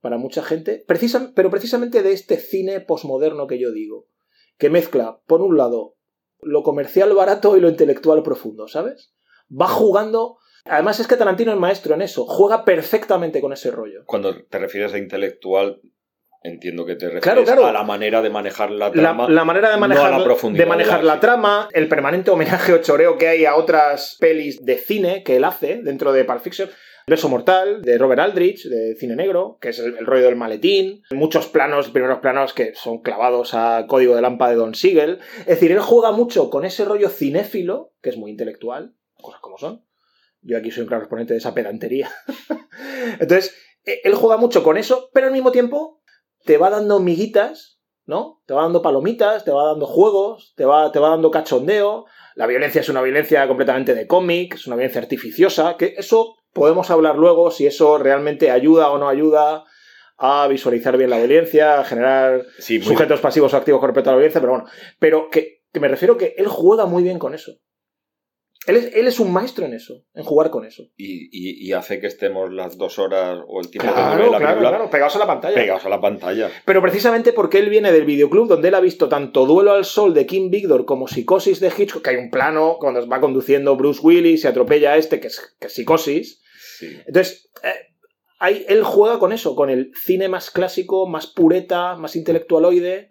para 0.00 0.16
mucha 0.16 0.42
gente, 0.42 0.82
pero 0.86 1.50
precisamente 1.50 2.02
de 2.02 2.12
este 2.12 2.38
cine 2.38 2.80
posmoderno 2.80 3.46
que 3.46 3.60
yo 3.60 3.70
digo, 3.70 4.08
que 4.56 4.70
mezcla, 4.70 5.20
por 5.26 5.42
un 5.42 5.58
lado, 5.58 5.96
lo 6.40 6.62
comercial 6.62 7.12
barato 7.12 7.58
y 7.58 7.60
lo 7.60 7.68
intelectual 7.68 8.22
profundo, 8.22 8.66
¿sabes? 8.66 9.12
Va 9.50 9.68
jugando... 9.68 10.38
Además 10.64 11.00
es 11.00 11.06
que 11.08 11.16
Tarantino 11.16 11.52
es 11.52 11.58
maestro 11.58 11.94
en 11.94 12.02
eso, 12.02 12.24
juega 12.24 12.64
perfectamente 12.64 13.40
con 13.40 13.52
ese 13.52 13.70
rollo. 13.70 14.04
Cuando 14.06 14.44
te 14.44 14.58
refieres 14.58 14.94
a 14.94 14.98
intelectual, 14.98 15.80
entiendo 16.42 16.86
que 16.86 16.94
te 16.94 17.06
refieres 17.06 17.22
Claro, 17.22 17.44
claro. 17.44 17.66
a 17.66 17.72
la 17.72 17.82
manera 17.82 18.22
de 18.22 18.30
manejar 18.30 18.70
la 18.70 18.90
trama. 18.92 19.28
la 19.28 19.44
manera 19.44 19.68
de 19.68 19.74
no 19.74 19.80
manejar, 19.80 20.12
a 20.12 20.18
la 20.18 20.24
profundidad 20.24 20.64
de 20.64 20.68
manejar 20.68 21.00
de 21.00 21.06
la- 21.06 21.14
la 21.14 21.20
trama, 21.20 21.68
el 21.72 21.88
permanente 21.88 22.30
homenaje 22.30 22.72
o 22.72 22.78
choreo 22.78 23.18
que 23.18 23.28
hay 23.28 23.44
a 23.44 23.56
otras 23.56 24.16
pelis 24.20 24.64
de 24.64 24.76
cine 24.78 25.22
que 25.24 25.36
él 25.36 25.44
hace 25.44 25.80
dentro 25.82 26.12
de 26.12 26.24
Pulp 26.24 26.40
Fiction. 26.40 26.70
Beso 27.04 27.28
Mortal, 27.28 27.82
de 27.82 27.98
Robert 27.98 28.20
Aldrich, 28.20 28.62
de 28.68 28.94
Cine 28.94 29.16
Negro, 29.16 29.58
que 29.60 29.70
es 29.70 29.78
el, 29.80 29.96
el 29.98 30.06
rollo 30.06 30.26
del 30.26 30.36
maletín. 30.36 31.02
Muchos 31.10 31.48
planos, 31.48 31.90
primeros 31.90 32.20
planos 32.20 32.52
que 32.54 32.74
son 32.76 33.02
clavados 33.02 33.54
a 33.54 33.86
Código 33.88 34.14
de 34.14 34.22
Lampa 34.22 34.48
de 34.48 34.54
Don 34.54 34.76
Siegel. 34.76 35.18
Es 35.40 35.46
decir, 35.46 35.72
él 35.72 35.80
juega 35.80 36.12
mucho 36.12 36.48
con 36.48 36.64
ese 36.64 36.84
rollo 36.84 37.08
cinéfilo, 37.08 37.92
que 38.02 38.10
es 38.10 38.16
muy 38.16 38.30
intelectual, 38.30 38.94
cosas 39.20 39.40
como 39.40 39.58
son. 39.58 39.84
Yo 40.42 40.58
aquí 40.58 40.70
soy 40.70 40.82
un 40.82 40.88
claro 40.88 41.04
exponente 41.04 41.32
de 41.32 41.38
esa 41.38 41.54
pedantería. 41.54 42.10
Entonces, 43.20 43.54
eh, 43.84 44.00
él 44.04 44.14
juega 44.14 44.36
mucho 44.36 44.62
con 44.62 44.76
eso, 44.76 45.08
pero 45.12 45.26
al 45.26 45.32
mismo 45.32 45.52
tiempo 45.52 46.02
te 46.44 46.58
va 46.58 46.70
dando 46.70 47.00
miguitas, 47.00 47.80
¿no? 48.04 48.42
Te 48.46 48.54
va 48.54 48.62
dando 48.62 48.82
palomitas, 48.82 49.44
te 49.44 49.52
va 49.52 49.66
dando 49.66 49.86
juegos, 49.86 50.54
te 50.56 50.64
va, 50.64 50.90
te 50.90 50.98
va 50.98 51.10
dando 51.10 51.30
cachondeo. 51.30 52.06
La 52.34 52.46
violencia 52.46 52.80
es 52.80 52.88
una 52.88 53.02
violencia 53.02 53.46
completamente 53.46 53.94
de 53.94 54.06
cómic, 54.06 54.54
es 54.54 54.66
una 54.66 54.76
violencia 54.76 55.00
artificiosa, 55.00 55.76
que 55.76 55.94
eso 55.96 56.34
podemos 56.52 56.90
hablar 56.90 57.16
luego 57.16 57.50
si 57.50 57.66
eso 57.66 57.98
realmente 57.98 58.50
ayuda 58.50 58.90
o 58.90 58.98
no 58.98 59.08
ayuda 59.08 59.64
a 60.18 60.46
visualizar 60.48 60.96
bien 60.96 61.10
la 61.10 61.18
violencia, 61.18 61.80
a 61.80 61.84
generar 61.84 62.44
Sí, 62.58 62.80
sujetos 62.80 63.20
pasivos 63.20 63.54
o 63.54 63.56
activos 63.56 63.80
con 63.80 63.88
respecto 63.88 64.10
a 64.10 64.12
la 64.12 64.18
violencia, 64.18 64.40
pero 64.40 64.52
bueno, 64.52 64.68
pero 64.98 65.28
que, 65.30 65.62
que 65.72 65.80
me 65.80 65.88
refiero 65.88 66.16
que 66.16 66.34
él 66.36 66.46
juega 66.46 66.86
muy 66.86 67.02
bien 67.02 67.18
con 67.18 67.34
eso. 67.34 67.52
Él 68.66 68.76
es, 68.76 68.94
él 68.94 69.08
es 69.08 69.18
un 69.18 69.32
maestro 69.32 69.66
en 69.66 69.74
eso, 69.74 70.04
en 70.14 70.22
jugar 70.22 70.50
con 70.50 70.64
eso. 70.64 70.84
y, 70.96 71.28
y- 71.32 71.66
y 71.68 71.72
hace 71.72 71.98
que 71.98 72.06
estemos 72.06 72.52
las 72.52 72.78
dos 72.78 72.98
horas 73.00 73.40
o 73.48 73.60
el 73.60 73.68
tiempo 73.70 73.88
que 73.88 73.94
Claro, 73.94 74.10
dure 74.16 74.30
la 74.30 74.38
claro, 74.38 74.44
película 74.54 74.68
claro, 74.70 74.90
pegados 74.90 75.16
a 75.16 75.18
la 75.18 75.26
pantalla. 75.26 75.54
pegados 75.56 75.84
a 75.84 75.88
la 75.88 76.00
pantalla. 76.00 76.50
Pero 76.64 76.80
precisamente 76.80 77.32
porque 77.32 77.58
él 77.58 77.70
viene 77.70 77.90
del 77.90 78.04
videoclub 78.04 78.46
donde 78.48 78.68
él 78.68 78.74
ha 78.74 78.80
visto 78.80 79.08
tanto 79.08 79.46
Duelo 79.46 79.72
al 79.72 79.84
Sol 79.84 80.14
de 80.14 80.26
Kim 80.26 80.50
Victor 80.50 80.84
como 80.84 81.08
Psicosis 81.08 81.58
de 81.58 81.72
Hitchcock, 81.76 82.02
que 82.04 82.10
hay 82.10 82.16
un 82.16 82.30
plano 82.30 82.76
cuando 82.78 83.06
va 83.08 83.20
conduciendo 83.20 83.76
Bruce 83.76 84.00
Willis 84.02 84.44
y 84.44 84.46
atropella 84.46 84.92
a 84.92 84.96
este, 84.96 85.18
que 85.18 85.26
es, 85.26 85.56
que 85.58 85.66
es 85.66 85.74
Psicosis. 85.74 86.40
Sí. 86.78 86.96
Entonces, 87.06 87.50
eh, 87.64 87.68
ahí 88.38 88.64
él 88.68 88.82
juega 88.84 89.18
con 89.18 89.32
eso, 89.32 89.54
con 89.56 89.70
el 89.70 89.90
cine 89.94 90.28
más 90.28 90.50
clásico, 90.50 91.08
más 91.08 91.26
pureta, 91.26 91.96
más 91.96 92.14
intelectualoide. 92.16 93.10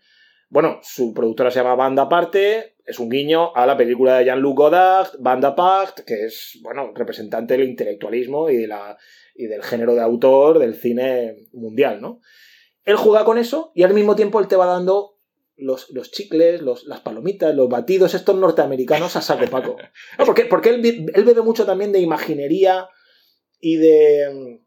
Bueno, 0.51 0.79
su 0.83 1.13
productora 1.13 1.49
se 1.49 1.59
llama 1.59 1.75
Banda 1.75 2.03
Aparte, 2.03 2.75
es 2.85 2.99
un 2.99 3.07
guiño 3.09 3.55
a 3.55 3.65
la 3.65 3.77
película 3.77 4.17
de 4.17 4.25
Jean-Luc 4.25 4.57
Godard, 4.57 5.07
Banda 5.19 5.47
Aparte, 5.49 6.03
que 6.05 6.25
es, 6.25 6.59
bueno, 6.61 6.91
representante 6.93 7.55
del 7.57 7.69
intelectualismo 7.69 8.49
y, 8.49 8.57
de 8.57 8.67
la, 8.67 8.97
y 9.33 9.45
del 9.45 9.63
género 9.63 9.95
de 9.95 10.01
autor 10.01 10.59
del 10.59 10.75
cine 10.75 11.47
mundial, 11.53 12.01
¿no? 12.01 12.19
Él 12.83 12.97
juega 12.97 13.23
con 13.23 13.37
eso 13.37 13.71
y 13.75 13.83
al 13.83 13.93
mismo 13.93 14.17
tiempo 14.17 14.41
él 14.41 14.49
te 14.49 14.57
va 14.57 14.65
dando 14.65 15.17
los, 15.55 15.89
los 15.91 16.11
chicles, 16.11 16.61
los- 16.61 16.83
las 16.85 16.99
palomitas, 16.99 17.55
los 17.55 17.69
batidos 17.69 18.13
estos 18.13 18.35
norteamericanos 18.35 19.15
a 19.15 19.21
saco 19.21 19.45
paco. 19.49 19.77
No, 20.19 20.25
porque, 20.25 20.43
porque 20.45 20.69
él, 20.71 21.05
él 21.13 21.23
bebe 21.23 21.43
mucho 21.43 21.65
también 21.65 21.93
de 21.93 21.99
imaginería 22.01 22.89
y 23.61 23.77
de, 23.77 24.59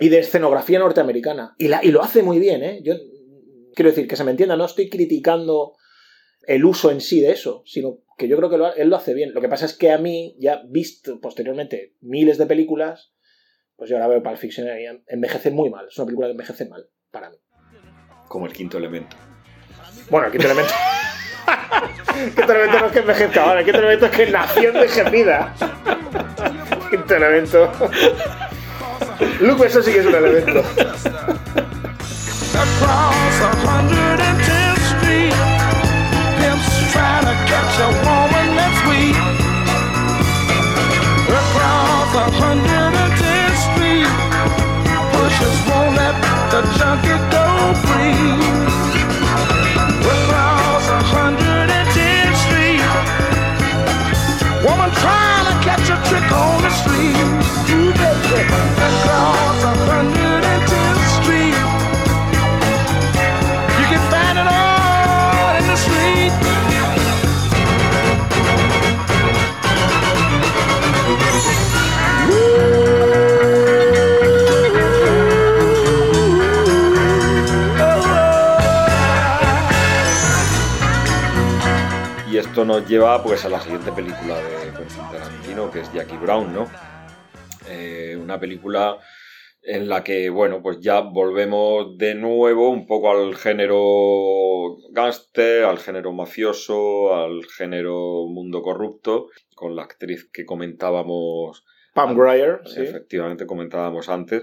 y 0.00 0.08
de 0.08 0.20
escenografía 0.20 0.78
norteamericana. 0.78 1.54
Y, 1.58 1.68
la, 1.68 1.84
y 1.84 1.90
lo 1.90 2.00
hace 2.02 2.22
muy 2.22 2.38
bien, 2.38 2.62
¿eh? 2.62 2.80
Yo 2.82 2.94
quiero 3.74 3.90
decir, 3.90 4.06
que 4.08 4.16
se 4.16 4.24
me 4.24 4.30
entienda, 4.32 4.56
no 4.56 4.64
estoy 4.64 4.88
criticando 4.88 5.74
el 6.46 6.64
uso 6.64 6.90
en 6.90 7.00
sí 7.00 7.20
de 7.20 7.32
eso, 7.32 7.62
sino 7.66 7.98
que 8.16 8.28
yo 8.28 8.36
creo 8.36 8.48
que 8.50 8.58
lo- 8.58 8.74
él 8.74 8.88
lo 8.88 8.96
hace 8.96 9.14
bien. 9.14 9.32
Lo 9.34 9.40
que 9.40 9.48
pasa 9.48 9.66
es 9.66 9.74
que 9.74 9.90
a 9.92 9.98
mí, 9.98 10.34
ya 10.38 10.62
visto 10.66 11.20
posteriormente 11.20 11.94
miles 12.00 12.38
de 12.38 12.46
películas, 12.46 13.12
pues 13.76 13.90
yo 13.90 13.96
ahora 13.96 14.08
veo 14.08 14.22
Pulp 14.22 14.36
Fiction 14.38 14.66
y 14.66 14.86
envejece 15.06 15.50
muy 15.50 15.70
mal. 15.70 15.86
Es 15.88 15.96
una 15.98 16.06
película 16.06 16.26
que 16.28 16.32
envejece 16.32 16.66
mal, 16.68 16.88
para 17.10 17.30
mí. 17.30 17.36
Como 18.28 18.46
el 18.46 18.52
quinto 18.52 18.78
elemento. 18.78 19.16
Bueno, 20.10 20.26
el 20.26 20.32
quinto 20.32 20.46
elemento. 20.46 20.72
el 22.24 22.30
quinto 22.34 22.52
elemento 22.52 22.78
no 22.80 22.86
es 22.86 22.92
que 22.92 22.98
envejezca 22.98 23.44
ahora, 23.44 23.60
el 23.60 23.64
quinto 23.64 23.78
elemento 23.80 24.06
es 24.06 24.12
que 24.12 24.26
nació 24.30 24.68
envejecida. 24.70 25.54
Quinto 26.90 27.14
elemento. 27.14 27.70
Luke, 29.40 29.66
eso 29.66 29.82
sí 29.82 29.92
que 29.92 29.98
es 30.00 30.06
un 30.06 30.14
elemento. 30.14 30.62
Trick 56.18 56.32
on 56.32 56.62
the 56.62 56.70
street. 56.70 57.16
Ooh, 57.70 57.92
baby. 57.92 58.77
Esto 82.58 82.66
nos 82.66 82.88
lleva 82.88 83.22
pues 83.22 83.44
a 83.44 83.48
la 83.48 83.60
siguiente 83.60 83.92
película 83.92 84.36
de 84.36 84.72
Quentin 84.72 85.10
Tarantino, 85.12 85.70
que 85.70 85.78
es 85.78 85.92
Jackie 85.92 86.16
Brown, 86.16 86.52
¿no? 86.52 86.66
Eh, 87.68 88.18
una 88.20 88.40
película 88.40 88.98
en 89.62 89.88
la 89.88 90.02
que, 90.02 90.28
bueno, 90.28 90.60
pues 90.60 90.80
ya 90.80 90.98
volvemos 90.98 91.96
de 91.96 92.16
nuevo 92.16 92.70
un 92.70 92.88
poco 92.88 93.12
al 93.12 93.36
género 93.36 94.76
gángster, 94.90 95.66
al 95.66 95.78
género 95.78 96.12
mafioso, 96.12 97.14
al 97.14 97.44
género 97.44 98.26
mundo 98.26 98.60
corrupto, 98.60 99.28
con 99.54 99.76
la 99.76 99.84
actriz 99.84 100.28
que 100.32 100.44
comentábamos 100.44 101.64
Pam 101.94 102.18
Grier, 102.18 102.62
sí. 102.64 102.80
efectivamente 102.80 103.46
comentábamos 103.46 104.08
antes. 104.08 104.42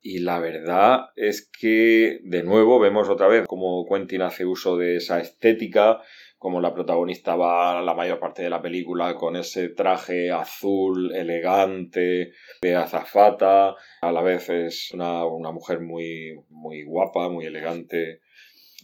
Y 0.00 0.20
la 0.20 0.38
verdad 0.38 1.06
es 1.16 1.50
que 1.50 2.20
de 2.22 2.44
nuevo 2.44 2.78
vemos 2.78 3.08
otra 3.08 3.26
vez 3.26 3.44
cómo 3.48 3.84
Quentin 3.90 4.22
hace 4.22 4.44
uso 4.44 4.76
de 4.76 4.98
esa 4.98 5.18
estética, 5.18 6.00
como 6.46 6.60
la 6.60 6.72
protagonista 6.72 7.34
va 7.34 7.82
la 7.82 7.92
mayor 7.92 8.20
parte 8.20 8.44
de 8.44 8.50
la 8.50 8.62
película 8.62 9.16
con 9.16 9.34
ese 9.34 9.70
traje 9.70 10.30
azul 10.30 11.12
elegante 11.12 12.34
de 12.62 12.74
azafata, 12.76 13.74
a 14.00 14.12
la 14.12 14.22
vez 14.22 14.48
es 14.50 14.92
una, 14.92 15.26
una 15.26 15.50
mujer 15.50 15.80
muy, 15.80 16.38
muy 16.50 16.84
guapa, 16.84 17.28
muy 17.28 17.46
elegante, 17.46 18.20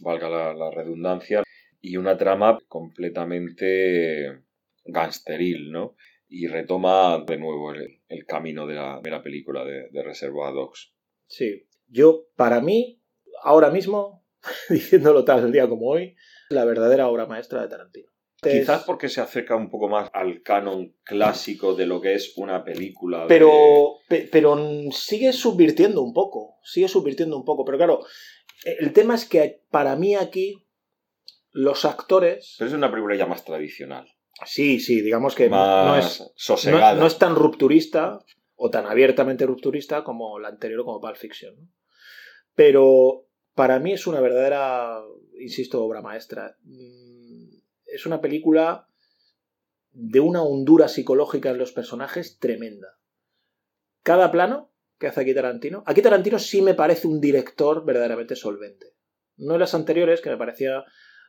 valga 0.01 0.53
la, 0.53 0.71
redundancia, 0.71 1.41
y 1.79 1.95
una 1.95 2.17
trama 2.17 2.57
completamente 2.67 4.41
gangsteril, 4.83 5.71
¿no? 5.71 5.95
Y 6.27 6.47
retoma 6.47 7.23
de 7.25 7.37
nuevo 7.37 7.71
el, 7.71 8.25
camino 8.25 8.67
de 8.67 8.73
la, 8.73 8.99
de 9.01 9.09
la 9.09 9.23
película 9.23 9.63
de, 9.63 9.87
de 9.89 10.03
Reservoir 10.03 10.53
Dogs. 10.53 10.93
Sí. 11.27 11.65
Yo, 11.87 12.25
para 12.35 12.59
mí, 12.59 13.01
ahora 13.41 13.69
mismo, 13.69 14.25
diciéndolo 14.69 15.23
tal 15.23 15.49
día 15.53 15.69
como 15.69 15.87
hoy, 15.87 16.17
la 16.53 16.65
verdadera 16.65 17.07
obra 17.09 17.25
maestra 17.25 17.61
de 17.61 17.67
Tarantino. 17.67 18.09
Quizás 18.41 18.83
porque 18.83 19.07
se 19.07 19.21
acerca 19.21 19.55
un 19.55 19.69
poco 19.69 19.87
más 19.87 20.09
al 20.13 20.41
canon 20.41 20.93
clásico 21.03 21.75
de 21.75 21.85
lo 21.85 22.01
que 22.01 22.13
es 22.15 22.33
una 22.37 22.63
película. 22.65 23.21
de- 23.21 23.27
Pero, 23.27 23.95
pe- 24.09 24.27
pero 24.29 24.57
sigue 24.91 25.31
subvirtiendo 25.31 26.01
un 26.01 26.13
poco, 26.13 26.57
sigue 26.63 26.89
subvirtiendo 26.89 27.37
un 27.37 27.45
poco. 27.45 27.63
Pero 27.63 27.77
claro, 27.77 27.99
el 28.65 28.91
tema 28.91 29.15
es 29.15 29.23
que 29.25 29.63
para 29.71 29.95
mí 29.95 30.15
aquí 30.15 30.67
los 31.51 31.85
actores... 31.85 32.55
Pero 32.59 32.67
es 32.67 32.73
una 32.75 32.91
película 32.91 33.15
ya 33.15 33.27
más 33.27 33.45
tradicional. 33.45 34.07
Sí, 34.45 34.81
sí, 34.81 34.99
digamos 35.01 35.35
que 35.35 35.47
no- 35.49 35.55
más 35.55 35.85
no, 35.85 35.97
es, 35.97 36.33
sosegada. 36.35 36.95
no, 36.95 37.01
no 37.01 37.07
es 37.07 37.17
tan 37.17 37.35
rupturista 37.35 38.19
o 38.55 38.69
tan 38.69 38.87
abiertamente 38.87 39.45
rupturista 39.45 40.03
como 40.03 40.37
la 40.39 40.49
anterior 40.49 40.83
como 40.83 40.99
Pulp 40.99 41.15
Fiction. 41.15 41.55
Pero 42.55 43.25
para 43.55 43.79
mí 43.79 43.93
es 43.93 44.07
una 44.07 44.21
verdadera, 44.21 45.01
insisto, 45.39 45.83
obra 45.83 46.01
maestra. 46.01 46.57
Mm, 46.63 47.61
Es 47.85 48.07
una 48.07 48.21
película 48.21 48.87
de 49.91 50.19
una 50.19 50.41
hondura 50.41 50.87
psicológica 50.87 51.51
en 51.51 51.59
los 51.59 51.71
personajes 51.71 52.39
tremenda. 52.39 52.97
Cada 54.01 54.31
plano 54.31 54.73
que 54.97 55.07
hace 55.07 55.21
aquí 55.21 55.33
Tarantino. 55.35 55.83
Aquí 55.85 56.01
Tarantino 56.01 56.39
sí 56.39 56.61
me 56.61 56.73
parece 56.73 57.07
un 57.07 57.21
director 57.21 57.85
verdaderamente 57.85 58.35
solvente. 58.35 58.95
No 59.35 59.53
en 59.53 59.59
las 59.59 59.75
anteriores, 59.75 60.21
que 60.21 60.29
me 60.29 60.37
parecía. 60.37 60.83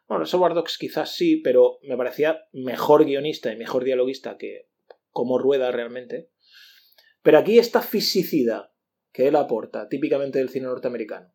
Bueno, 0.07 0.25
Reservoir 0.25 0.55
Dogs 0.55 0.79
quizás 0.79 1.15
sí, 1.15 1.39
pero 1.39 1.79
me 1.83 1.97
parecía 1.97 2.47
mejor 2.53 3.05
guionista 3.05 3.53
y 3.53 3.57
mejor 3.57 3.85
dialoguista 3.85 4.39
que 4.39 4.71
como 5.11 5.39
rueda 5.39 5.71
realmente. 5.71 6.31
Pero 7.23 7.39
aquí 7.39 7.59
esta 7.59 7.83
fisicidad 7.83 8.71
que 9.13 9.29
él 9.29 9.37
aporta, 9.37 9.89
típicamente 9.89 10.39
del 10.39 10.51
cine 10.51 10.67
norteamericano, 10.67 11.34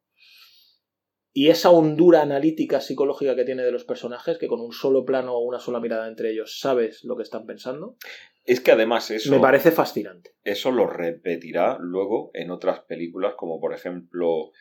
y 1.34 1.50
esa 1.50 1.70
hondura 1.70 2.22
analítica 2.22 2.82
psicológica 2.82 3.36
que 3.36 3.46
tiene 3.46 3.64
de 3.64 3.72
los 3.72 3.84
personajes, 3.84 4.38
que 4.38 4.48
con 4.48 4.62
un 4.62 4.72
solo 4.72 5.06
plano 5.06 5.36
o 5.36 5.40
una 5.40 5.60
sola 5.60 5.80
mirada 5.80 6.08
entre 6.08 6.32
ellos 6.32 6.60
sabes 6.60 7.04
lo 7.04 7.16
que 7.16 7.24
están 7.24 7.46
pensando, 7.46 7.96
Es 8.46 8.62
que 8.62 8.72
además 8.72 9.12
eso, 9.12 9.32
me 9.32 9.40
parece 9.40 9.72
fascinante. 9.72 10.32
eso 10.44 10.72
lo 10.72 10.88
repetirá 10.88 11.78
luego 11.80 12.32
en 12.34 12.52
otras 12.52 12.82
películas, 12.82 13.36
como 13.36 13.60
por 13.60 13.74
ejemplo 13.74 14.52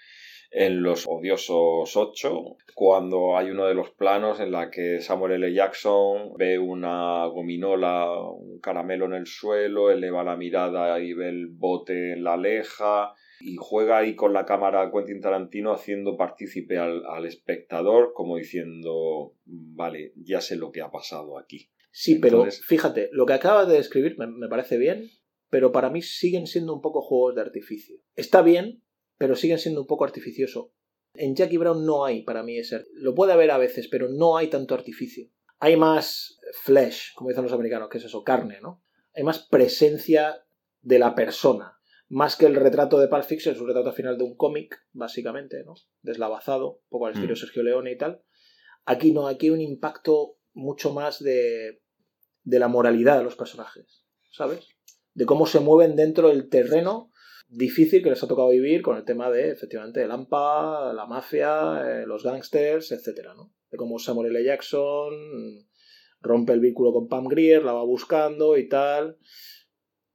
en 0.51 0.83
Los 0.83 1.05
Odiosos 1.07 1.95
8, 1.95 2.57
cuando 2.75 3.37
hay 3.37 3.51
uno 3.51 3.66
de 3.66 3.75
los 3.75 3.91
planos 3.91 4.41
en 4.41 4.51
la 4.51 4.71
que 4.71 5.01
Samuel 5.01 5.33
L. 5.33 5.53
Jackson 5.53 6.35
ve 6.39 6.59
una 6.59 7.27
gominola, 7.27 8.11
un 8.11 8.59
caramelo 8.61 9.07
en 9.07 9.14
el 9.14 9.27
suelo, 9.27 9.91
eleva 9.91 10.25
la 10.25 10.37
mirada 10.37 11.01
y 11.01 11.12
ve 11.12 11.29
el 11.29 11.49
bote 11.49 12.12
en 12.12 12.25
la 12.25 12.37
leja 12.37 13.14
y 13.41 13.57
juega 13.59 13.99
ahí 13.99 14.14
con 14.16 14.32
la 14.32 14.45
cámara 14.45 14.91
Quentin 14.93 15.20
Tarantino 15.20 15.72
haciendo 15.72 16.16
partícipe 16.16 16.78
al, 16.78 17.05
al 17.07 17.26
espectador 17.26 18.12
como 18.14 18.36
diciendo, 18.36 19.34
vale, 19.45 20.12
ya 20.16 20.41
sé 20.41 20.57
lo 20.57 20.72
que 20.72 20.82
ha 20.82 20.91
pasado 20.91 21.39
aquí. 21.39 21.70
Sí, 21.91 22.16
pero 22.16 22.45
fíjate, 22.51 23.09
lo 23.12 23.26
que 23.26 23.32
acabas 23.32 23.68
de 23.68 23.76
describir 23.76 24.16
me, 24.18 24.26
me 24.26 24.49
parece 24.49 24.76
bien, 24.78 25.11
pero 25.51 25.72
para 25.72 25.91
mí 25.91 26.03
siguen 26.03 26.47
siendo 26.47 26.74
un 26.74 26.80
poco 26.80 27.01
juegos 27.01 27.34
de 27.34 27.41
artificio. 27.41 27.99
Está 28.14 28.43
bien, 28.43 28.82
pero 29.16 29.34
siguen 29.34 29.59
siendo 29.59 29.80
un 29.80 29.86
poco 29.86 30.05
artificioso. 30.05 30.72
En 31.14 31.34
Jackie 31.34 31.57
Brown 31.57 31.84
no 31.84 32.05
hay 32.05 32.22
para 32.22 32.43
mí 32.43 32.59
ese. 32.59 32.84
Lo 32.95 33.14
puede 33.14 33.32
haber 33.32 33.51
a 33.51 33.59
veces, 33.59 33.89
pero 33.89 34.09
no 34.09 34.36
hay 34.36 34.49
tanto 34.49 34.74
artificio. 34.74 35.28
Hay 35.59 35.76
más 35.76 36.39
flesh, 36.62 37.14
como 37.14 37.30
dicen 37.30 37.43
los 37.43 37.53
americanos, 37.53 37.89
que 37.89 37.99
es 37.99 38.05
eso, 38.05 38.22
carne, 38.22 38.61
¿no? 38.61 38.82
Hay 39.14 39.24
más 39.24 39.41
presencia 39.49 40.45
de 40.82 40.99
la 40.99 41.14
persona. 41.14 41.78
Más 42.09 42.37
que 42.37 42.47
el 42.47 42.55
retrato 42.55 42.99
de 42.99 43.09
Pulp 43.09 43.25
Fiction, 43.25 43.55
es 43.55 43.61
un 43.61 43.69
retrato 43.69 43.93
final 43.93 44.17
de 44.17 44.25
un 44.25 44.37
cómic, 44.37 44.77
básicamente, 44.93 45.63
¿no? 45.65 45.75
Deslavazado, 46.03 46.81
un 46.83 46.89
poco 46.89 47.07
al 47.07 47.13
estilo 47.13 47.35
Mm. 47.35 47.37
Sergio 47.37 47.63
Leone 47.63 47.93
y 47.93 47.99
tal. 47.99 48.23
Aquí 48.87 49.13
no, 49.13 49.27
aquí 49.29 49.47
hay 49.47 49.51
un 49.51 49.61
impacto 49.61 50.39
mucho 50.55 50.93
más 50.93 51.23
de, 51.23 51.83
de 52.45 52.59
la 52.59 52.69
moralidad 52.69 53.19
de 53.19 53.25
los 53.25 53.37
personajes, 53.37 54.05
¿sabes? 54.31 54.67
De 55.13 55.27
cómo 55.27 55.47
se 55.47 55.61
mueven 55.61 55.97
dentro 55.97 56.29
del 56.29 56.49
terreno 56.49 57.13
difícil 57.49 58.03
que 58.03 58.11
les 58.11 58.23
ha 58.23 58.29
tocado 58.29 58.51
vivir 58.51 58.83
con 58.83 58.97
el 58.97 59.05
tema 59.05 59.31
de, 59.31 59.51
efectivamente, 59.51 60.03
el 60.03 60.11
AMPA, 60.11 60.93
la 60.93 61.07
mafia, 61.07 61.83
eh, 61.85 62.07
los 62.07 62.23
gángsters, 62.23 62.93
etcétera, 62.93 63.35
¿no? 63.35 63.53
De 63.71 63.77
cómo 63.77 63.99
Samuel 63.99 64.35
L. 64.35 64.45
Jackson 64.45 65.13
rompe 66.21 66.53
el 66.53 66.61
vínculo 66.61 66.93
con 66.93 67.09
Pam 67.09 67.27
Grier, 67.27 67.65
la 67.65 67.73
va 67.73 67.85
buscando 67.85 68.57
y 68.57 68.69
tal. 68.69 69.19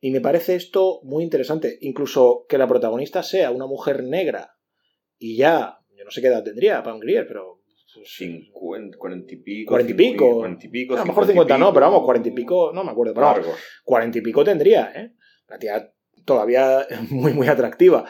Y 0.03 0.11
me 0.11 0.19
parece 0.19 0.55
esto 0.55 0.99
muy 1.03 1.23
interesante. 1.23 1.77
Incluso 1.79 2.45
que 2.49 2.57
la 2.57 2.67
protagonista 2.67 3.23
sea 3.23 3.51
una 3.51 3.67
mujer 3.67 4.03
negra 4.03 4.57
y 5.17 5.37
ya, 5.37 5.79
yo 5.95 6.03
no 6.03 6.11
sé 6.11 6.19
qué 6.19 6.27
edad 6.27 6.43
tendría 6.43 6.83
Pam 6.83 6.99
Grier, 6.99 7.25
pero... 7.25 7.61
pues, 7.95 8.13
50, 8.17 8.97
40 8.97 9.33
y 9.33 9.37
pico. 9.37 9.69
40 9.69 9.91
y 9.93 9.95
pico. 9.95 10.35
40 10.39 10.65
y 10.65 10.69
pico. 10.69 10.95
a 10.95 10.97
lo 10.97 11.05
mejor 11.05 11.25
50 11.25 11.31
y 11.31 11.35
50 11.45 11.57
no, 11.57 11.73
pero 11.73 11.85
vamos, 11.85 12.03
40 12.03 12.27
y 12.27 12.31
pico, 12.33 12.73
no 12.73 12.83
me 12.83 12.91
acuerdo. 12.91 13.13
Pero 13.13 13.27
vamos, 13.27 13.45
Largos. 13.45 13.61
40 13.85 14.17
y 14.17 14.21
pico 14.21 14.43
tendría, 14.43 14.91
¿eh? 14.93 15.13
La 15.47 15.57
tía 15.57 15.93
todavía 16.25 16.85
muy, 17.09 17.31
muy 17.31 17.47
atractiva. 17.47 18.03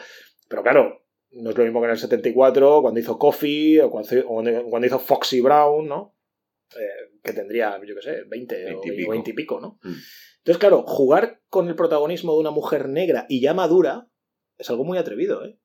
Pero 0.48 0.64
claro, 0.64 1.06
no 1.30 1.50
es 1.50 1.56
lo 1.56 1.62
mismo 1.62 1.78
que 1.78 1.84
en 1.84 1.92
el 1.92 1.98
74, 1.98 2.82
cuando 2.82 2.98
hizo 2.98 3.16
Coffee, 3.16 3.80
o 3.82 3.90
cuando, 3.92 4.18
o 4.26 4.42
cuando 4.68 4.86
hizo 4.88 4.98
Foxy 4.98 5.40
Brown, 5.40 5.86
¿no? 5.86 6.16
Eh, 6.76 7.18
que 7.22 7.32
tendría, 7.32 7.80
yo 7.86 7.94
qué 7.94 8.02
sé, 8.02 8.24
20 8.26 8.74
o 8.74 8.80
20 8.80 8.88
y 8.88 8.96
pico. 8.96 9.10
20 9.12 9.30
y 9.30 9.32
pico, 9.32 9.60
¿no? 9.60 9.78
Mm. 9.84 9.94
Entonces, 10.44 10.60
claro, 10.60 10.82
jugar 10.86 11.40
con 11.48 11.68
el 11.68 11.74
protagonismo 11.74 12.34
de 12.34 12.40
una 12.40 12.50
mujer 12.50 12.88
negra 12.90 13.24
y 13.30 13.40
ya 13.40 13.54
madura 13.54 14.08
es 14.58 14.68
algo 14.68 14.84
muy 14.84 14.98
atrevido, 14.98 15.42
¿eh? 15.44 15.58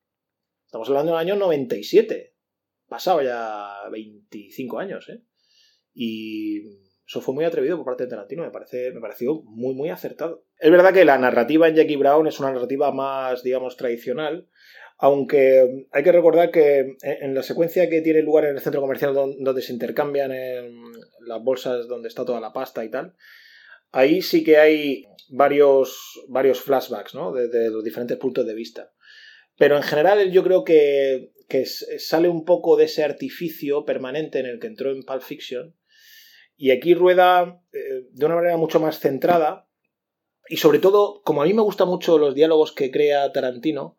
Estamos 0.64 0.88
hablando 0.88 1.12
del 1.12 1.20
año 1.20 1.36
97. 1.36 2.34
Pasado 2.88 3.20
ya 3.20 3.74
25 3.92 4.78
años, 4.78 5.06
¿eh? 5.10 5.22
Y 5.92 6.60
eso 7.06 7.20
fue 7.20 7.34
muy 7.34 7.44
atrevido 7.44 7.76
por 7.76 7.84
parte 7.84 8.04
de 8.04 8.10
Tarantino, 8.10 8.42
me, 8.42 8.50
parece, 8.50 8.90
me 8.92 9.00
pareció 9.00 9.42
muy, 9.44 9.74
muy 9.74 9.90
acertado. 9.90 10.46
Es 10.58 10.70
verdad 10.70 10.94
que 10.94 11.04
la 11.04 11.18
narrativa 11.18 11.68
en 11.68 11.74
Jackie 11.74 11.96
Brown 11.96 12.26
es 12.26 12.40
una 12.40 12.50
narrativa 12.52 12.90
más, 12.90 13.42
digamos, 13.42 13.76
tradicional, 13.76 14.48
aunque 14.96 15.86
hay 15.92 16.02
que 16.02 16.12
recordar 16.12 16.50
que 16.50 16.96
en 17.02 17.34
la 17.34 17.42
secuencia 17.42 17.90
que 17.90 18.00
tiene 18.00 18.22
lugar 18.22 18.44
en 18.46 18.54
el 18.56 18.60
centro 18.62 18.80
comercial 18.80 19.12
don- 19.12 19.42
donde 19.42 19.60
se 19.60 19.72
intercambian 19.74 20.32
las 21.20 21.42
bolsas 21.42 21.86
donde 21.86 22.08
está 22.08 22.24
toda 22.24 22.40
la 22.40 22.52
pasta 22.52 22.82
y 22.84 22.90
tal, 22.90 23.14
ahí 23.92 24.22
sí 24.22 24.44
que 24.44 24.58
hay 24.58 25.06
varios, 25.28 26.20
varios 26.28 26.60
flashbacks, 26.60 27.14
¿no? 27.14 27.32
Desde 27.32 27.70
los 27.70 27.84
diferentes 27.84 28.16
puntos 28.18 28.46
de 28.46 28.54
vista. 28.54 28.92
Pero 29.56 29.76
en 29.76 29.82
general 29.82 30.30
yo 30.30 30.42
creo 30.42 30.64
que, 30.64 31.32
que 31.48 31.66
sale 31.66 32.28
un 32.28 32.44
poco 32.44 32.76
de 32.76 32.84
ese 32.84 33.04
artificio 33.04 33.84
permanente 33.84 34.38
en 34.38 34.46
el 34.46 34.58
que 34.58 34.68
entró 34.68 34.90
en 34.90 35.02
Pulp 35.02 35.22
Fiction. 35.22 35.76
Y 36.56 36.70
aquí 36.70 36.94
rueda 36.94 37.62
eh, 37.72 38.06
de 38.10 38.26
una 38.26 38.36
manera 38.36 38.56
mucho 38.56 38.80
más 38.80 38.98
centrada. 38.98 39.68
Y 40.48 40.56
sobre 40.56 40.78
todo, 40.78 41.22
como 41.22 41.42
a 41.42 41.46
mí 41.46 41.54
me 41.54 41.62
gustan 41.62 41.88
mucho 41.88 42.18
los 42.18 42.34
diálogos 42.34 42.72
que 42.72 42.90
crea 42.90 43.32
Tarantino, 43.32 43.98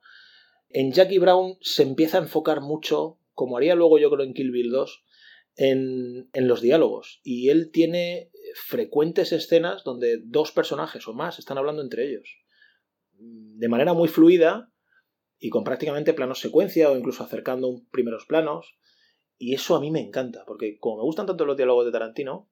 en 0.69 0.91
Jackie 0.91 1.19
Brown 1.19 1.57
se 1.61 1.83
empieza 1.83 2.17
a 2.17 2.21
enfocar 2.21 2.61
mucho, 2.61 3.19
como 3.33 3.57
haría 3.57 3.75
luego 3.75 3.99
yo 3.99 4.09
creo 4.09 4.25
en 4.25 4.33
Kill 4.33 4.51
Bill 4.51 4.71
2, 4.71 5.05
en, 5.57 6.29
en 6.33 6.47
los 6.47 6.61
diálogos. 6.61 7.19
Y 7.23 7.49
él 7.49 7.71
tiene 7.71 8.30
frecuentes 8.55 9.31
escenas 9.31 9.83
donde 9.83 10.21
dos 10.23 10.51
personajes 10.51 11.07
o 11.07 11.13
más 11.13 11.39
están 11.39 11.57
hablando 11.57 11.81
entre 11.81 12.07
ellos. 12.07 12.37
De 13.17 13.69
manera 13.69 13.93
muy 13.93 14.07
fluida 14.07 14.71
y 15.37 15.49
con 15.49 15.63
prácticamente 15.63 16.13
planos 16.13 16.39
secuencia 16.39 16.89
o 16.89 16.97
incluso 16.97 17.23
acercando 17.23 17.81
primeros 17.91 18.25
planos. 18.25 18.77
Y 19.37 19.55
eso 19.55 19.75
a 19.75 19.81
mí 19.81 19.89
me 19.89 20.01
encanta, 20.01 20.43
porque 20.45 20.77
como 20.79 20.97
me 20.97 21.03
gustan 21.03 21.25
tanto 21.25 21.45
los 21.45 21.57
diálogos 21.57 21.85
de 21.85 21.91
Tarantino, 21.91 22.49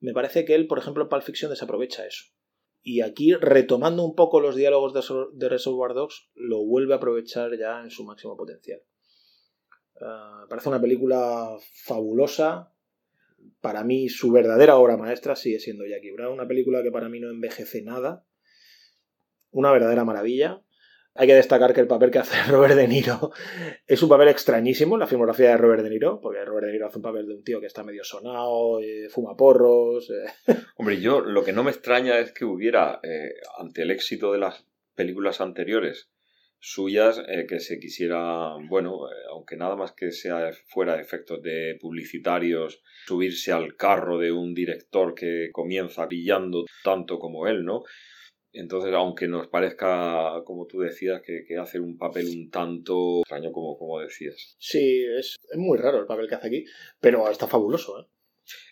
me 0.00 0.12
parece 0.12 0.44
que 0.44 0.54
él, 0.54 0.66
por 0.66 0.78
ejemplo, 0.78 1.04
en 1.04 1.08
Pulp 1.08 1.22
Fiction 1.22 1.50
desaprovecha 1.50 2.06
eso. 2.06 2.24
Y 2.82 3.00
aquí, 3.00 3.34
retomando 3.34 4.04
un 4.04 4.14
poco 4.14 4.40
los 4.40 4.56
diálogos 4.56 4.92
de, 4.92 5.00
de 5.32 5.48
Reservoir 5.48 5.94
Dogs, 5.94 6.28
lo 6.34 6.64
vuelve 6.64 6.92
a 6.92 6.96
aprovechar 6.98 7.56
ya 7.56 7.80
en 7.80 7.90
su 7.90 8.04
máximo 8.04 8.36
potencial. 8.36 8.80
Ah, 10.02 10.44
parece 10.48 10.68
una 10.68 10.80
película 10.80 11.56
fabulosa. 11.86 12.73
Para 13.60 13.84
mí, 13.84 14.08
su 14.08 14.30
verdadera 14.30 14.76
obra 14.76 14.96
maestra 14.96 15.36
sigue 15.36 15.58
siendo 15.58 15.86
Jackie 15.86 16.12
Brown. 16.12 16.32
Una 16.32 16.46
película 16.46 16.82
que 16.82 16.90
para 16.90 17.08
mí 17.08 17.20
no 17.20 17.30
envejece 17.30 17.82
nada. 17.82 18.24
Una 19.50 19.72
verdadera 19.72 20.04
maravilla. 20.04 20.62
Hay 21.16 21.28
que 21.28 21.34
destacar 21.34 21.72
que 21.72 21.80
el 21.80 21.86
papel 21.86 22.10
que 22.10 22.18
hace 22.18 22.36
Robert 22.50 22.74
De 22.74 22.88
Niro 22.88 23.30
es 23.86 24.02
un 24.02 24.08
papel 24.08 24.28
extrañísimo 24.28 24.96
en 24.96 25.00
la 25.00 25.06
filmografía 25.06 25.50
de 25.50 25.56
Robert 25.56 25.82
De 25.84 25.90
Niro, 25.90 26.20
porque 26.20 26.44
Robert 26.44 26.66
De 26.66 26.72
Niro 26.72 26.88
hace 26.88 26.98
un 26.98 27.02
papel 27.02 27.28
de 27.28 27.34
un 27.34 27.44
tío 27.44 27.60
que 27.60 27.66
está 27.66 27.84
medio 27.84 28.02
sonado, 28.02 28.80
eh, 28.80 29.08
fuma 29.08 29.36
porros. 29.36 30.10
eh, 30.10 30.24
Hombre, 30.76 31.00
yo 31.00 31.20
lo 31.20 31.44
que 31.44 31.52
no 31.52 31.62
me 31.62 31.70
extraña 31.70 32.18
es 32.18 32.32
que 32.32 32.44
hubiera, 32.44 32.98
eh, 33.04 33.34
ante 33.58 33.82
el 33.82 33.92
éxito 33.92 34.32
de 34.32 34.38
las 34.38 34.66
películas 34.96 35.40
anteriores 35.40 36.10
suyas, 36.66 37.22
eh, 37.28 37.44
que 37.46 37.60
se 37.60 37.78
quisiera, 37.78 38.54
bueno, 38.70 39.06
eh, 39.10 39.14
aunque 39.30 39.54
nada 39.54 39.76
más 39.76 39.92
que 39.92 40.10
sea 40.12 40.50
fuera 40.68 40.96
de 40.96 41.02
efectos 41.02 41.42
de 41.42 41.76
publicitarios, 41.78 42.80
subirse 43.06 43.52
al 43.52 43.76
carro 43.76 44.18
de 44.18 44.32
un 44.32 44.54
director 44.54 45.14
que 45.14 45.50
comienza 45.52 46.06
brillando 46.06 46.64
tanto 46.82 47.18
como 47.18 47.46
él, 47.48 47.66
¿no? 47.66 47.82
Entonces, 48.50 48.94
aunque 48.94 49.28
nos 49.28 49.48
parezca, 49.48 50.42
como 50.46 50.66
tú 50.66 50.78
decías, 50.80 51.20
que, 51.20 51.44
que 51.46 51.58
hace 51.58 51.80
un 51.80 51.98
papel 51.98 52.28
un 52.28 52.50
tanto 52.50 53.20
extraño, 53.20 53.52
como, 53.52 53.76
como 53.76 54.00
decías. 54.00 54.56
Sí, 54.58 55.04
es, 55.04 55.36
es 55.50 55.58
muy 55.58 55.76
raro 55.76 55.98
el 55.98 56.06
papel 56.06 56.28
que 56.28 56.36
hace 56.36 56.46
aquí, 56.46 56.64
pero 56.98 57.28
está 57.28 57.46
fabuloso. 57.46 58.00
¿eh? 58.00 58.06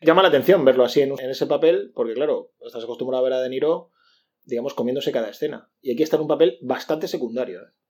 Llama 0.00 0.22
la 0.22 0.28
atención 0.28 0.64
verlo 0.64 0.84
así 0.84 1.02
en, 1.02 1.10
en 1.18 1.28
ese 1.28 1.46
papel, 1.46 1.92
porque 1.94 2.14
claro, 2.14 2.52
estás 2.64 2.84
acostumbrado 2.84 3.22
a 3.22 3.28
ver 3.28 3.34
a 3.34 3.42
De 3.42 3.50
Niro, 3.50 3.90
digamos, 4.44 4.72
comiéndose 4.72 5.12
cada 5.12 5.28
escena. 5.28 5.70
Y 5.82 5.92
aquí 5.92 6.02
está 6.02 6.16
en 6.16 6.22
un 6.22 6.28
papel 6.28 6.58
bastante 6.62 7.06
secundario. 7.06 7.60
¿eh? 7.60 7.81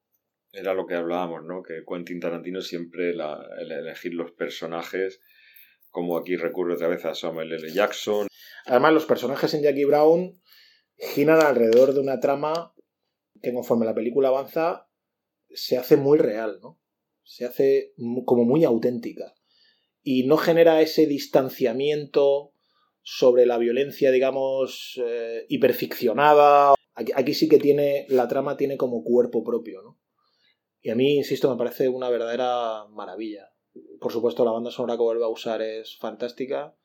Era 0.52 0.74
lo 0.74 0.86
que 0.86 0.94
hablábamos, 0.94 1.44
¿no? 1.44 1.62
Que 1.62 1.82
Quentin 1.88 2.20
Tarantino 2.20 2.60
siempre 2.60 3.14
la, 3.14 3.42
el 3.58 3.72
elegir 3.72 4.12
los 4.12 4.32
personajes, 4.32 5.20
como 5.90 6.18
aquí 6.18 6.36
recurre 6.36 6.74
otra 6.74 6.88
vez 6.88 7.04
a 7.06 7.14
Samuel 7.14 7.52
L. 7.52 7.72
Jackson. 7.72 8.26
Además, 8.66 8.92
los 8.92 9.06
personajes 9.06 9.54
en 9.54 9.62
Jackie 9.62 9.86
Brown 9.86 10.40
giran 10.96 11.40
alrededor 11.40 11.94
de 11.94 12.00
una 12.00 12.20
trama 12.20 12.74
que 13.42 13.52
conforme 13.52 13.86
la 13.86 13.94
película 13.94 14.28
avanza 14.28 14.88
se 15.48 15.78
hace 15.78 15.96
muy 15.96 16.18
real, 16.18 16.58
¿no? 16.62 16.78
Se 17.24 17.46
hace 17.46 17.94
como 18.26 18.44
muy 18.44 18.64
auténtica. 18.64 19.34
Y 20.02 20.26
no 20.26 20.36
genera 20.36 20.80
ese 20.82 21.06
distanciamiento 21.06 22.52
sobre 23.02 23.46
la 23.46 23.58
violencia, 23.58 24.10
digamos, 24.10 25.00
eh, 25.04 25.46
hiperficcionada. 25.48 26.74
Aquí, 26.94 27.12
aquí 27.14 27.34
sí 27.34 27.48
que 27.48 27.58
tiene, 27.58 28.06
la 28.08 28.28
trama 28.28 28.56
tiene 28.56 28.76
como 28.76 29.02
cuerpo 29.02 29.42
propio, 29.44 29.82
¿no? 29.82 30.01
Y 30.82 30.90
a 30.90 30.96
mí, 30.96 31.16
insisto, 31.16 31.48
me 31.50 31.56
parece 31.56 31.88
una 31.88 32.10
verdadera 32.10 32.86
maravilla. 32.90 33.52
Por 34.00 34.12
supuesto, 34.12 34.44
la 34.44 34.50
banda 34.50 34.70
sonora 34.70 34.96
que 34.96 35.02
vuelve 35.02 35.24
a 35.24 35.28
usar 35.28 35.62
es 35.62 35.96
fantástica. 35.96 36.76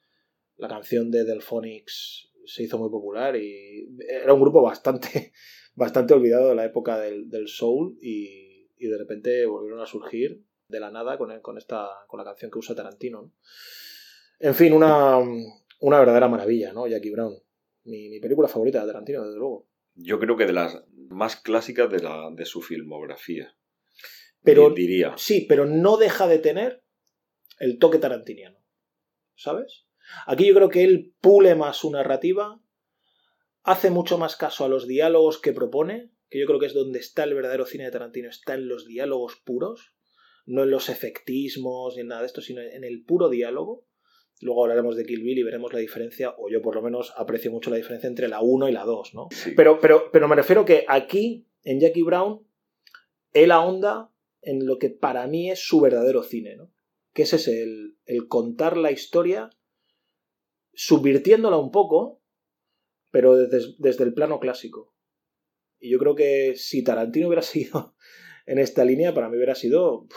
La 0.55 0.67
canción 0.67 1.09
de 1.09 1.25
Delphonics 1.25 2.31
se 2.45 2.63
hizo 2.63 2.77
muy 2.77 2.89
popular 2.89 3.35
y 3.35 3.89
era 4.07 4.33
un 4.33 4.39
grupo 4.39 4.61
bastante, 4.61 5.33
bastante 5.75 6.13
olvidado 6.13 6.49
de 6.49 6.55
la 6.55 6.65
época 6.65 6.99
del, 6.99 7.47
soul 7.47 7.97
y, 8.01 8.69
de 8.77 8.97
repente 8.97 9.45
volvieron 9.47 9.81
a 9.81 9.87
surgir 9.87 10.43
de 10.69 10.79
la 10.79 10.91
nada 10.91 11.17
con, 11.17 11.41
con, 11.41 11.57
esta, 11.57 11.89
con 12.07 12.19
la 12.19 12.23
canción 12.23 12.51
que 12.51 12.59
usa 12.59 12.75
Tarantino. 12.75 13.23
¿no? 13.23 13.33
En 14.39 14.53
fin, 14.53 14.73
una, 14.73 15.17
una 15.79 15.99
verdadera 15.99 16.27
maravilla, 16.27 16.71
¿no? 16.71 16.87
Jackie 16.87 17.11
Brown. 17.11 17.33
Mi, 17.85 18.09
mi 18.09 18.19
película 18.19 18.47
favorita 18.47 18.81
de 18.81 18.87
Tarantino, 18.87 19.23
desde 19.23 19.39
luego. 19.39 19.67
Yo 19.95 20.19
creo 20.19 20.37
que 20.37 20.45
de 20.45 20.53
las 20.53 20.83
más 21.09 21.37
clásicas 21.37 21.89
de, 21.89 21.99
la, 21.99 22.29
de 22.31 22.45
su 22.45 22.61
filmografía. 22.61 23.55
Pero, 24.47 24.69
diría. 24.69 25.13
Sí, 25.17 25.45
pero 25.47 25.65
no 25.65 25.97
deja 25.97 26.27
de 26.27 26.39
tener 26.39 26.83
el 27.59 27.79
toque 27.79 27.99
tarantiniano. 27.99 28.57
¿Sabes? 29.35 29.85
Aquí 30.25 30.47
yo 30.47 30.55
creo 30.55 30.69
que 30.69 30.83
él 30.83 31.13
pule 31.21 31.55
más 31.55 31.77
su 31.77 31.91
narrativa, 31.91 32.61
hace 33.63 33.89
mucho 33.89 34.17
más 34.17 34.35
caso 34.35 34.63
a 34.63 34.69
los 34.69 34.87
diálogos 34.87 35.39
que 35.39 35.53
propone, 35.53 36.11
que 36.29 36.39
yo 36.39 36.45
creo 36.45 36.59
que 36.59 36.67
es 36.67 36.73
donde 36.73 36.99
está 36.99 37.25
el 37.25 37.33
verdadero 37.33 37.65
cine 37.65 37.83
de 37.83 37.91
Tarantino, 37.91 38.29
está 38.29 38.55
en 38.55 38.67
los 38.67 38.85
diálogos 38.87 39.41
puros, 39.43 39.93
no 40.45 40.63
en 40.63 40.71
los 40.71 40.89
efectismos 40.89 41.95
ni 41.95 42.01
en 42.01 42.07
nada 42.07 42.21
de 42.21 42.27
esto, 42.27 42.41
sino 42.41 42.61
en 42.61 42.83
el 42.83 43.03
puro 43.03 43.29
diálogo. 43.29 43.85
Luego 44.39 44.63
hablaremos 44.63 44.95
de 44.95 45.05
Kill 45.05 45.23
Bill 45.23 45.39
y 45.39 45.43
veremos 45.43 45.73
la 45.73 45.79
diferencia, 45.79 46.33
o 46.37 46.49
yo 46.49 46.61
por 46.61 46.75
lo 46.75 46.81
menos 46.81 47.13
aprecio 47.17 47.51
mucho 47.51 47.69
la 47.69 47.77
diferencia 47.77 48.07
entre 48.07 48.27
la 48.27 48.39
1 48.41 48.69
y 48.69 48.71
la 48.71 48.85
2, 48.85 49.13
¿no? 49.13 49.27
Sí. 49.31 49.51
Pero, 49.57 49.79
pero, 49.81 50.09
pero 50.11 50.27
me 50.27 50.35
refiero 50.35 50.63
que 50.63 50.85
aquí, 50.87 51.47
en 51.63 51.79
Jackie 51.79 52.03
Brown, 52.03 52.47
él 53.33 53.51
ahonda 53.51 54.11
en 54.41 54.65
lo 54.65 54.77
que 54.77 54.89
para 54.89 55.27
mí 55.27 55.49
es 55.49 55.59
su 55.59 55.79
verdadero 55.81 56.23
cine, 56.23 56.55
¿no? 56.55 56.71
Que 57.13 57.23
es 57.23 57.33
ese, 57.33 57.63
el, 57.63 58.27
contar 58.27 58.77
la 58.77 58.91
historia, 58.91 59.49
subvirtiéndola 60.73 61.57
un 61.57 61.71
poco, 61.71 62.21
pero 63.11 63.35
desde, 63.35 63.73
desde 63.79 64.03
el 64.03 64.13
plano 64.13 64.39
clásico. 64.39 64.95
Y 65.79 65.91
yo 65.91 65.99
creo 65.99 66.15
que 66.15 66.55
si 66.55 66.83
Tarantino 66.83 67.27
hubiera 67.27 67.41
sido 67.43 67.95
en 68.45 68.59
esta 68.59 68.85
línea, 68.85 69.13
para 69.13 69.29
mí 69.29 69.37
hubiera 69.37 69.55
sido 69.55 70.07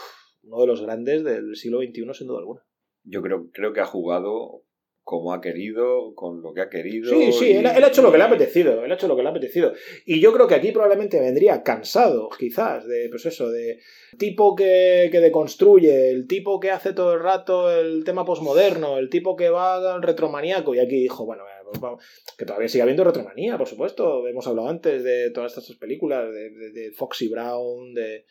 uno 0.43 0.61
de 0.61 0.67
los 0.67 0.81
grandes 0.81 1.23
del 1.23 1.55
siglo 1.55 1.79
XXI, 1.79 2.13
sin 2.13 2.27
duda 2.27 2.39
alguna. 2.39 2.65
Yo 3.03 3.21
creo, 3.21 3.49
creo 3.51 3.73
que 3.73 3.79
ha 3.79 3.85
jugado 3.85 4.63
como 5.03 5.33
ha 5.33 5.41
querido, 5.41 6.13
con 6.15 6.41
lo 6.41 6.53
que 6.53 6.61
ha 6.61 6.69
querido. 6.69 7.09
Sí, 7.09 7.31
sí, 7.33 7.45
y- 7.47 7.51
él, 7.57 7.65
él 7.65 7.83
ha 7.83 7.87
hecho 7.87 8.01
lo 8.01 8.11
que 8.11 8.17
le 8.17 8.23
ha 8.23 8.27
apetecido, 8.27 8.85
él 8.85 8.91
ha 8.91 8.95
hecho 8.95 9.07
lo 9.07 9.15
que 9.15 9.23
le 9.23 9.27
ha 9.27 9.31
apetecido. 9.31 9.73
Y 10.05 10.19
yo 10.19 10.31
creo 10.31 10.47
que 10.47 10.55
aquí 10.55 10.71
probablemente 10.71 11.19
vendría 11.19 11.63
cansado, 11.63 12.29
quizás, 12.37 12.87
de, 12.87 13.07
pues 13.09 13.25
eso, 13.25 13.49
de 13.49 13.79
tipo 14.17 14.55
que, 14.55 15.09
que 15.11 15.19
deconstruye, 15.19 16.11
el 16.11 16.27
tipo 16.27 16.59
que 16.59 16.71
hace 16.71 16.93
todo 16.93 17.13
el 17.13 17.19
rato 17.21 17.71
el 17.71 18.03
tema 18.03 18.25
posmoderno, 18.25 18.97
el 18.97 19.09
tipo 19.09 19.35
que 19.35 19.49
va 19.49 19.93
al 19.93 20.01
retromaníaco, 20.03 20.75
y 20.75 20.79
aquí 20.79 20.95
dijo, 21.01 21.25
bueno, 21.25 21.43
bueno, 21.43 21.61
pues 21.65 21.81
vamos, 21.81 22.03
que 22.37 22.45
todavía 22.45 22.69
sigue 22.69 22.83
habiendo 22.83 23.03
retromanía, 23.03 23.57
por 23.57 23.67
supuesto, 23.67 24.27
hemos 24.27 24.45
hablado 24.47 24.69
antes 24.69 25.03
de 25.03 25.31
todas 25.31 25.57
estas 25.57 25.75
películas, 25.77 26.31
de, 26.31 26.49
de, 26.51 26.71
de 26.71 26.91
Foxy 26.91 27.27
Brown, 27.27 27.93
de... 27.93 28.25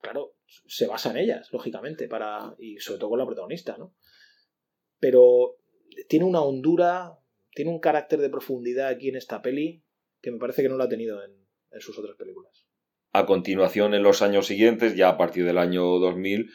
Claro, 0.00 0.34
se 0.66 0.86
basa 0.86 1.10
en 1.10 1.16
ellas, 1.16 1.48
lógicamente, 1.52 2.06
para 2.06 2.54
y 2.58 2.78
sobre 2.78 3.00
todo 3.00 3.10
con 3.10 3.18
la 3.18 3.26
protagonista, 3.26 3.76
¿no? 3.76 3.94
Pero 5.00 5.57
tiene 6.08 6.24
una 6.24 6.40
hondura, 6.40 7.18
tiene 7.54 7.70
un 7.70 7.80
carácter 7.80 8.20
de 8.20 8.30
profundidad 8.30 8.88
aquí 8.88 9.08
en 9.08 9.16
esta 9.16 9.42
peli 9.42 9.82
que 10.20 10.30
me 10.30 10.38
parece 10.38 10.62
que 10.62 10.68
no 10.68 10.76
lo 10.76 10.84
ha 10.84 10.88
tenido 10.88 11.22
en, 11.24 11.32
sus 11.80 11.98
otras 11.98 12.16
películas. 12.16 12.66
A 13.12 13.24
continuación, 13.26 13.94
en 13.94 14.02
los 14.02 14.22
años 14.22 14.46
siguientes, 14.46 14.96
ya 14.96 15.10
a 15.10 15.16
partir 15.16 15.44
del 15.44 15.58
año 15.58 15.82
2000, 15.98 16.50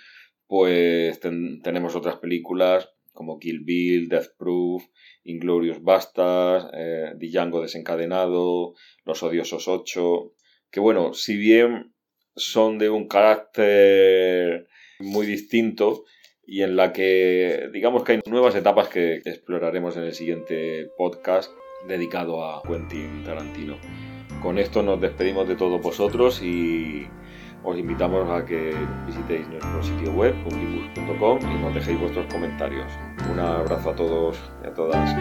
pues 0.48 1.20
ten- 1.20 1.62
tenemos 1.62 1.96
otras 1.96 2.18
películas 2.18 2.90
como 3.12 3.38
Kill 3.40 3.64
Bill, 3.64 4.10
Death 4.10 4.36
Proof, 4.38 4.84
Inglorious 5.24 5.82
Bastards, 5.82 6.70
eh, 6.74 7.14
Django 7.18 7.62
desencadenado, 7.62 8.74
Los 9.06 9.22
odiosos 9.24 9.68
8, 9.68 10.34
que 10.72 10.80
bueno, 10.80 11.14
si 11.14 11.38
bien 11.38 11.94
son 12.36 12.80
de 12.80 12.90
un 12.90 13.08
carácter 13.08 14.68
muy 15.00 15.26
distinto 15.26 16.06
y 16.46 16.62
en 16.62 16.76
la 16.76 16.94
que 16.94 17.70
digamos 17.72 18.04
que 18.04 18.14
hay 18.14 18.22
nuevas 18.26 18.56
etapas 18.56 18.90
que 18.90 19.22
exploraremos 19.26 19.96
en 19.98 20.04
el 20.04 20.14
siguiente 20.14 20.90
podcast 20.98 21.52
dedicado 21.88 22.46
a 22.46 22.62
Quentin 22.64 23.24
Tarantino. 23.24 23.78
Con 24.42 24.58
esto 24.58 24.84
nos 24.84 25.00
despedimos 25.00 25.48
de 25.48 25.56
todos 25.56 25.82
vosotros 25.82 26.42
y 26.42 27.08
os 27.64 27.78
invitamos 27.78 28.30
a 28.30 28.46
que 28.46 28.76
visitéis 29.06 29.48
nuestro 29.48 29.84
sitio 29.84 30.12
web, 30.12 30.36
unlibus.com, 30.46 31.40
y 31.42 31.62
nos 31.62 31.74
dejéis 31.74 32.00
vuestros 32.00 32.26
comentarios. 32.32 32.92
Un 33.32 33.40
abrazo 33.40 33.92
a 33.92 33.96
todos 33.96 34.38
y 34.64 34.68
a 34.68 34.74
todas. 34.74 35.16